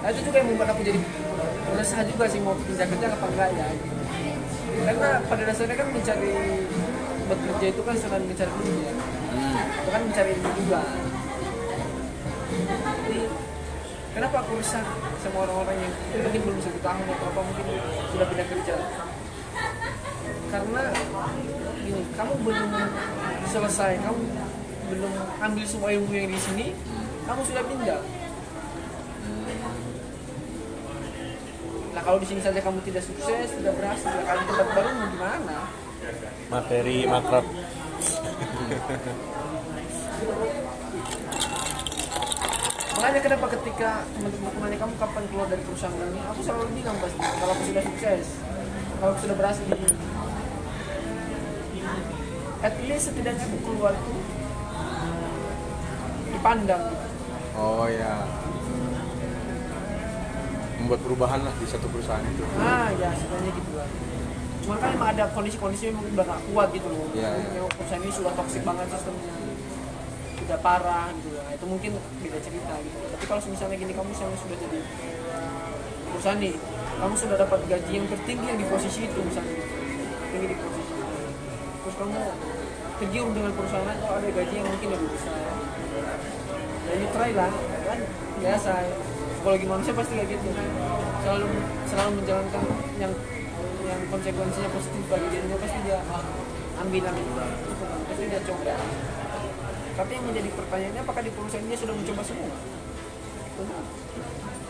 Nah, 0.00 0.08
itu 0.08 0.20
juga 0.24 0.36
yang 0.40 0.48
membuat 0.48 0.72
aku 0.72 0.80
jadi 0.80 1.00
resah 1.76 2.02
juga 2.08 2.24
sih 2.28 2.40
mau 2.40 2.56
pindah 2.56 2.88
kerja 2.88 3.06
apa 3.12 3.26
enggak 3.30 3.50
ya 3.56 3.66
gitu. 3.72 3.94
karena 4.80 5.08
pada 5.28 5.42
dasarnya 5.44 5.76
kan 5.76 5.88
mencari 5.92 6.32
bekerja 7.30 7.66
itu 7.70 7.82
kan 7.84 7.94
selain 7.94 8.24
mencari 8.26 8.52
duit 8.58 8.76
ya 8.80 8.92
itu 9.60 9.90
kan 9.92 10.02
mencari 10.02 10.30
ilmu 10.34 10.50
juga 10.60 10.82
jadi 13.06 13.20
kenapa 14.12 14.36
aku 14.42 14.52
resah 14.58 14.84
sama 15.22 15.36
orang-orang 15.46 15.76
yang 15.78 15.92
mungkin 16.26 16.40
belum 16.48 16.58
satu 16.64 16.80
tahun 16.82 17.04
atau 17.06 17.26
apa 17.30 17.40
mungkin 17.44 17.66
sudah 18.10 18.26
pindah 18.28 18.46
kerja 18.50 18.74
karena 20.50 20.82
gini 21.86 22.02
kamu 22.18 22.32
belum 22.42 22.70
selesai 23.46 23.92
kamu 24.02 24.22
belum 24.90 25.12
ambil 25.38 25.64
semua 25.66 25.88
ilmu 25.94 26.10
yang 26.10 26.28
di 26.30 26.40
sini 26.40 26.66
kamu 27.24 27.40
sudah 27.46 27.62
pindah 27.64 28.02
Nah 31.90 32.06
kalau 32.06 32.22
di 32.22 32.26
sini 32.30 32.38
saja 32.38 32.62
kamu 32.62 32.78
tidak 32.86 33.02
sukses, 33.02 33.50
tidak 33.50 33.74
berhasil, 33.74 34.08
ya 34.08 34.22
kalian 34.22 34.46
tempat 34.46 34.68
baru 34.78 34.88
mau 34.94 35.08
gimana? 35.10 35.58
materi 36.50 36.98
makrab 37.04 37.44
Makanya 43.00 43.20
kenapa 43.24 43.46
ketika 43.56 43.90
teman-teman 44.12 44.60
nanya 44.60 44.76
kamu 44.76 44.94
kapan 45.00 45.24
keluar 45.32 45.46
dari 45.48 45.62
perusahaan 45.64 45.96
ini, 45.96 46.20
aku 46.20 46.40
selalu 46.44 46.68
bilang 46.76 46.96
pasti 47.00 47.16
kalau 47.16 47.52
aku 47.56 47.64
sudah 47.64 47.82
sukses, 47.88 48.24
kalau 49.00 49.10
aku 49.16 49.20
sudah 49.24 49.36
berhasil 49.40 49.64
di 49.64 49.72
sini. 49.72 49.96
At 52.60 52.74
least 52.84 53.04
setidaknya 53.08 53.44
aku 53.48 53.58
keluar 53.64 53.96
tuh 53.96 54.20
dipandang. 56.40 56.84
oh 57.52 57.84
ya 57.84 58.24
membuat 60.80 61.00
perubahan 61.04 61.40
lah 61.44 61.52
di 61.60 61.68
satu 61.68 61.84
perusahaan 61.92 62.24
itu 62.24 62.40
Ah 62.56 62.88
ya 62.96 63.12
sebenarnya 63.12 63.52
gitu 63.52 63.70
kan. 63.76 63.88
Cuma 64.64 64.74
kan 64.80 64.96
emang 64.96 65.12
ada 65.12 65.28
kondisi-kondisi 65.36 65.92
yang 65.92 66.00
mungkin 66.00 66.16
udah 66.16 66.24
gak 66.24 66.42
kuat 66.48 66.68
gitu 66.72 66.88
loh. 66.88 67.04
Iya. 67.12 67.36
Memang 67.52 67.72
perusahaan 67.76 68.00
ini 68.00 68.12
sudah 68.16 68.32
toksik 68.32 68.64
banget 68.64 68.88
sistemnya. 68.88 69.34
Udah 70.40 70.58
parah 70.64 71.12
gitu 71.12 71.30
lah. 71.36 71.46
Itu 71.52 71.64
mungkin 71.68 71.90
beda 72.24 72.38
cerita 72.40 72.74
gitu. 72.80 72.96
Tapi 73.12 73.24
kalau 73.28 73.40
misalnya 73.44 73.76
gini 73.76 73.92
kamu 73.92 74.08
misalnya 74.08 74.38
sudah 74.40 74.56
jadi 74.56 74.78
perusahaan 76.10 76.38
nih, 76.40 76.54
kamu 76.96 77.14
sudah 77.20 77.36
dapat 77.36 77.60
gaji 77.68 77.92
yang 77.92 78.06
tertinggi 78.08 78.46
yang 78.48 78.58
di 78.58 78.66
posisi 78.72 79.00
itu 79.04 79.18
misalnya. 79.20 79.56
Tinggi 80.32 80.46
di 80.48 80.56
posisi 80.56 80.92
itu. 80.96 81.16
Terus 81.84 81.94
kamu 82.00 82.20
tergiur 83.00 83.28
dengan 83.36 83.52
perusahaan 83.52 83.84
lain, 83.84 84.00
oh 84.08 84.14
ada 84.16 84.28
gaji 84.32 84.54
yang 84.56 84.68
mungkin 84.68 84.88
lebih 84.96 85.08
besar. 85.12 85.36
Ya 85.90 86.92
you 86.98 87.08
try 87.10 87.30
lah, 87.34 87.50
kan? 87.86 87.98
Biasa. 88.38 88.72
Psikologi 89.40 89.66
manusia 89.66 89.92
pasti 89.96 90.12
kayak 90.20 90.28
gitu. 90.36 90.48
Selalu 91.24 91.46
selalu 91.88 92.10
menjalankan 92.22 92.64
yang 93.00 93.12
yang 93.84 94.00
konsekuensinya 94.06 94.70
positif 94.70 95.02
bagi 95.10 95.26
dirinya 95.34 95.58
pasti 95.58 95.78
dia 95.82 95.98
ambil 96.78 97.02
ambil 97.10 97.26
pasti 98.06 98.24
dia 98.30 98.40
coba. 98.46 98.74
Tapi 99.98 100.10
yang 100.16 100.24
menjadi 100.30 100.48
pertanyaannya 100.54 101.02
apakah 101.02 101.22
di 101.26 101.32
perusahaan 101.34 101.66
ini 101.66 101.76
sudah 101.76 101.94
mencoba 101.96 102.22
semua? 102.24 102.54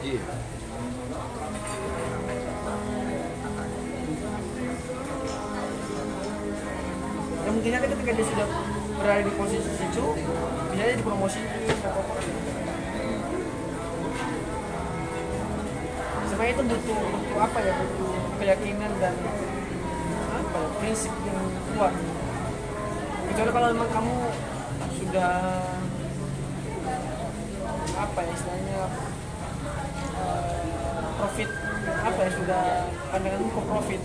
Iya. 0.00 0.22
Ya 7.40 7.50
mungkin 7.52 7.70
aja 7.74 7.86
ketika 7.86 8.12
dia 8.16 8.26
sudah 8.26 8.48
berada 9.00 9.24
di 9.24 9.32
posisi 9.32 9.72
situ 9.80 10.04
bisa 10.70 10.84
atau 11.80 12.00
apa 12.04 12.14
sebenarnya 16.40 16.56
itu 16.56 16.64
butuh, 16.72 17.00
butuh 17.04 17.38
apa 17.44 17.58
ya? 17.60 17.72
Butuh 17.76 18.12
keyakinan 18.40 18.92
dan 18.96 19.14
apa 20.32 20.56
ya, 20.56 20.68
prinsip 20.80 21.12
yang 21.28 21.40
kuat. 21.76 21.92
Kecuali 23.28 23.50
kalau 23.52 23.66
memang 23.76 23.90
kamu 23.92 24.16
sudah 24.96 25.32
apa 28.00 28.18
ya 28.24 28.32
istilahnya 28.32 28.80
eh, 30.16 31.04
profit 31.20 31.50
apa 31.84 32.20
ya 32.24 32.30
sudah 32.32 32.62
pandangan 33.12 33.40
ke 33.44 33.60
profit. 33.68 34.00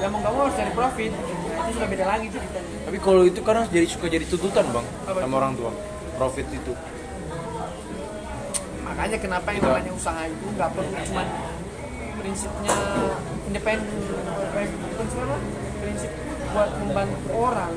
Ya 0.00 0.06
mau 0.12 0.20
kamu 0.20 0.36
harus 0.44 0.56
cari 0.60 0.72
profit 0.76 1.12
itu 1.70 1.78
sudah 1.78 1.88
beda 1.88 2.04
lagi 2.04 2.26
ceritanya 2.28 2.76
Tapi 2.82 2.98
kalau 2.98 3.22
itu 3.22 3.40
kadang 3.40 3.64
jadi 3.68 3.86
suka 3.86 4.06
jadi 4.06 4.24
tuntutan 4.26 4.66
bang 4.68 4.86
Apa 5.06 5.18
sama 5.20 5.34
orang 5.38 5.52
tua. 5.54 5.70
Profit 6.16 6.46
itu. 6.50 6.72
makanya 8.82 9.16
kenapa 9.16 9.48
yang 9.48 9.62
namanya 9.64 9.92
usaha 9.94 10.22
itu 10.26 10.46
nggak 10.50 10.70
perlu 10.74 10.90
cuma 11.06 11.22
prinsipnya 12.18 12.74
independen 13.46 13.98
prinsip 15.80 16.10
buat 16.50 16.70
membantu 16.76 17.16
orang 17.32 17.72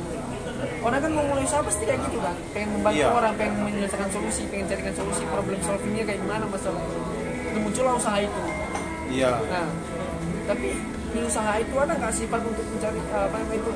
orang 0.81 0.99
kan 0.99 1.11
mau 1.13 1.23
mulai 1.23 1.45
usaha 1.45 1.61
pasti 1.61 1.83
kayak 1.85 2.01
gitu 2.03 2.17
kan 2.17 2.35
pengen 2.51 2.69
membantu 2.75 2.97
Iya. 2.99 3.07
orang 3.13 3.33
pengen 3.37 3.55
menyelesaikan 3.61 4.09
solusi 4.09 4.41
pengen 4.49 4.65
carikan 4.67 4.93
solusi 4.97 5.23
problem 5.29 5.59
solvingnya 5.61 6.03
kayak 6.03 6.19
gimana 6.19 6.43
masalah 6.43 6.81
itu 6.81 7.57
muncullah 7.61 7.93
usaha 7.95 8.17
itu 8.19 8.41
Iya. 9.13 9.31
nah 9.47 9.67
tapi 10.43 10.69
di 11.13 11.19
usaha 11.21 11.53
itu 11.61 11.75
ada 11.77 11.93
nggak 11.93 12.13
sifat 12.13 12.41
untuk 12.41 12.65
mencari 12.65 12.99
eh, 12.99 13.25
apa 13.29 13.37
itu 13.53 13.71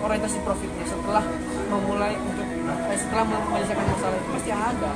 orientasi 0.00 0.38
profitnya? 0.46 0.84
Setelah 0.86 1.24
memulai 1.68 2.14
untuk 2.16 2.46
eh, 2.46 2.98
setelah 2.98 3.24
menyelesaikan 3.26 3.86
masalah 3.90 4.16
itu 4.16 4.30
pasti 4.38 4.50
ada. 4.54 4.92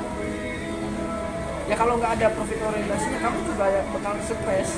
Ya 1.65 1.75
kalau 1.75 1.97
nggak 1.97 2.11
ada 2.21 2.27
profit 2.31 2.59
orientasinya 2.61 3.19
kamu 3.19 3.37
juga 3.43 3.65
ya 3.67 3.81
bakal 3.91 4.13
stres. 4.23 4.69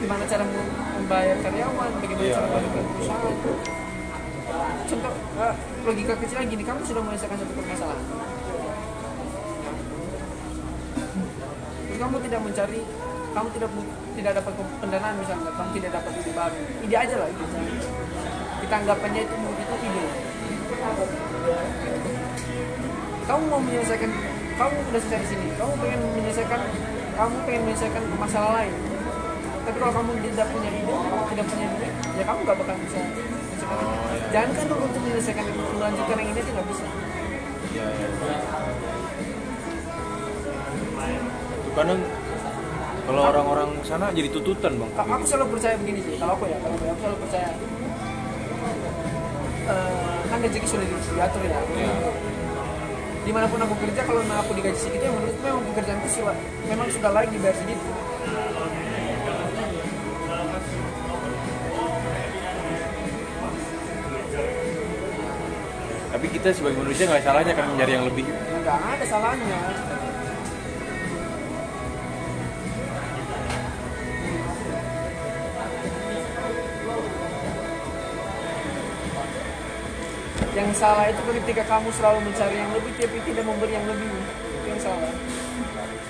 Gimana 0.00 0.24
cara 0.24 0.44
mem- 0.44 0.74
membayar 1.00 1.36
karyawan? 1.40 1.90
Bagaimana 2.00 2.24
Iya. 2.24 2.36
cara 2.36 2.46
membayar 2.60 2.86
perusahaan 2.92 3.34
contoh 4.90 5.14
eh, 5.38 5.54
logika 5.86 6.14
kecil 6.18 6.36
lagi 6.42 6.54
nih 6.58 6.66
kamu 6.66 6.80
sudah 6.82 7.02
menyelesaikan 7.06 7.36
satu 7.38 7.52
permasalahan. 7.54 8.04
Terus 11.86 11.98
kamu 11.98 12.16
tidak 12.26 12.40
mencari 12.42 12.80
kamu 13.30 13.48
tidak 13.54 13.70
tidak 14.16 14.32
dapat 14.42 14.52
pendanaan 14.82 15.14
misalnya 15.18 15.50
kamu 15.54 15.70
tidak 15.78 15.90
dapat 16.00 16.12
ide 16.18 16.32
baru. 16.34 16.58
Ide 16.82 16.96
aja 16.96 17.14
lah 17.20 17.28
ide 17.30 17.44
kita 18.60 18.74
anggapannya 18.86 19.20
itu 19.24 19.34
itu 19.34 19.74
ide. 19.86 20.04
Kamu 23.24 23.42
mau 23.46 23.60
menyelesaikan 23.62 24.10
kamu 24.58 24.76
udah 24.92 25.00
selesai 25.00 25.20
di 25.24 25.28
sini. 25.32 25.46
Kamu 25.56 25.72
pengen 25.80 26.00
menyelesaikan 26.18 26.60
kamu 27.16 27.34
pengen 27.46 27.62
menyelesaikan 27.68 28.02
masalah 28.18 28.50
lain. 28.60 28.74
Tapi 29.60 29.76
kalau 29.76 29.92
kamu 30.02 30.10
tidak 30.30 30.46
punya 30.50 30.70
ide 30.72 30.94
tidak 31.30 31.46
punya 31.46 31.66
ide 31.78 31.88
ya 32.20 32.24
kamu 32.26 32.38
gak 32.44 32.58
bakal 32.58 32.76
bisa 32.84 32.98
itu. 33.00 33.22
jangan 34.34 34.50
kan 34.50 34.66
untuk 34.66 35.00
menyelesaikan 35.00 35.46
melanjutkan 35.78 36.16
yang 36.18 36.30
ini 36.34 36.40
itu 36.42 36.50
nggak 36.50 36.66
bisa. 36.68 36.86
Iya. 37.70 37.86
Itu 41.54 41.70
kadang 41.78 42.00
kalau 43.10 43.22
orang-orang 43.26 43.70
sana 43.82 44.06
jadi 44.10 44.30
tuntutan 44.30 44.72
bang. 44.72 44.90
Ka- 44.94 45.02
aku 45.04 45.24
selalu 45.26 45.46
percaya 45.52 45.74
begini 45.76 45.98
sih 46.00 46.14
kalau 46.14 46.32
aku 46.32 46.46
ya 46.46 46.56
kalau 46.56 46.72
aku, 46.72 46.84
aku 46.86 47.00
selalu 47.00 47.18
percaya 47.20 47.48
eh, 49.66 50.18
kan 50.24 50.38
rezeki 50.40 50.66
sudah 50.68 50.86
di- 50.86 51.10
diatur 51.10 51.40
ya 51.42 51.58
Iya. 51.76 51.92
di 53.20 53.30
mana 53.30 53.46
pun 53.46 53.58
aku 53.58 53.74
kerja 53.76 54.00
kalau 54.02 54.22
aku 54.22 54.50
digaji 54.54 54.78
segitu 54.78 55.04
ya 55.04 55.12
menurutku 55.12 55.42
memang 55.42 55.64
pekerjaanku 55.68 56.06
sudah 56.08 56.36
memang 56.64 56.86
sudah 56.88 57.10
lagi 57.10 57.28
dibayar 57.30 57.56
segitu 57.56 57.88
Tapi 66.10 66.26
kita 66.28 66.50
sebagai 66.50 66.74
manusia 66.76 67.06
nggak 67.06 67.22
salahnya 67.22 67.52
kan 67.54 67.64
mencari 67.70 67.92
yang 67.92 68.04
lebih. 68.04 68.26
nggak 68.60 68.78
ada 68.92 69.04
salahnya 69.06 69.58
yang 80.60 80.76
salah 80.76 81.08
itu 81.08 81.20
ketika 81.40 81.64
kamu 81.64 81.88
selalu 81.96 82.18
mencari 82.28 82.56
yang 82.60 82.70
lebih 82.76 82.92
tapi 83.00 83.18
tidak 83.24 83.44
memberi 83.48 83.72
yang 83.72 83.86
lebih 83.88 84.08
itu 84.12 84.68
yang 84.68 84.80
salah 84.80 85.08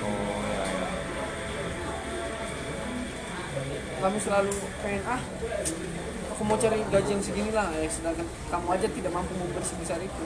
Oh 0.02 0.42
ya. 0.42 0.66
ya. 0.66 0.88
kamu 4.02 4.18
selalu 4.18 4.52
pengen 4.82 5.02
ah 5.06 5.22
aku 6.34 6.42
mau 6.42 6.58
cari 6.58 6.82
gaji 6.90 7.10
yang 7.14 7.22
segini 7.22 7.50
lah 7.54 7.70
ya 7.78 7.86
sedangkan 7.86 8.26
kamu 8.50 8.66
aja 8.74 8.86
tidak 8.90 9.12
mampu 9.14 9.32
memberi 9.38 9.62
sebesar 9.62 10.02
itu 10.02 10.24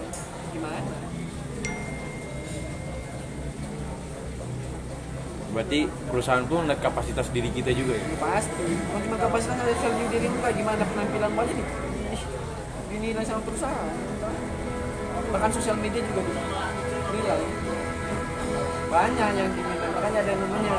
gimana 0.57 0.81
Berarti 5.55 5.87
perusahaan 6.11 6.43
pun 6.51 6.67
melihat 6.67 6.91
kapasitas 6.91 7.31
diri 7.31 7.47
kita 7.47 7.71
juga 7.71 7.95
ya. 7.95 8.03
Pasti 8.19 8.59
kalau 8.91 9.01
cuma 9.07 9.17
kapasitas 9.23 9.55
ada 9.55 9.71
value 9.71 10.11
dirimu 10.11 10.43
kayak 10.43 10.59
gimana 10.59 10.83
penampilanmu 10.83 11.39
aja 11.39 11.53
nih 11.55 11.63
ih, 11.63 11.94
dinilai 12.95 13.27
sama 13.27 13.43
perusahaan 13.43 13.91
bahkan 15.35 15.51
sosial 15.51 15.75
media 15.83 15.99
juga 16.07 16.23
dinilai 17.11 17.43
banyak 18.87 19.31
yang 19.35 19.51
dinilai 19.51 19.89
makanya 19.91 20.19
ada 20.23 20.31
yang 20.31 20.43
namanya 20.47 20.77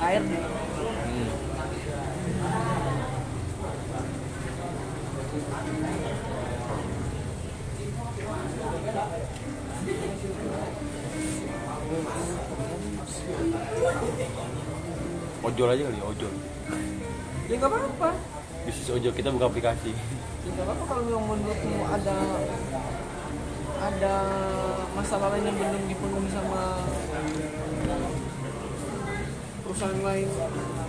ARD 0.00 0.32
Hmm. 1.08 1.30
Ojol 15.38 15.68
aja 15.72 15.82
kali, 15.88 16.00
ojol. 16.04 16.34
Ya 17.48 17.54
nggak 17.56 17.70
apa-apa 17.72 18.10
Bisnis 18.68 18.92
ojol 18.92 19.12
kita 19.16 19.32
buka 19.32 19.48
aplikasi. 19.48 19.96
ya 19.96 20.50
nggak 20.52 20.64
apa-apa 20.68 20.84
kalau 20.84 21.02
memang 21.08 21.24
menurutmu 21.32 21.80
ada 21.88 22.16
ada 23.78 24.14
masalah 24.92 25.32
lain 25.32 25.48
yang 25.48 25.56
belum 25.56 25.82
dipenuhi 25.88 26.28
sama 26.28 26.84
perusahaan 29.64 30.00
lain 30.04 30.28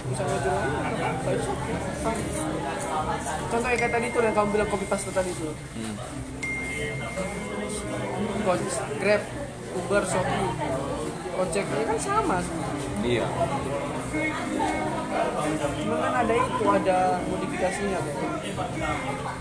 perusahaan 0.04 0.32
ojol 0.36 0.52
lain 0.52 0.72
nggak 0.76 1.00
apa-apa 1.00 1.30
it's 1.32 1.48
okay, 1.48 1.76
fine. 2.04 2.24
contoh 3.48 3.70
kayak 3.72 3.92
tadi 3.96 4.08
tuh 4.12 4.22
yang 4.28 4.36
kamu 4.36 4.48
bilang 4.52 4.70
copy 4.70 4.86
paste 4.86 5.12
tadi 5.16 5.32
tuh 5.32 5.56
Hmm. 5.80 5.96
Grab, 9.00 9.22
Uber, 9.78 10.04
Shopee, 10.10 10.50
Gojek 11.38 11.66
ya 11.70 11.84
kan 11.86 11.98
sama. 12.02 12.38
Iya. 13.06 13.26
Cuma 15.58 15.96
kan 15.98 16.14
ada 16.22 16.34
itu, 16.36 16.64
ada 16.68 16.98
modifikasinya 17.26 17.98
kan. 17.98 18.16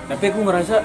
Tapi 0.08 0.24
aku 0.30 0.40
ngerasa 0.46 0.76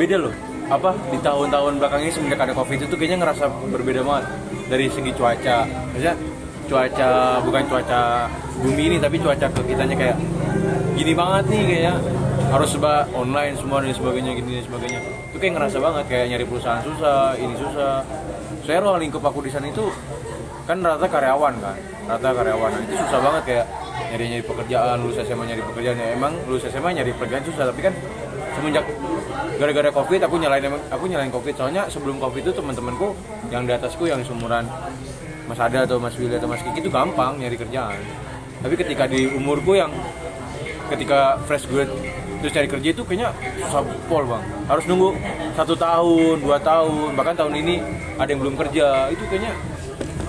beda 0.00 0.16
loh. 0.18 0.34
Apa 0.64 0.96
di 1.12 1.18
tahun-tahun 1.20 1.76
belakang 1.76 2.00
ini 2.08 2.12
semenjak 2.12 2.40
ada 2.40 2.56
covid 2.56 2.80
itu 2.80 2.94
kayaknya 2.96 3.18
ngerasa 3.28 3.44
berbeda 3.68 4.00
banget 4.00 4.24
dari 4.72 4.86
segi 4.88 5.12
cuaca. 5.12 5.68
Maksudnya 5.92 6.14
cuaca 6.64 7.10
bukan 7.44 7.62
cuaca 7.68 8.00
bumi 8.64 8.82
ini 8.88 8.96
tapi 8.96 9.20
cuaca 9.20 9.46
ke 9.52 9.60
kitanya 9.68 9.92
kayak 9.92 10.16
gini 10.96 11.12
banget 11.12 11.44
nih 11.52 11.62
kayak 11.68 11.96
harus 12.48 12.70
serba 12.70 13.04
online 13.12 13.58
semua 13.60 13.84
dan 13.84 13.92
sebagainya 13.92 14.32
gini 14.40 14.62
dan 14.62 14.64
sebagainya. 14.64 15.00
Itu 15.28 15.36
kayak 15.36 15.52
ngerasa 15.60 15.76
banget 15.82 16.04
kayak 16.08 16.26
nyari 16.32 16.44
perusahaan 16.48 16.80
susah, 16.80 17.36
ini 17.36 17.54
susah. 17.60 17.94
Saya 18.64 18.80
ruang 18.80 18.96
lingkup 19.04 19.20
aku 19.20 19.44
di 19.44 19.52
sana 19.52 19.68
itu 19.68 19.84
kan 20.64 20.80
rata 20.80 21.06
karyawan 21.06 21.54
kan? 21.60 21.76
Rata 22.08 22.28
karyawan. 22.32 22.70
Nah, 22.72 22.80
itu 22.84 22.94
susah 22.96 23.20
banget 23.20 23.42
kayak 23.44 23.66
nyari 24.12 24.24
nyari 24.32 24.44
pekerjaan 24.44 24.96
lulus 25.04 25.18
SMA 25.20 25.44
nyari 25.44 25.62
pekerjaan. 25.62 25.96
Ya 26.00 26.08
emang 26.16 26.32
lulus 26.48 26.64
SMA 26.68 26.90
nyari 26.96 27.10
pekerjaan 27.16 27.44
susah 27.44 27.64
tapi 27.68 27.80
kan 27.84 27.94
semenjak 28.54 28.84
gara-gara 29.60 29.90
covid 29.92 30.20
aku 30.24 30.34
nyalain 30.40 30.64
aku 30.88 31.04
nyalain 31.04 31.32
covid. 31.32 31.54
Soalnya 31.56 31.84
sebelum 31.92 32.16
covid 32.16 32.42
itu 32.44 32.52
teman-temanku 32.56 33.12
yang 33.52 33.68
di 33.68 33.72
atasku 33.76 34.08
yang 34.08 34.24
seumuran 34.24 34.64
Mas 35.44 35.60
Ada 35.60 35.84
atau 35.84 36.00
Mas 36.00 36.16
Willy 36.16 36.40
atau 36.40 36.48
Mas 36.48 36.64
Kiki 36.64 36.80
itu 36.80 36.88
gampang 36.88 37.36
nyari 37.36 37.56
kerjaan. 37.60 38.00
Tapi 38.64 38.74
ketika 38.80 39.04
di 39.04 39.28
umurku 39.28 39.76
yang 39.76 39.92
ketika 40.88 41.36
fresh 41.44 41.68
grade 41.68 41.92
terus 42.40 42.52
cari 42.52 42.68
kerja 42.68 42.88
itu 42.92 43.02
kayaknya 43.04 43.32
susah 43.68 43.84
pol 44.08 44.24
bang. 44.24 44.44
Harus 44.68 44.84
nunggu 44.88 45.16
satu 45.52 45.76
tahun 45.76 46.40
dua 46.40 46.56
tahun 46.60 47.12
bahkan 47.16 47.36
tahun 47.36 47.52
ini 47.60 47.80
ada 48.16 48.28
yang 48.28 48.40
belum 48.40 48.56
kerja. 48.56 49.12
Itu 49.12 49.24
kayaknya 49.28 49.52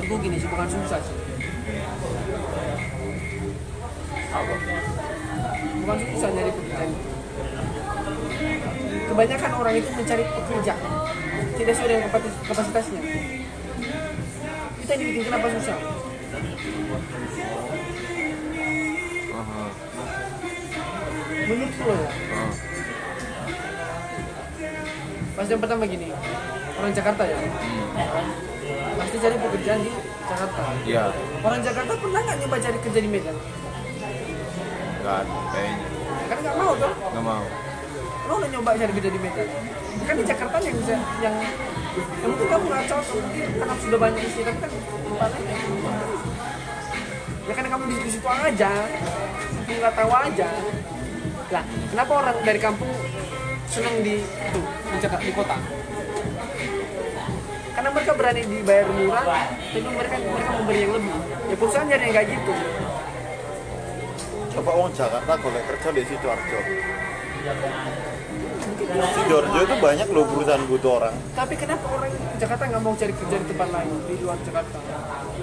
Menurutku 0.06 0.22
gini 0.22 0.38
sih, 0.38 0.46
bukan 0.46 0.70
susah 0.70 1.02
sih. 1.02 1.18
Bukan 5.82 5.98
susah 6.14 6.30
nyari 6.30 6.52
pekerjaan. 6.54 6.90
Kebanyakan 9.10 9.52
orang 9.58 9.74
itu 9.74 9.90
mencari 9.90 10.24
pekerja 10.30 10.74
tidak 11.58 11.74
sesuai 11.74 11.90
dengan 11.90 12.06
kapasitas- 12.06 12.42
kapasitasnya. 12.46 13.02
Kita 14.78 14.92
yang 14.94 15.02
dibikin 15.02 15.26
kenapa 15.26 15.48
susah? 15.58 15.78
Aha. 19.36 19.64
menurut 21.46 21.74
lo 21.80 21.94
ya 21.94 22.10
Ah. 22.10 22.52
pasti 25.36 25.52
yang 25.54 25.62
pertama 25.62 25.86
gini 25.86 26.10
orang 26.76 26.90
Jakarta 26.92 27.24
ya 27.24 27.38
pasti 28.96 29.16
cari 29.20 29.36
pekerjaan 29.36 29.80
di 29.84 29.92
Jakarta. 30.26 30.64
Iya, 30.88 31.04
orang 31.44 31.60
Jakarta 31.62 31.92
pernah 32.00 32.20
nggak 32.24 32.38
nyoba 32.42 32.58
cari 32.58 32.78
kerja 32.82 33.00
di 33.04 33.10
Medan? 33.12 33.36
Nggak 35.04 35.16
ada 35.22 35.36
kayaknya. 35.54 35.86
kan 36.26 36.38
nggak 36.42 36.56
mau 36.58 36.74
kan 36.74 36.92
Nggak 37.14 37.26
mau. 37.26 37.46
lo 38.26 38.34
udah 38.42 38.50
nyoba 38.50 38.70
cari 38.74 38.92
kerja 38.98 39.12
di 39.14 39.20
Medan? 39.22 39.48
Kan 40.06 40.16
di 40.18 40.26
Jakarta 40.26 40.56
yang 40.64 40.76
bisa 40.82 40.94
yang 41.22 41.36
yang 41.96 42.30
mungkin 42.34 42.48
kamu 42.50 42.64
nggak 42.66 42.84
cocok. 42.90 43.16
Mungkin 43.22 43.48
karena 43.62 43.76
sudah 43.80 44.00
banyak 44.02 44.22
istri 44.26 44.42
tapi 44.44 44.60
kan 44.60 44.72
tempatnya 45.06 45.56
ya 47.46 47.54
karena 47.54 47.70
kamu 47.70 47.84
di 47.94 48.10
situ 48.10 48.26
aja 48.26 48.72
kamu 49.70 49.78
nggak 49.78 49.94
tahu 49.94 50.12
aja. 50.12 50.50
Lah 51.54 51.64
kenapa 51.94 52.12
orang 52.26 52.38
dari 52.42 52.60
kampung 52.60 52.90
senang 53.70 53.96
di 54.02 54.18
itu 54.24 54.62
di 54.66 54.98
Jakarta 54.98 55.24
di 55.26 55.34
kota 55.36 55.58
karena 57.86 58.02
mereka 58.02 58.14
berani 58.18 58.42
dibayar 58.50 58.88
murah 58.98 59.26
tapi 59.70 59.80
mereka 59.94 60.16
mereka 60.18 60.52
memberi 60.58 60.80
yang 60.82 60.92
lebih 60.98 61.14
ya 61.22 61.54
perusahaan 61.54 61.86
nyari 61.86 62.02
yang 62.02 62.16
kayak 62.18 62.28
gitu 62.34 62.54
coba 64.58 64.70
orang 64.74 64.94
Jakarta 64.98 65.32
golek 65.38 65.64
kerja 65.70 65.90
di 65.94 66.02
sidoarjo 66.10 66.60
sidoarjo 68.90 69.60
itu 69.70 69.76
banyak 69.78 70.08
loh 70.10 70.26
perusahaan 70.34 70.66
butuh 70.66 70.92
orang 70.98 71.16
Tapi 71.38 71.54
kenapa 71.62 71.86
orang 71.94 72.10
Jakarta 72.42 72.64
nggak 72.74 72.82
mau 72.82 72.94
cari 72.98 73.14
kerja 73.14 73.36
di 73.38 73.46
tempat 73.54 73.70
lain 73.70 73.92
di 74.10 74.14
luar 74.18 74.38
Jakarta? 74.42 74.78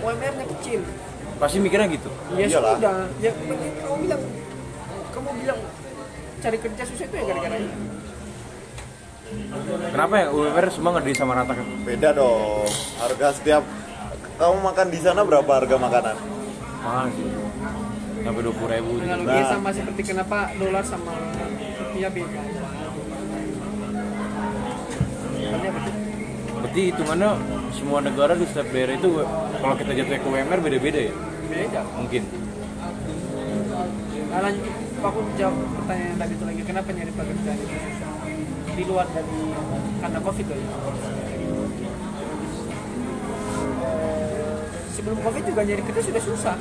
UMR-nya 0.03 0.47
kecil. 0.59 0.80
Pasti 1.38 1.57
mikirnya 1.62 1.88
gitu. 1.95 2.11
Ya 2.36 2.47
Iyalah. 2.51 2.74
sudah. 2.76 2.95
Ya 3.22 3.30
kamu 3.32 3.97
bilang 4.03 4.22
kamu 5.14 5.30
bilang 5.40 5.61
cari 6.43 6.59
kerja 6.59 6.82
susah 6.90 7.07
itu 7.07 7.14
ya 7.16 7.24
gara-gara 7.32 7.57
ini. 7.57 8.01
Kenapa 9.92 10.14
ya 10.16 10.26
UMR 10.30 10.66
semua 10.68 10.90
nggak 10.96 11.06
disamaratakan? 11.08 11.66
beda 11.82 12.08
dong 12.12 12.66
harga 12.96 13.26
setiap 13.36 13.62
kamu 14.36 14.56
makan 14.60 14.86
di 14.88 14.98
sana 14.98 15.20
berapa 15.22 15.50
harga 15.50 15.76
makanan 15.76 16.16
Mahal 16.82 17.06
sih. 17.14 17.30
Sampai 18.22 18.42
dua 18.42 18.54
puluh 18.54 18.70
ribu. 18.70 18.92
Analoginya 18.98 19.38
Nah. 19.38 19.50
sama 19.50 19.70
seperti 19.70 20.02
kenapa 20.02 20.50
dolar 20.54 20.82
sama 20.82 21.14
rupiah 21.78 22.10
beda. 22.10 22.42
Berarti 26.52 26.80
hitungannya 26.90 27.30
semua 27.74 27.98
negara 28.00 28.32
di 28.34 28.46
setiap 28.46 28.68
daerah 28.70 28.94
itu 28.94 29.10
kalau 29.58 29.74
kita 29.74 29.92
jatuh 29.94 30.18
ke 30.18 30.26
UMR 30.26 30.58
beda-beda 30.58 31.00
ya? 31.10 31.14
Beda. 31.46 31.80
Mungkin. 31.98 32.22
Nah, 34.32 34.40
lanjut, 34.40 34.64
aku 35.02 35.18
jawab 35.36 35.54
pertanyaan 35.76 36.08
yang 36.08 36.18
tadi 36.18 36.32
itu 36.34 36.44
lagi. 36.46 36.62
Kenapa 36.64 36.88
nyari 36.90 37.12
pekerjaan 37.12 37.58
itu 37.58 37.74
susah? 37.74 38.11
Di 38.72 38.84
luar 38.88 39.06
dari 39.12 39.36
karena 40.00 40.18
covid 40.18 40.46
loh 40.48 40.58
ya. 40.58 40.68
Eh, 43.82 44.56
Sebelum 44.92 45.18
covid 45.20 45.42
juga 45.44 45.60
nyari 45.62 45.82
kerja 45.82 46.02
sudah 46.02 46.22
susah. 46.22 46.56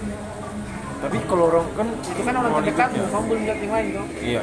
Tapi 1.02 1.18
kalau 1.26 1.50
orang 1.50 1.66
kan 1.74 1.88
Itu 2.04 2.22
kan 2.22 2.34
orang 2.38 2.52
mau 2.54 2.62
terdekatmu, 2.62 3.02
ikutnya. 3.02 3.10
kamu 3.10 3.24
belum 3.26 3.42
lihat 3.42 3.58
yang 3.58 3.74
lain 3.74 3.88
dong. 3.92 4.10
Iya. 4.22 4.42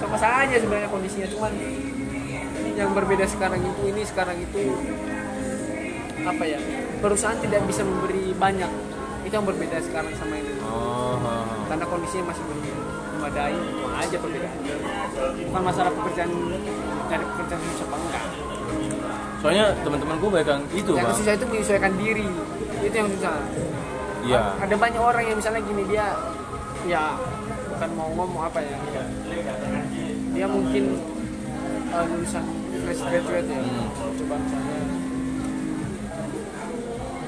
Sama 0.00 0.16
saja 0.16 0.56
sebenarnya 0.56 0.88
kondisinya, 0.88 1.28
cuman 1.28 1.52
yang 2.76 2.90
berbeda 2.92 3.24
sekarang 3.28 3.60
itu 3.60 3.82
ini 3.88 4.02
sekarang 4.04 4.36
itu 4.40 4.60
apa 6.24 6.44
ya? 6.44 6.58
Perusahaan 6.98 7.36
tidak 7.38 7.60
bisa 7.68 7.84
memberi 7.84 8.32
banyak. 8.32 8.70
Itu 9.28 9.32
yang 9.34 9.44
berbeda 9.44 9.76
sekarang 9.82 10.12
sama 10.16 10.38
ini. 10.40 10.56
Oh, 10.64 11.18
karena 11.68 11.84
kondisinya 11.84 12.32
masih 12.32 12.42
belum 12.46 12.60
memadai 13.16 13.56
itu 13.56 13.84
aja 13.88 14.16
perbedaannya. 14.20 14.74
Bukan 15.48 15.62
masalah 15.64 15.90
pekerjaan 15.96 16.30
cari 17.08 17.24
pekerjaan 17.24 17.60
susah 17.72 17.86
apa 17.88 17.96
enggak. 17.96 18.24
Soalnya 19.40 19.64
teman-temanku 19.80 20.26
banyak 20.28 20.48
yang 20.48 20.64
itu, 20.76 20.92
yang 20.96 21.16
susah 21.16 21.32
itu 21.34 21.46
menyesuaikan 21.48 21.92
diri. 21.96 22.28
Itu 22.84 22.94
yang 22.94 23.08
susah. 23.16 23.34
Iya. 24.26 24.58
ada 24.58 24.74
banyak 24.74 24.98
orang 24.98 25.22
yang 25.22 25.38
misalnya 25.38 25.62
gini 25.62 25.86
dia 25.86 26.18
ya 26.90 27.14
bukan 27.70 27.90
mau 27.94 28.10
ngomong 28.10 28.50
apa 28.50 28.58
ya 28.58 28.74
dia 30.34 30.46
mungkin 30.50 30.98
uh, 31.94 32.04
lulusan 32.10 32.44
fresh 32.84 33.02
graduate 33.06 33.48
ya. 33.48 33.60
Coba 33.96 34.34
misalnya. 34.36 34.78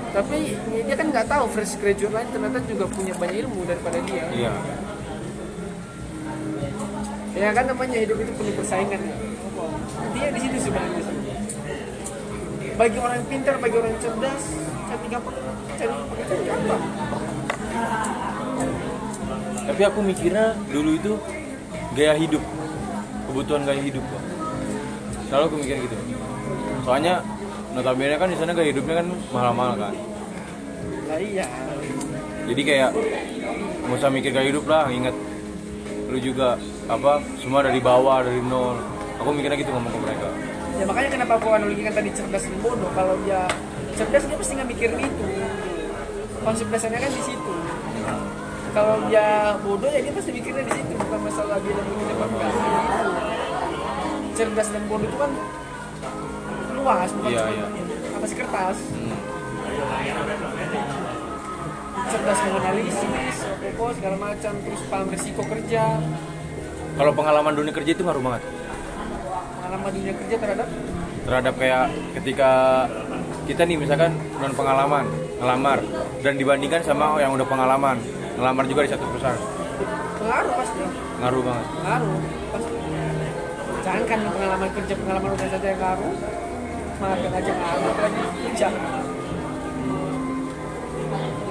Tapi 0.09 0.39
dia 0.85 0.95
kan 0.99 1.07
nggak 1.15 1.27
tahu 1.31 1.45
fresh 1.55 1.75
graduate 1.81 2.13
lain 2.13 2.29
ternyata 2.35 2.59
juga 2.67 2.85
punya 2.91 3.15
banyak 3.17 3.37
ilmu 3.47 3.61
daripada 3.65 3.99
dia. 4.05 4.25
Iya. 4.29 4.53
Ya 7.39 7.49
kan 7.55 7.65
namanya 7.71 7.97
hidup 8.03 8.19
itu 8.19 8.33
penuh 8.35 8.55
persaingan 8.59 9.01
ya 9.01 9.15
dia 10.15 10.29
di 10.35 10.41
situ 10.43 10.57
sebenarnya 10.67 11.03
bagi 12.79 12.99
orang 12.99 13.17
yang 13.23 13.29
pintar 13.31 13.55
bagi 13.63 13.77
orang 13.79 13.95
cerdas 14.03 14.43
cari 14.89 15.07
gampang 15.07 15.35
cari 15.79 15.93
pekerjaan 16.11 16.43
gampang 16.47 16.83
Tapi 19.69 19.83
aku 19.85 20.01
mikirnya 20.01 20.57
dulu 20.73 20.97
itu 20.97 21.13
gaya 21.93 22.17
hidup, 22.17 22.41
kebutuhan 23.29 23.69
gaya 23.69 23.85
hidup, 23.85 24.01
Bang. 24.01 24.27
Selalu 25.29 25.45
aku 25.45 25.57
mikir 25.61 25.77
gitu. 25.85 25.97
Soalnya 26.89 27.21
notabene 27.77 28.17
kan 28.17 28.33
di 28.33 28.37
sana 28.41 28.57
gaya 28.57 28.73
hidupnya 28.73 29.05
kan 29.05 29.07
mahal-mahal 29.29 29.75
kan. 29.77 29.95
nah 31.05 31.21
iya 31.21 31.45
Jadi 32.49 32.61
kayak 32.65 32.91
nggak 33.85 33.99
usah 34.01 34.09
mikir 34.09 34.33
gaya 34.33 34.49
hidup 34.49 34.65
lah, 34.65 34.89
ingat 34.89 35.13
lu 36.09 36.19
juga 36.19 36.57
apa 36.87 37.13
semua 37.37 37.61
dari 37.61 37.79
bawah 37.79 38.21
dari 38.21 38.41
nol. 38.41 38.77
Aku 39.19 39.29
mikirnya 39.31 39.57
gitu 39.57 39.69
ngomong 39.69 39.91
ke 39.91 40.01
mereka. 40.01 40.29
ya 40.73 40.87
makanya 40.87 41.11
kenapa 41.11 41.33
aku 41.37 41.49
analogikan 41.51 41.91
tadi 41.91 42.07
cerdas 42.13 42.47
dan 42.47 42.55
bodoh 42.61 42.87
kalau 42.95 43.19
dia 43.21 43.51
cerdas 43.93 44.23
dia 44.23 44.39
pasti 44.39 44.55
nggak 44.55 44.71
mikirin 44.71 45.01
itu 45.03 45.27
konsep 46.41 46.71
dasarnya 46.71 47.03
kan 47.03 47.11
di 47.11 47.19
situ 47.19 47.53
kalau 48.71 48.95
dia 49.11 49.27
bodoh 49.59 49.91
ya 49.91 49.99
dia 49.99 50.15
pasti 50.15 50.31
mikirnya 50.31 50.63
di 50.63 50.71
situ 50.71 50.95
bukan 50.95 51.19
masalah 51.19 51.59
dia 51.59 51.75
lebih 51.75 51.95
pintar 51.99 52.17
apa 52.23 52.47
cerdas 54.33 54.69
dan 54.71 54.83
bodoh 54.87 55.03
itu 55.03 55.19
kan 55.19 55.31
luas 56.73 57.11
bukan 57.11 57.27
Iya, 57.27 57.41
cuma 57.43 57.51
iya. 57.51 57.67
apa 58.15 58.25
sih 58.25 58.37
kertas 58.39 58.79
Hmm. 58.95 59.19
Cerdas 62.09 62.41
menganalisis 62.49 63.37
apa 63.79 63.85
segala 63.95 64.17
macam 64.17 64.53
terus 64.65 64.81
paham 64.89 65.07
risiko 65.13 65.43
kerja. 65.45 65.83
Kalau 66.99 67.13
pengalaman 67.15 67.53
dunia 67.55 67.71
kerja 67.71 67.91
itu 67.95 68.03
ngaruh 68.03 68.23
banget? 68.25 68.43
Pengalaman 69.61 69.91
dunia 69.95 70.15
kerja 70.17 70.35
terhadap? 70.41 70.69
Terhadap 71.29 71.55
kayak 71.61 71.85
ketika 72.19 72.51
kita 73.47 73.63
nih 73.69 73.77
misalkan 73.79 74.13
non 74.41 74.53
pengalaman 74.57 75.05
ngelamar 75.39 75.79
dan 76.25 76.35
dibandingkan 76.35 76.83
sama 76.83 77.21
yang 77.23 77.33
udah 77.37 77.47
pengalaman 77.47 77.97
ngelamar 78.35 78.65
juga 78.67 78.81
di 78.89 78.91
satu 78.91 79.05
perusahaan. 79.09 79.41
Pengaruh 80.19 80.53
pasti. 80.59 80.81
Ngaruh 81.23 81.43
banget. 81.45 81.67
Pengaruh 81.71 82.19
pasti. 82.51 82.75
Jangan 83.87 84.03
kan 84.05 84.19
pengalaman 84.27 84.69
kerja 84.75 84.95
pengalaman 84.99 85.31
udah 85.39 85.49
saja 85.49 85.67
yang 85.71 85.81
ngaruh 85.81 86.15
makan 86.99 87.31
aja 87.31 87.53
ngaruh. 87.55 87.89
Apalagi 87.95 88.23
kerja 88.43 88.69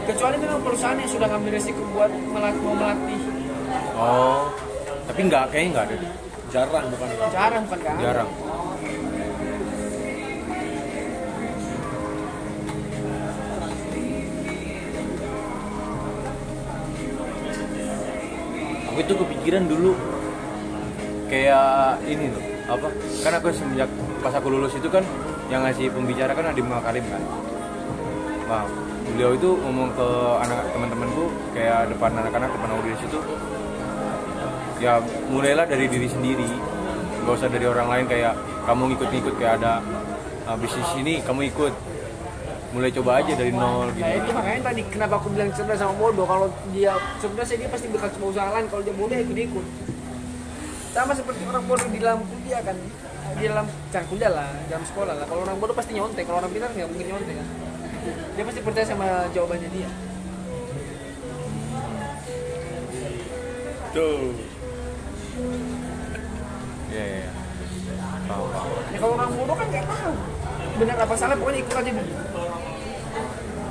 kecuali 0.08 0.36
memang 0.39 0.64
perusahaan 0.64 0.95
yang 0.95 1.12
sudah 1.12 1.28
ngambil 1.28 1.51
resiko 1.60 1.84
buat 1.91 2.12
melatih, 2.32 2.62
mau 2.64 2.76
melatih. 2.80 3.20
Oh 3.99 4.47
tapi 5.08 5.34
nggak 5.34 5.43
kayaknya 5.49 5.70
nggak 5.72 5.86
ada 5.88 5.95
jarang 6.51 6.86
bukan? 6.91 7.08
Jarang 7.32 7.64
bukan 7.66 7.80
kan 7.82 7.97
jarang. 8.03 8.30
Aku 18.91 18.99
itu 19.01 19.14
kepikiran 19.16 19.64
dulu 19.66 19.91
kayak 21.34 21.97
ini 22.05 22.30
loh 22.30 22.43
apa? 22.68 22.88
Kan 23.24 23.34
aku 23.41 23.47
semenjak 23.55 23.89
pas 24.20 24.36
aku 24.36 24.47
lulus 24.51 24.76
itu 24.76 24.91
kan 24.91 25.01
yang 25.47 25.64
ngasih 25.64 25.88
pembicara 25.89 26.36
kan 26.36 26.51
Adi 26.51 26.62
Makarim 26.62 27.05
kan 27.08 27.24
Wah, 28.48 28.64
beliau 29.04 29.36
itu 29.36 29.60
ngomong 29.60 29.91
ke 29.91 30.08
anak 30.39 30.72
teman-temanku 30.72 31.28
kayak 31.52 31.91
depan 31.91 32.16
anak-anak 32.16 32.48
depan 32.56 32.70
audiens 32.80 33.02
itu 33.04 33.20
ya 34.80 35.04
mulailah 35.28 35.68
dari 35.68 35.91
diri 35.91 36.08
sendiri. 36.08 36.48
Gak 37.28 37.43
usah 37.43 37.52
dari 37.52 37.68
orang 37.68 37.91
lain 37.91 38.06
kayak 38.08 38.39
kamu 38.64 38.95
ngikut-ngikut 38.95 39.36
kayak 39.36 39.60
ada 39.60 39.84
uh, 40.48 40.56
bisnis 40.56 40.88
ini 40.95 41.20
kamu 41.28 41.52
ikut. 41.52 41.76
Mulai 42.72 42.91
coba 42.95 43.20
aja 43.20 43.32
dari 43.36 43.52
nol 43.52 43.91
gitu. 43.95 44.04
Nah 44.08 44.16
itu 44.16 44.32
makanya 44.32 44.62
tadi 44.72 44.82
kenapa 44.91 45.14
aku 45.20 45.28
bilang 45.32 45.50
cerdas 45.56 45.80
sama 45.80 45.95
bodoh 45.95 46.28
Kalau 46.28 46.52
dia 46.76 47.00
cerdas 47.16 47.48
ya 47.48 47.58
dia 47.64 47.70
pasti 47.72 47.88
bakal 47.88 48.12
coba 48.20 48.26
usaha 48.28 48.50
lain 48.52 48.68
Kalau 48.68 48.84
dia 48.84 48.91
bodoh 48.91 49.16
ya 49.16 49.24
ikut-ikut 49.24 49.66
Sama 50.91 51.16
seperti 51.16 51.48
orang 51.48 51.64
bodoh 51.64 51.88
di 51.88 52.00
dalam 52.04 52.20
kuliah 52.28 52.60
kan. 52.60 52.76
Di 53.39 53.43
dalam, 53.48 53.66
jangan 53.88 54.08
kuliah 54.12 54.32
lah, 54.36 54.52
dalam 54.68 54.84
sekolah 54.84 55.14
lah. 55.16 55.26
Kalau 55.32 55.41
orang 55.48 55.58
bodoh 55.64 55.76
pasti 55.80 55.95
nyontek, 55.95 56.28
kalau 56.28 56.43
orang 56.43 56.52
pintar 56.52 56.70
nggak 56.76 56.91
mungkin 56.91 57.08
nyontek 57.08 57.36
kan 57.39 57.48
dia 58.12 58.43
pasti 58.45 58.62
percaya 58.62 58.86
sama 58.86 59.08
jawabannya 59.32 59.70
dia. 59.72 59.89
Tuh 63.95 64.36
Iya, 66.88 67.03
iya. 67.03 67.20
iya. 67.28 67.32
Tahu, 68.28 68.43
ya 68.91 68.97
kalau 68.99 69.14
orang 69.16 69.32
bodoh 69.38 69.55
kan 69.55 69.68
nggak 69.72 69.86
tahu. 69.88 70.14
Benar 70.78 70.95
apa 70.99 71.14
salah 71.16 71.36
pokoknya 71.39 71.60
ikut 71.64 71.76
aja 71.80 71.91
dulu. 71.95 72.14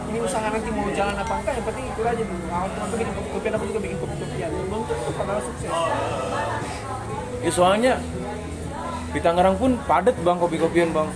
Ini 0.06 0.18
usaha 0.22 0.46
nanti 0.48 0.70
mau 0.72 0.88
jalan 0.94 1.16
apa 1.18 1.32
enggak 1.42 1.54
yang 1.58 1.66
penting 1.66 1.84
ikut 1.92 2.04
aja 2.06 2.22
dulu. 2.24 2.44
Awal 2.48 2.68
teman 2.72 2.86
tuh 2.88 2.98
bikin 2.98 3.12
kopi 3.16 3.48
aku 3.52 3.64
juga 3.68 3.80
bikin 3.82 3.98
kopi-kopian 4.00 4.50
belum 4.54 4.82
tentu 4.88 5.10
padahal 5.12 5.40
sukses. 5.44 5.70
Ya 7.44 7.50
soalnya 7.52 7.92
di 9.12 9.20
Tangerang 9.20 9.56
pun 9.60 9.70
padat 9.84 10.16
bang 10.24 10.38
kopi-kopian 10.40 10.88
bang. 10.94 11.08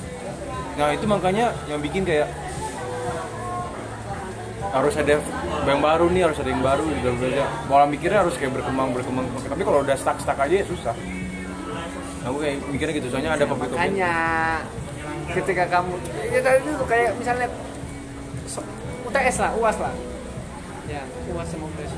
Nah 0.76 0.88
itu 0.92 1.04
makanya 1.08 1.46
yang 1.68 1.80
bikin 1.80 2.02
kayak 2.04 2.28
harus 4.70 4.94
ada 4.94 5.18
yang 5.66 5.82
baru 5.82 6.06
nih 6.10 6.22
harus 6.30 6.38
ada 6.38 6.50
yang 6.50 6.62
baru 6.62 6.84
gitu 6.94 7.08
aja. 7.26 7.44
Pola 7.66 7.84
mikirnya 7.90 8.22
harus 8.22 8.34
kayak 8.38 8.54
berkembang 8.54 8.94
berkembang. 8.94 9.26
Tapi 9.34 9.62
kalau 9.66 9.82
udah 9.82 9.96
stuck 9.98 10.18
stuck 10.22 10.38
aja 10.38 10.54
ya 10.62 10.66
susah. 10.66 10.94
Aku 12.28 12.36
kayak 12.38 12.62
mikirnya 12.70 12.94
gitu 13.00 13.08
soalnya 13.10 13.32
ada 13.34 13.44
kopi-kopian. 13.48 13.80
makanya 13.80 14.12
ketika 15.30 15.64
kamu 15.70 15.94
ya 16.30 16.40
tadi 16.42 16.58
itu 16.66 16.84
kayak 16.90 17.10
misalnya 17.16 17.48
UTS 19.06 19.36
lah 19.42 19.50
UAS 19.58 19.78
lah 19.78 19.94
ya 20.90 21.02
UAS 21.30 21.48
sama 21.54 21.64
UTS 21.70 21.92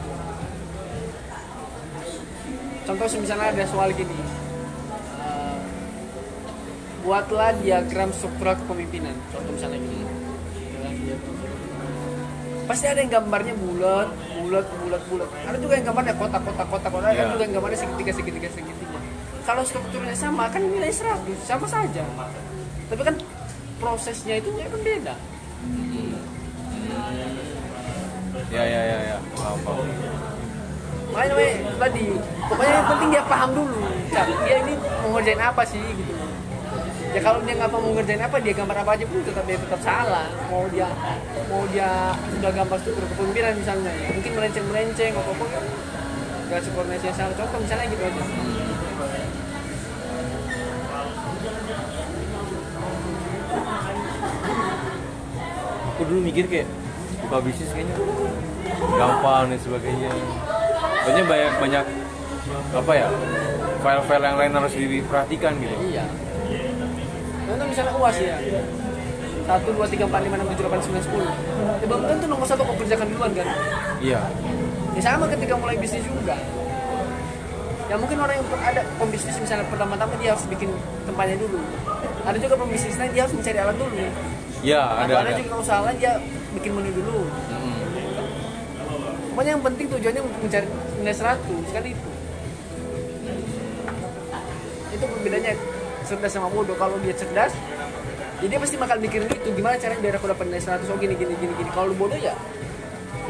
contoh 2.83 3.07
misalnya 3.21 3.47
ada 3.53 3.65
soal 3.69 3.89
gini 3.97 4.17
eh, 5.21 5.59
buatlah 7.05 7.57
diagram 7.65 8.11
struktural 8.13 8.57
kepemimpinan 8.65 9.17
contoh 9.33 9.53
misalnya 9.57 9.81
gini 9.81 10.05
pasti 12.63 12.87
ada 12.87 13.01
yang 13.03 13.13
gambarnya 13.13 13.55
bulat 13.55 14.09
bulat 14.39 14.67
bulat 14.81 15.03
bulat. 15.11 15.29
Ada 15.47 15.59
juga 15.59 15.75
yang 15.79 15.87
gambarnya 15.91 16.15
kotak 16.17 16.43
kotak 16.43 16.67
kotak 16.71 16.91
kotak. 16.91 17.11
Ada 17.11 17.17
Iya. 17.17 17.33
juga 17.33 17.43
yang 17.45 17.55
gambarnya 17.59 17.79
segitiga 17.79 18.13
segitiga 18.13 18.49
segitiga. 18.51 18.99
Kalau 19.43 19.63
strukturnya 19.67 20.15
sama 20.15 20.47
kan 20.49 20.63
nilai 20.63 20.91
100 20.91 21.35
sama 21.43 21.67
saja. 21.67 22.05
Tapi 22.91 23.03
kan 23.03 23.15
prosesnya 23.81 24.39
itu 24.39 24.49
kan 24.55 24.81
beda 24.81 25.15
Ya 28.53 28.63
ya 28.69 28.81
ya 28.85 28.99
ya. 29.11 29.17
Paham, 29.33 29.59
paham. 29.65 29.87
makanya 31.13 31.29
namanya 31.37 31.53
tadi 31.77 32.05
pokoknya 32.49 32.73
yang 32.73 32.89
penting 32.89 33.09
dia 33.13 33.23
paham 33.29 33.51
dulu. 33.53 33.81
Cak, 34.09 34.27
dia 34.49 34.57
ini 34.65 34.73
mau 35.05 35.09
ngerjain 35.13 35.41
apa 35.41 35.63
sih 35.65 35.81
gitu 35.93 36.12
ya 37.13 37.21
kalau 37.21 37.45
dia 37.45 37.55
nggak 37.61 37.71
mau 37.71 37.93
ngerjain 37.93 38.25
apa 38.25 38.37
dia 38.41 38.53
gambar 38.57 38.77
apa 38.81 38.91
aja 38.97 39.05
pun 39.05 39.21
tetap 39.21 39.45
dia 39.45 39.59
tetap 39.61 39.81
salah. 39.85 40.27
Mau 40.49 40.65
dia 40.73 40.89
mau 41.53 41.63
dia 41.69 42.17
sudah 42.33 42.51
gambar 42.57 42.79
struktur 42.81 43.05
kepemimpinan 43.13 43.53
misalnya. 43.61 43.93
Ya 43.93 44.09
mungkin 44.17 44.33
melenceng 44.33 44.67
melenceng 44.73 45.13
apa 45.13 45.31
apa 45.37 45.45
kan 45.53 45.65
nggak 46.49 47.01
yang 47.05 47.17
salah. 47.17 47.35
Contoh 47.37 47.59
misalnya 47.61 47.87
gitu 47.93 48.03
aja. 48.05 48.23
Aku 55.93 56.03
dulu 56.09 56.21
mikir 56.25 56.45
kayak 56.49 56.69
buka 57.29 57.37
bisnis 57.45 57.71
kayaknya 57.77 57.97
gampang 58.97 59.53
dan 59.53 59.61
sebagainya. 59.61 60.11
Banyak 61.05 61.25
banyak 61.29 61.53
banyak 61.61 61.85
apa 62.73 62.93
ya 62.97 63.09
file-file 63.83 64.25
yang 64.25 64.39
lain 64.39 64.53
harus 64.57 64.73
diperhatikan 64.75 65.53
gitu. 65.61 65.77
iya 65.93 66.07
contoh 67.53 67.67
misalnya 67.69 67.93
uas 68.01 68.17
ya 68.17 68.37
satu 69.43 69.69
dua 69.75 69.87
tiga 69.91 70.05
empat 70.09 70.21
lima 70.25 70.35
enam 70.41 70.49
tujuh 70.55 70.63
delapan 70.65 70.81
sembilan 70.81 71.03
sepuluh 71.05 71.29
ya 71.83 71.87
belum 71.91 72.03
tentu 72.09 72.27
nomor 72.31 72.47
satu 72.49 72.63
kau 72.65 72.77
kerjakan 72.81 73.07
duluan 73.13 73.33
kan 73.37 73.49
Iya. 74.03 74.21
Ya 74.93 75.01
sama 75.01 75.25
ketika 75.31 75.55
mulai 75.57 75.79
bisnis 75.79 76.03
juga. 76.05 76.35
Ya 77.87 77.95
mungkin 77.97 78.19
orang 78.19 78.35
yang 78.41 78.47
ada 78.61 78.83
pembisnis 78.99 79.37
misalnya 79.39 79.65
pertama-tama 79.71 80.13
dia 80.19 80.35
harus 80.35 80.45
bikin 80.51 80.69
tempatnya 81.07 81.39
dulu. 81.39 81.63
Ada 82.27 82.37
juga 82.43 82.55
pembisnisnya 82.59 83.07
dia 83.15 83.23
harus 83.25 83.35
mencari 83.39 83.59
alat 83.63 83.77
dulu. 83.79 83.95
Iya 84.63 84.83
Ada, 84.83 85.13
ada 85.23 85.33
ada 85.33 85.33
juga 85.39 85.55
usaha 85.63 85.81
lain 85.87 85.97
dia 86.03 86.13
bikin 86.59 86.71
menu 86.75 86.91
dulu. 86.99 87.25
Mm-mm. 87.25 87.79
Pokoknya 89.33 89.51
yang 89.57 89.65
penting 89.65 89.87
tujuannya 89.87 90.23
mencari 90.45 90.67
nilai 91.01 91.15
100 91.15 91.73
kan 91.73 91.85
itu. 91.87 92.11
Itu 94.93 95.05
perbedaannya 95.09 95.53
cerdas 96.05 96.33
sama 96.33 96.49
bodoh. 96.53 96.77
Kalau 96.77 96.97
dia 97.01 97.15
cerdas, 97.15 97.53
ya 98.43 98.47
dia 98.47 98.59
pasti 98.59 98.77
bakal 98.77 98.97
mikirin 98.99 99.29
itu 99.31 99.51
gimana 99.55 99.79
caranya 99.79 100.01
biar 100.03 100.15
aku 100.19 100.27
dapat 100.31 100.45
nilai 100.51 100.63
100 100.63 100.87
oh 100.91 100.99
gini 100.99 101.15
gini 101.15 101.35
gini 101.39 101.53
gini. 101.57 101.71
Kalau 101.73 101.91
lu 101.91 101.97
bodoh 101.97 102.19
ya 102.19 102.35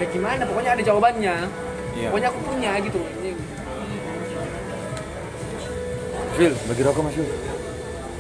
ya 0.01 0.07
gimana 0.09 0.43
pokoknya 0.49 0.70
ada 0.77 0.83
jawabannya. 0.83 1.35
Iya. 1.93 2.09
Pokoknya 2.09 2.29
aku 2.33 2.41
punya 2.49 2.70
gitu. 2.81 3.01
Phil, 6.33 6.53
bagi 6.64 6.81
rokok 6.81 7.03
mas 7.05 7.12
Phil. 7.12 7.29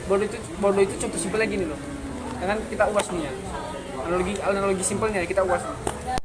bodoh 0.04 0.26
itu 0.28 0.36
bodoh 0.60 0.82
itu 0.84 0.94
contoh 1.00 1.16
simpelnya 1.16 1.48
gini 1.48 1.64
loh 1.64 1.80
Ya 2.42 2.44
kan 2.50 2.58
kita 2.68 2.84
uas 2.90 3.06
nih 3.14 3.24
ya 3.24 3.32
analogi 4.02 4.34
analogi 4.42 4.84
simpelnya 4.84 5.22
kita 5.24 5.46
uas 5.46 5.62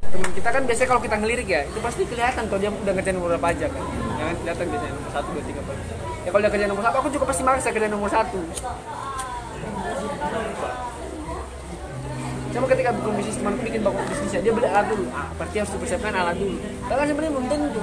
temen 0.08 0.30
kita 0.34 0.48
kan 0.50 0.62
biasanya 0.66 0.88
kalau 0.90 1.02
kita 1.04 1.16
ngelirik 1.16 1.48
ya 1.48 1.62
itu 1.62 1.78
pasti 1.78 2.02
kelihatan 2.04 2.44
kalau 2.50 2.60
dia 2.60 2.70
udah 2.74 2.92
ngerjain 2.92 3.16
berapa 3.16 3.46
aja 3.48 3.66
kan 3.70 3.84
ya 4.18 4.22
kan 4.26 4.36
kelihatan 4.42 4.66
biasanya 4.68 4.94
satu 5.14 5.28
dua 5.30 5.44
tiga 5.46 5.60
empat 5.62 5.76
ya 6.24 6.28
kalau 6.32 6.42
dia 6.42 6.50
kerjain 6.50 6.70
nomor 6.70 6.84
satu 6.86 6.96
aku 7.02 7.08
juga 7.14 7.24
pasti 7.28 7.42
maksa 7.46 7.68
kerjain 7.70 7.92
nomor 7.92 8.10
satu 8.10 8.40
sama 12.48 12.66
ketika 12.74 12.90
bikin 12.90 13.12
bisnis 13.14 13.36
temanku 13.38 13.62
bikin 13.62 13.80
bangun 13.86 14.04
bisnisnya 14.10 14.40
dia 14.42 14.52
beli 14.56 14.66
alat 14.66 14.86
dulu 14.90 15.04
ah 15.14 15.28
berarti 15.38 15.56
harus 15.62 15.70
dipersiapkan 15.78 16.14
alat 16.16 16.36
dulu 16.36 16.56
kan 16.90 17.06
sebenarnya 17.06 17.32
belum 17.36 17.46
tentu 17.46 17.82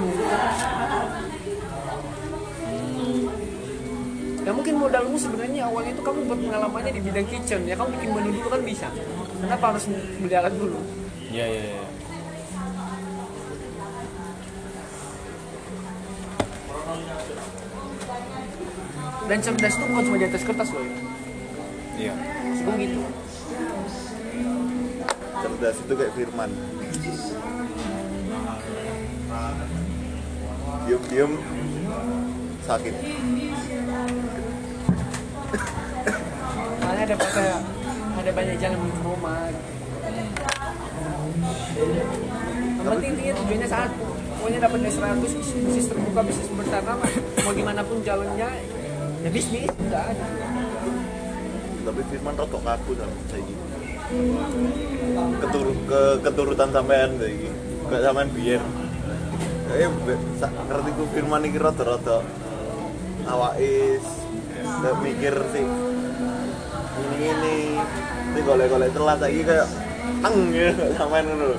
Ya 4.46 4.54
mungkin 4.54 4.78
modalmu 4.78 5.18
sebenarnya 5.18 5.66
awalnya 5.66 5.90
itu 5.90 6.06
kamu 6.06 6.30
buat 6.30 6.38
pengalamannya 6.38 6.94
di 6.94 7.02
bidang 7.02 7.26
kitchen 7.26 7.66
ya 7.66 7.74
kamu 7.74 7.98
bikin 7.98 8.14
menu 8.14 8.30
dulu 8.30 8.48
kan 8.54 8.62
bisa. 8.62 8.86
Kenapa 9.42 9.74
harus 9.74 9.90
beli 9.90 10.34
alat 10.38 10.54
dulu? 10.54 10.78
Iya 11.34 11.50
iya 11.50 11.62
iya. 11.66 11.85
Dan 19.26 19.38
cerdas 19.42 19.74
itu 19.74 19.84
bukan 19.90 20.02
cuma 20.06 20.16
di 20.22 20.26
atas 20.30 20.42
kertas 20.46 20.68
loh. 20.70 20.82
ya. 20.86 20.94
Iya. 21.96 22.14
Sebelum 22.56 22.76
gitu. 22.78 23.00
cerdas 25.36 25.76
itu 25.78 25.92
kayak 25.94 26.12
Firman 26.16 26.50
diem 30.86 31.02
diem 31.10 31.32
sakit 32.62 32.94
Soalnya 36.76 37.02
ada 37.02 37.16
banyak 37.18 37.62
ada 38.16 38.30
banyak 38.30 38.56
jalan 38.62 38.78
menuju 38.78 39.00
Roma. 39.02 39.36
Yang 42.78 42.86
penting 42.86 43.10
intinya 43.18 43.34
tujuannya 43.42 43.68
satu. 43.68 44.06
Pokoknya 44.38 44.58
dapat 44.62 44.78
nilai 44.78 44.94
100 44.94 45.18
bisnis 45.26 45.86
terbuka 45.90 46.20
bisnis 46.22 46.48
bersama 46.54 46.92
mau 47.42 47.52
gimana 47.52 47.80
pun 47.82 47.98
jalannya 48.06 48.48
ya 49.26 49.30
bisnis 49.34 49.66
udah 49.66 50.02
ada. 50.06 50.26
tapi 51.82 52.00
Firman 52.14 52.34
rotok 52.38 52.62
kaku 52.62 52.90
sama 52.94 53.14
saya 53.26 53.42
gitu 53.42 53.64
Ketur, 55.42 55.66
ke 55.90 56.00
keturutan 56.22 56.70
sampean 56.70 57.18
kayak 57.18 57.34
gitu 57.42 57.58
gak 57.90 58.02
sampean 58.06 58.28
biar 58.30 58.62
kayak 59.66 59.90
ngerti 60.70 60.90
ku 60.94 61.02
Firman 61.10 61.42
iki 61.42 61.58
rada-rada 61.58 62.22
awakis 63.26 64.06
gak 64.62 64.94
mikir 65.02 65.34
sih 65.50 65.66
ini 67.02 67.18
ini 67.26 67.56
ini 68.30 68.40
golek-golek 68.46 68.94
telat 68.94 69.18
lagi 69.18 69.42
kayak 69.42 69.66
ang 70.22 70.36
ya 70.54 70.70
sampean 70.94 71.26
ngono 71.26 71.46
lho. 71.50 71.58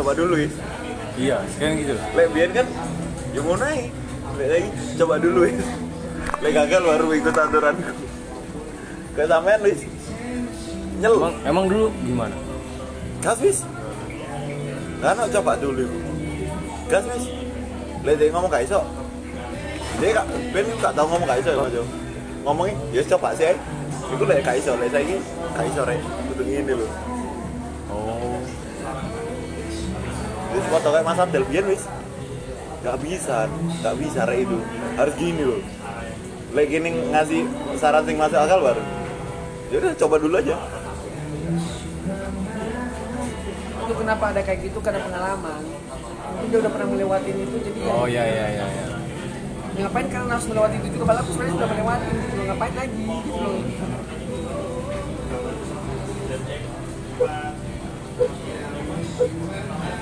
coba 0.00 0.16
dulu 0.16 0.36
is 0.40 0.54
Iya, 1.20 1.44
sekarang 1.52 1.76
gitu. 1.84 1.92
lek 2.16 2.32
biar 2.32 2.48
kan 2.56 2.64
ya 3.36 3.40
mau 3.44 3.52
naik 3.60 3.92
lek 4.40 4.48
lagi 4.48 4.68
coba 4.96 5.20
dulu 5.20 5.44
is 5.44 5.89
lek 6.38 6.52
gagal 6.54 6.82
baru 6.86 7.06
ikut 7.18 7.34
aturanku 7.34 7.92
gak 9.18 9.26
sampean 9.26 9.60
wis. 9.66 9.80
Nyel. 11.00 11.14
Emang 11.18 11.34
emang 11.44 11.64
dulu 11.66 11.86
gimana? 12.06 12.36
gas 13.20 13.38
wis. 13.42 13.58
No, 15.02 15.24
coba 15.28 15.52
dulu 15.58 15.84
gas 16.86 17.04
wis. 17.10 17.24
Lek 18.06 18.14
dia 18.16 18.30
ngomong 18.30 18.48
gak 18.48 18.64
iso. 18.64 18.80
Dia 19.98 20.22
gak 20.22 20.26
ben 20.54 20.66
gak 20.78 20.92
tau 20.94 21.04
ngomong 21.10 21.26
gak 21.28 21.42
iso 21.42 21.50
ya 21.52 21.60
mas 21.60 21.74
Jo 21.74 21.84
ngomongnya 22.40 22.72
ya 22.88 23.04
coba 23.04 23.36
sih 23.36 23.52
itu 24.08 24.24
lek 24.24 24.40
gak 24.40 24.56
iso 24.56 24.72
lek 24.80 24.88
saya 24.88 25.18
gak 25.52 25.66
iso 25.68 25.82
rek. 25.84 26.00
Kudu 26.32 26.42
ngene 26.46 26.72
lho. 26.78 26.88
Oh. 27.90 28.40
Wis 30.50 30.64
foto 30.66 30.88
kayak 30.90 31.06
Mas 31.06 31.20
Abdel 31.20 31.44
biyen 31.46 31.66
wis. 31.68 31.84
Gak 32.80 32.96
bisa, 33.04 33.44
gak 33.84 33.94
bisa 34.00 34.24
rek 34.24 34.48
itu. 34.48 34.58
Harus 34.96 35.14
gini 35.20 35.42
loh. 35.44 35.60
Lek 36.50 36.66
gini 36.66 36.90
ngasih 37.14 37.46
saran 37.78 38.02
sing 38.02 38.18
masuk 38.18 38.38
akal 38.38 38.58
baru. 38.58 38.82
Ya 39.70 39.76
udah 39.78 39.92
coba 39.94 40.16
dulu 40.18 40.34
aja. 40.34 40.56
kenapa 44.00 44.24
ada 44.32 44.40
kayak 44.42 44.60
gitu 44.66 44.78
karena 44.82 45.00
pengalaman 45.06 45.62
mungkin 46.34 46.48
dia 46.50 46.58
udah 46.66 46.72
pernah 46.72 46.88
melewati 46.90 47.30
itu 47.30 47.56
jadi 47.62 47.78
ya, 47.78 47.92
oh 47.94 48.06
iya 48.10 48.24
iya 48.26 48.46
iya 48.48 48.66
iya. 48.66 48.86
ya 49.76 49.80
ngapain 49.86 50.06
kalian 50.10 50.30
harus 50.34 50.46
melewati 50.50 50.76
itu 50.82 50.88
juga 50.98 51.14
aku 51.20 51.30
sebenarnya 51.30 51.54
sudah 51.54 51.68
melewati 51.70 52.08
gitu 52.10 52.34
loh 52.34 52.44
ngapain 52.48 52.74
lagi 52.74 53.04
gitu 53.06 53.38
loh 53.38 53.54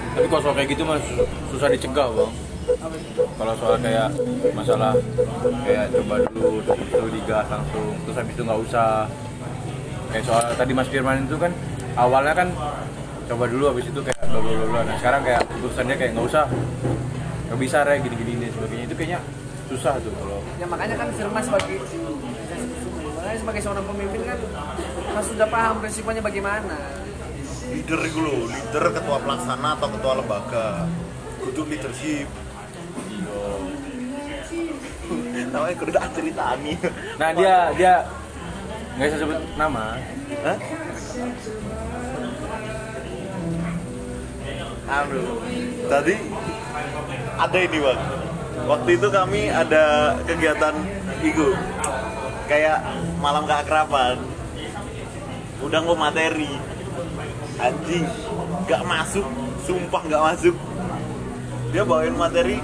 tapi 0.08 0.26
kalau 0.30 0.42
soal 0.42 0.54
kayak 0.56 0.68
gitu 0.72 0.82
mah 0.88 0.98
sus- 1.04 1.30
susah 1.52 1.68
dicegah 1.68 2.08
bang 2.08 2.32
itu? 2.32 2.47
Kalau 3.38 3.54
soal 3.56 3.76
kayak 3.80 4.12
masalah 4.52 4.92
kayak 5.64 5.88
coba 5.96 6.14
dulu 6.28 6.60
terus 6.68 6.80
itu 6.84 7.06
digas 7.16 7.46
langsung 7.48 7.96
terus 8.04 8.16
habis 8.20 8.34
itu 8.36 8.42
nggak 8.44 8.60
usah. 8.68 8.90
Kayak 10.08 10.24
soal 10.24 10.42
tadi 10.56 10.72
Mas 10.72 10.88
Firman 10.88 11.28
itu 11.28 11.36
kan 11.36 11.52
awalnya 11.96 12.32
kan 12.36 12.48
coba 13.28 13.44
dulu 13.48 13.72
habis 13.72 13.88
itu 13.88 14.00
kayak 14.00 14.16
bla 14.28 14.40
bla 14.40 14.80
nah 14.84 14.96
sekarang 15.00 15.20
kayak 15.24 15.40
keputusannya 15.48 15.96
kayak 15.96 16.10
nggak 16.12 16.26
usah. 16.28 16.44
Nggak 17.48 17.58
bisa 17.64 17.78
re 17.88 17.94
gini 18.04 18.14
gini 18.20 18.32
dan 18.44 18.52
sebagainya. 18.52 18.84
Itu 18.84 18.94
kayaknya 18.96 19.20
susah 19.68 19.92
tuh 20.00 20.12
kalau 20.16 20.40
ya 20.56 20.66
makanya 20.68 20.96
kan 20.96 21.08
Firman 21.12 21.42
sebagai 21.44 21.76
makanya 23.16 23.38
sebagai 23.40 23.60
seorang 23.64 23.84
pemimpin 23.84 24.20
kan 24.24 24.38
harus 25.12 25.28
sudah 25.28 25.48
paham 25.48 25.76
resikonya 25.80 26.20
bagaimana. 26.24 26.76
Leader 27.68 28.00
itu 28.00 28.18
loh 28.24 28.48
leader 28.48 28.84
ketua 28.96 29.16
pelaksana 29.20 29.76
atau 29.76 29.88
ketua 29.92 30.12
lembaga. 30.20 30.68
Kudu 31.44 31.68
leadership 31.68 32.28
namanya 35.50 35.74
kudu 35.80 35.92
tak 35.92 36.10
ceritani 36.14 36.74
nah 37.20 37.30
dia 37.32 37.54
dia 37.74 37.94
nggak 38.98 39.06
bisa 39.08 39.18
sebut 39.22 39.40
nama 39.56 39.96
Hah? 40.28 40.58
Anu, 44.88 45.20
tadi 45.92 46.14
ada 47.36 47.58
ini 47.60 47.78
bang. 47.80 48.00
Waktu 48.64 48.90
itu 48.96 49.08
kami 49.12 49.52
ada 49.52 50.16
kegiatan 50.24 50.74
itu 51.20 51.52
kayak 52.48 52.80
malam 53.20 53.44
keakraban. 53.44 54.16
Udah 55.60 55.80
mau 55.84 55.98
materi, 55.98 56.48
anjing, 57.60 58.06
nggak 58.64 58.82
masuk, 58.88 59.26
sumpah 59.68 60.02
nggak 60.08 60.24
masuk. 60.32 60.56
Dia 61.68 61.84
bawain 61.84 62.16
materi 62.16 62.56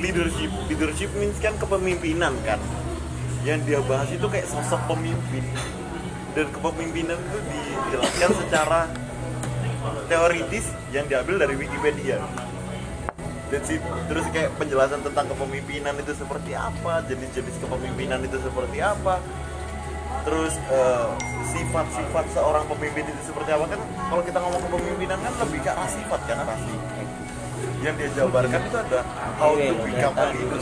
leadership, 0.00 0.50
leadership 0.66 1.10
means 1.16 1.36
kan 1.38 1.54
kepemimpinan 1.60 2.34
kan. 2.42 2.60
Yang 3.44 3.60
dia 3.68 3.80
bahas 3.84 4.08
itu 4.12 4.26
kayak 4.28 4.48
sosok 4.48 4.80
pemimpin 4.84 5.44
dan 6.36 6.46
kepemimpinan 6.52 7.16
itu 7.16 7.38
dijelaskan 7.48 8.30
secara 8.44 8.80
teoritis 10.06 10.68
yang 10.92 11.08
diambil 11.08 11.40
dari 11.40 11.54
Wikipedia. 11.56 12.20
That's 13.50 13.66
it. 13.66 13.82
Terus 14.06 14.26
kayak 14.30 14.54
penjelasan 14.62 15.02
tentang 15.02 15.26
kepemimpinan 15.34 15.98
itu 15.98 16.14
seperti 16.14 16.54
apa, 16.54 17.02
jenis-jenis 17.10 17.58
kepemimpinan 17.58 18.22
itu 18.22 18.38
seperti 18.38 18.78
apa. 18.78 19.18
Terus 20.22 20.54
eh, 20.70 21.08
sifat-sifat 21.50 22.24
seorang 22.30 22.62
pemimpin 22.70 23.08
itu 23.10 23.22
seperti 23.26 23.50
apa 23.50 23.66
kan? 23.74 23.80
Kalau 24.06 24.22
kita 24.22 24.38
ngomong 24.38 24.62
kepemimpinan 24.70 25.18
kan 25.18 25.32
lebih 25.42 25.58
ke 25.66 25.70
arah 25.72 25.90
sifat 25.90 26.20
kan 26.30 26.46
pasti. 26.46 26.74
Yang 27.80 27.94
dia 27.96 28.08
jabarkan 28.14 28.60
itu 28.60 28.76
ada 28.78 29.00
how 29.36 29.52
to 29.52 29.72
become 29.80 30.14
a 30.14 30.24
leader. 30.30 30.60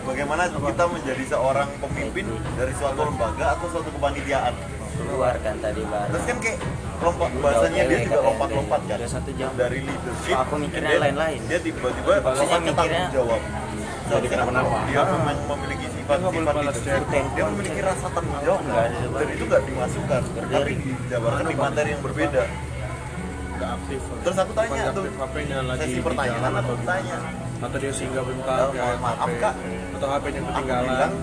Bagaimana 0.00 0.42
kita 0.46 0.84
menjadi 0.86 1.24
seorang 1.28 1.68
pemimpin 1.78 2.26
dari 2.54 2.72
suatu 2.72 3.00
lembaga 3.04 3.46
atau 3.54 3.66
suatu 3.68 3.90
kepanitiaan. 3.90 4.54
Keluar 4.90 5.34
kan 5.40 5.56
tadi 5.58 5.80
baru 5.82 6.12
terus 6.12 6.24
kan 6.24 6.36
kayak 6.38 6.58
lompat 7.00 7.30
bahasanya 7.40 7.82
dia 7.88 7.98
juga 8.04 8.20
lompat-lompat 8.20 8.80
kan 8.84 8.98
satu 9.08 9.30
jam. 9.32 9.48
dari 9.56 9.80
leadership 9.80 10.36
Aku 10.36 10.54
mikirnya 10.60 10.92
dia- 10.92 11.02
lain-lain. 11.02 11.40
dia 11.48 11.58
tiba-tiba 11.58 12.10
lompat 12.20 12.60
ke 12.60 12.72
tanggung 12.76 13.08
jawab. 13.10 13.40
Jadi 14.10 14.26
kenapa-napa. 14.28 14.76
dia 14.84 15.02
mem- 15.06 15.44
memiliki 15.48 15.86
sifat 15.88 16.16
nggak 16.20 16.30
boleh 16.30 16.42
sifat 16.42 16.54
balas 16.54 16.76
leadership. 16.76 17.24
dia 17.32 17.44
memiliki 17.48 17.80
rasa 17.80 18.06
tanggung 18.12 18.40
jawab 18.44 18.60
dan 19.10 19.28
itu 19.30 19.44
nggak 19.48 19.62
dimasukkan. 19.64 20.22
Tapi 20.52 20.70
dijabarkan 20.76 21.44
di 21.48 21.56
materi 21.56 21.88
yang 21.90 22.02
berbeda 22.04 22.42
nggak 23.60 23.70
aktif 23.76 24.00
terus 24.24 24.38
aku 24.38 24.52
tanya 24.56 24.82
tuh 24.90 25.04
HP-nya 25.06 25.58
lagi 25.62 25.80
sesi 25.84 26.00
pertanyaan 26.00 26.42
aku 26.50 26.72
atau 26.72 26.74
tanya 26.82 27.16
atau 27.60 27.76
dia 27.76 27.92
singgah 27.92 28.24
bentar 28.24 28.56
Oh, 28.58 28.72
kayak 28.72 28.98
maaf, 28.98 29.18
HP. 29.20 29.32
Kak. 29.36 29.54
atau 29.92 30.08
HP-nya 30.08 30.40
ketinggalan. 30.42 30.88
bilang 30.88 31.14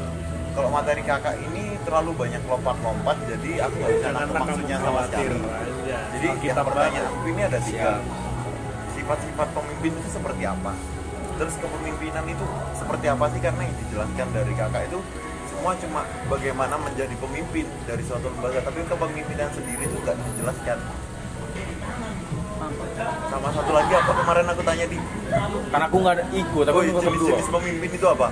kalau 0.54 0.70
materi 0.70 1.02
kakak 1.02 1.36
ini 1.40 1.64
terlalu 1.82 2.12
banyak 2.14 2.42
lompat-lompat 2.44 3.18
jadi 3.26 3.52
aku 3.64 3.76
nggak 3.76 3.92
bisa 3.96 4.10
nangkep 4.12 4.36
maksudnya 4.40 4.78
sama 4.78 4.90
khawatir 5.00 5.32
sekali 5.34 5.72
Jadi 5.88 6.28
kita 6.40 6.62
pertanyaan 6.62 7.06
aku 7.08 7.28
ini 7.28 7.42
ada 7.42 7.60
tiga. 7.60 7.92
Sifat-sifat 8.90 9.48
pemimpin 9.52 9.92
itu 9.94 10.10
seperti 10.10 10.44
apa? 10.44 10.74
Terus 11.38 11.54
kepemimpinan 11.56 12.26
itu 12.26 12.46
seperti 12.74 13.06
apa 13.06 13.26
sih? 13.30 13.40
Karena 13.40 13.62
yang 13.64 13.78
dijelaskan 13.80 14.28
dari 14.32 14.54
kakak 14.54 14.84
itu 14.90 15.00
semua 15.48 15.72
cuma 15.76 16.02
bagaimana 16.28 16.76
menjadi 16.76 17.16
pemimpin 17.16 17.66
dari 17.84 18.02
suatu 18.02 18.28
lembaga 18.28 18.62
Tapi 18.62 18.78
kepemimpinan 18.84 19.50
sendiri 19.52 19.84
itu 19.84 19.98
nggak 20.00 20.18
dijelaskan 20.18 20.78
Sama 23.30 23.48
satu 23.54 23.72
lagi 23.72 23.94
apa? 23.94 24.12
Kemarin 24.18 24.46
aku 24.50 24.62
tanya 24.66 24.86
di 24.90 24.98
karena 25.70 25.86
aku 25.86 25.98
nggak 26.02 26.14
ada 26.18 26.26
ikut 26.34 26.66
aku 26.66 26.78
Oh 26.82 27.02
jenis-jenis 27.06 27.48
pemimpin 27.54 27.92
itu 27.94 28.08
apa? 28.10 28.28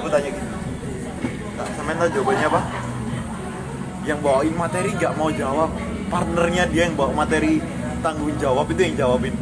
Aku 0.00 0.06
tanya 0.08 0.28
gitu. 0.32 0.48
Nah, 1.52 1.66
Semen 1.76 1.94
tahu 2.00 2.08
jawabannya 2.16 2.46
apa? 2.48 2.60
Yang 4.08 4.18
bawain 4.24 4.54
materi 4.56 4.90
nggak 4.96 5.12
mau 5.20 5.28
jawab. 5.28 5.70
Partnernya 6.08 6.64
dia 6.72 6.88
yang 6.88 6.96
bawa 6.96 7.12
materi 7.24 7.60
tanggung 8.00 8.32
jawab 8.40 8.66
itu 8.72 8.80
yang 8.80 8.96
jawabin. 8.96 9.34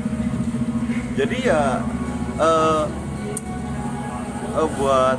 Jadi 1.14 1.37
ya 1.47 1.79
eh 2.43 2.85
eh, 4.59 4.68
Buat 4.75 5.18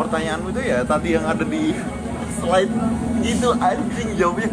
pertanyaanmu 0.00 0.48
itu 0.56 0.62
ya 0.64 0.78
tadi 0.88 1.08
yang 1.12 1.24
ada 1.28 1.44
di 1.44 1.76
slide. 2.40 2.72
Itu 3.20 3.52
anjing 3.60 4.16
jawabnya 4.16 4.48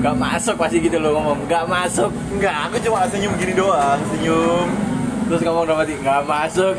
nggak 0.00 0.16
masuk 0.16 0.56
pasti 0.56 0.80
gitu 0.80 0.96
loh 0.96 1.20
ngomong. 1.20 1.44
Nggak 1.44 1.64
masuk. 1.68 2.10
Enggak 2.32 2.54
aku 2.66 2.76
cuma 2.80 3.04
senyum 3.12 3.32
gini 3.36 3.52
doang 3.52 4.00
senyum. 4.16 4.68
Terus 5.28 5.40
ngomong 5.44 5.64
dalam 5.68 5.80
hati 5.84 5.94
nggak 6.00 6.22
masuk. 6.24 6.74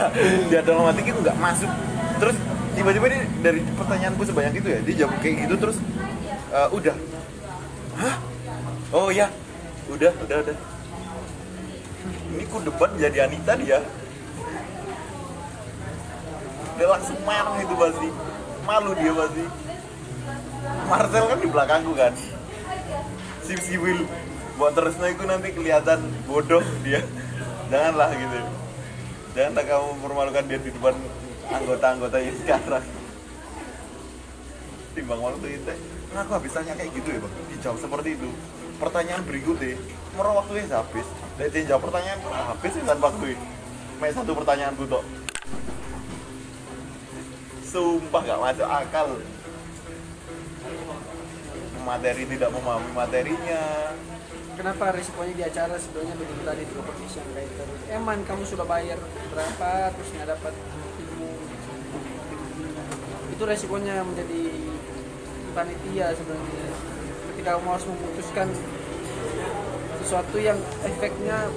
Dia 0.50 0.60
dalam 0.66 0.84
hati 0.90 1.00
itu 1.06 1.20
nggak 1.22 1.38
masuk. 1.38 1.70
Terus 2.18 2.36
tiba-tiba 2.74 3.06
dia 3.06 3.22
dari 3.38 3.62
pertanyaanku 3.78 4.22
sebanyak 4.26 4.58
itu 4.58 4.66
ya 4.66 4.78
dia 4.82 4.94
jawab 5.06 5.14
kayak 5.22 5.46
gitu 5.46 5.54
terus 5.54 5.76
eh, 6.50 6.68
udah. 6.74 6.96
Hah? 7.94 8.16
Oh 8.90 9.08
ya 9.14 9.30
udah 9.86 10.10
udah 10.26 10.36
udah. 10.42 10.56
Ini 12.34 12.44
ku 12.50 12.58
depan 12.58 12.90
jadi 12.98 13.30
Anita 13.30 13.54
dia. 13.54 13.78
Dia 16.74 16.86
langsung 16.90 17.18
marah 17.22 17.54
itu 17.62 17.74
pasti. 17.78 18.08
Malu 18.66 18.90
dia 18.98 19.12
pasti. 19.14 19.44
Marcel 20.90 21.24
kan 21.30 21.38
di 21.38 21.48
belakangku 21.48 21.92
kan 21.94 22.12
si 23.44 23.54
si 23.60 23.74
Will 23.76 24.08
buat 24.56 24.72
terusnya 24.72 25.12
itu 25.12 25.24
nanti 25.28 25.52
kelihatan 25.52 26.00
bodoh 26.24 26.64
dia. 26.80 27.04
Janganlah 27.68 28.08
gitu. 28.16 28.38
Janganlah 29.36 29.64
kamu 29.66 29.86
mempermalukan 29.98 30.44
dia 30.48 30.58
di 30.62 30.70
depan 30.72 30.94
anggota-anggota 31.52 32.16
yang 32.22 32.36
sekarang. 32.40 32.84
Timbang 34.94 35.20
waktu 35.20 35.46
itu. 35.60 35.74
Aku 36.14 36.30
habis 36.30 36.54
tanya 36.54 36.72
kayak 36.78 36.90
gitu 36.94 37.08
ya 37.10 37.18
bang. 37.18 37.34
Dijawab 37.52 37.78
seperti 37.82 38.08
itu. 38.14 38.28
Pertanyaan 38.78 39.22
berikutnya 39.26 39.74
merah 40.14 40.32
waktunya 40.38 40.64
habis. 40.70 41.06
Dan 41.34 41.50
dia 41.50 41.62
jawab 41.66 41.90
pertanyaan 41.90 42.18
habis 42.30 42.72
kan 42.78 42.98
waktu 43.02 43.34
main 43.98 44.14
satu 44.14 44.34
pertanyaan 44.38 44.74
tuh 44.78 45.02
sumpah 47.74 48.22
gak 48.22 48.38
masuk 48.38 48.68
akal 48.70 49.08
materi 51.84 52.24
tidak 52.24 52.50
memahami 52.50 52.90
materinya. 52.96 53.92
Kenapa 54.54 54.94
risikonya 54.94 55.34
di 55.34 55.44
acara 55.44 55.74
sebenarnya 55.76 56.14
begitu 56.16 56.40
tadi 56.46 56.62
di 56.62 56.72
competition 56.72 57.26
kayak 57.34 57.50
terus 57.58 57.80
eman 57.90 58.18
kamu 58.22 58.42
sudah 58.46 58.66
bayar 58.66 58.98
berapa 59.34 59.70
terus 59.92 60.08
nggak 60.14 60.28
dapat 60.30 60.54
ilmu? 61.04 61.30
Itu 63.34 63.42
resikonya 63.44 64.00
menjadi 64.06 64.40
panitia 65.52 66.06
sebenarnya. 66.16 66.66
Ketika 67.34 67.50
kamu 67.58 67.68
harus 67.68 67.86
memutuskan 67.90 68.48
sesuatu 70.06 70.36
yang 70.38 70.58
efeknya 70.86 71.50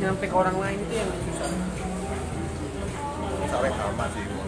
nyampe 0.00 0.24
ke 0.24 0.34
orang 0.34 0.56
lain 0.56 0.78
itu 0.80 0.94
yang 0.96 1.10
susah. 1.28 1.50
Misalnya 3.44 3.72
sama 3.76 4.06
sih. 4.16 4.39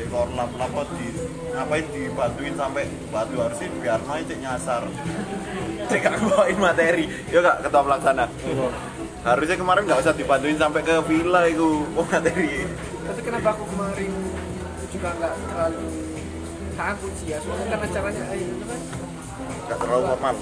Di 0.00 0.08
korlap 0.08 0.48
apa 0.56 0.80
di 0.96 1.12
ngapain 1.52 1.84
dibantuin 1.92 2.54
sampai 2.56 2.88
batu 3.12 3.36
harusnya 3.36 3.68
biar 3.84 4.00
main 4.08 4.24
cek 4.24 4.38
nyasar. 4.40 4.82
Cek 5.92 6.00
gak 6.00 6.16
bawain 6.24 6.56
materi. 6.56 7.04
Ya 7.28 7.44
kak 7.44 7.68
ketua 7.68 7.84
pelaksana. 7.84 8.24
Harusnya 9.20 9.56
kemarin 9.60 9.82
nggak 9.84 10.00
usah 10.00 10.16
dibantuin 10.16 10.56
sampai 10.56 10.80
ke 10.80 10.94
villa 11.04 11.44
itu. 11.44 11.84
Oh 11.92 12.06
materi. 12.08 12.64
Tapi 13.04 13.20
kenapa 13.20 13.48
aku 13.52 13.64
kemarin 13.76 14.12
juga 14.88 15.08
nggak 15.20 15.34
terlalu 15.52 15.88
takut 16.80 17.12
sih 17.20 17.26
ya? 17.36 17.38
Soalnya 17.44 17.66
kan 17.68 17.80
acaranya 17.84 18.22
eh, 18.32 18.40
itu 18.40 18.64
kan 18.64 18.80
nggak 19.68 19.78
terlalu 19.84 20.04
formal. 20.16 20.36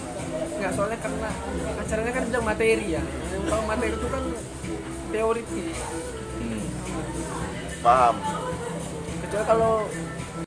Nggak 0.54 0.72
soalnya 0.78 0.98
karena 1.02 1.30
acaranya 1.82 2.12
kan 2.14 2.22
bilang 2.30 2.46
materi 2.46 2.86
ya. 2.94 3.02
Kalau 3.50 3.64
materi 3.66 3.90
itu 3.98 4.06
kan 4.06 4.22
teoritis. 5.10 5.78
Hmm. 6.38 6.62
paham 7.82 8.14
kecuali 9.28 9.44
kalau 9.44 9.84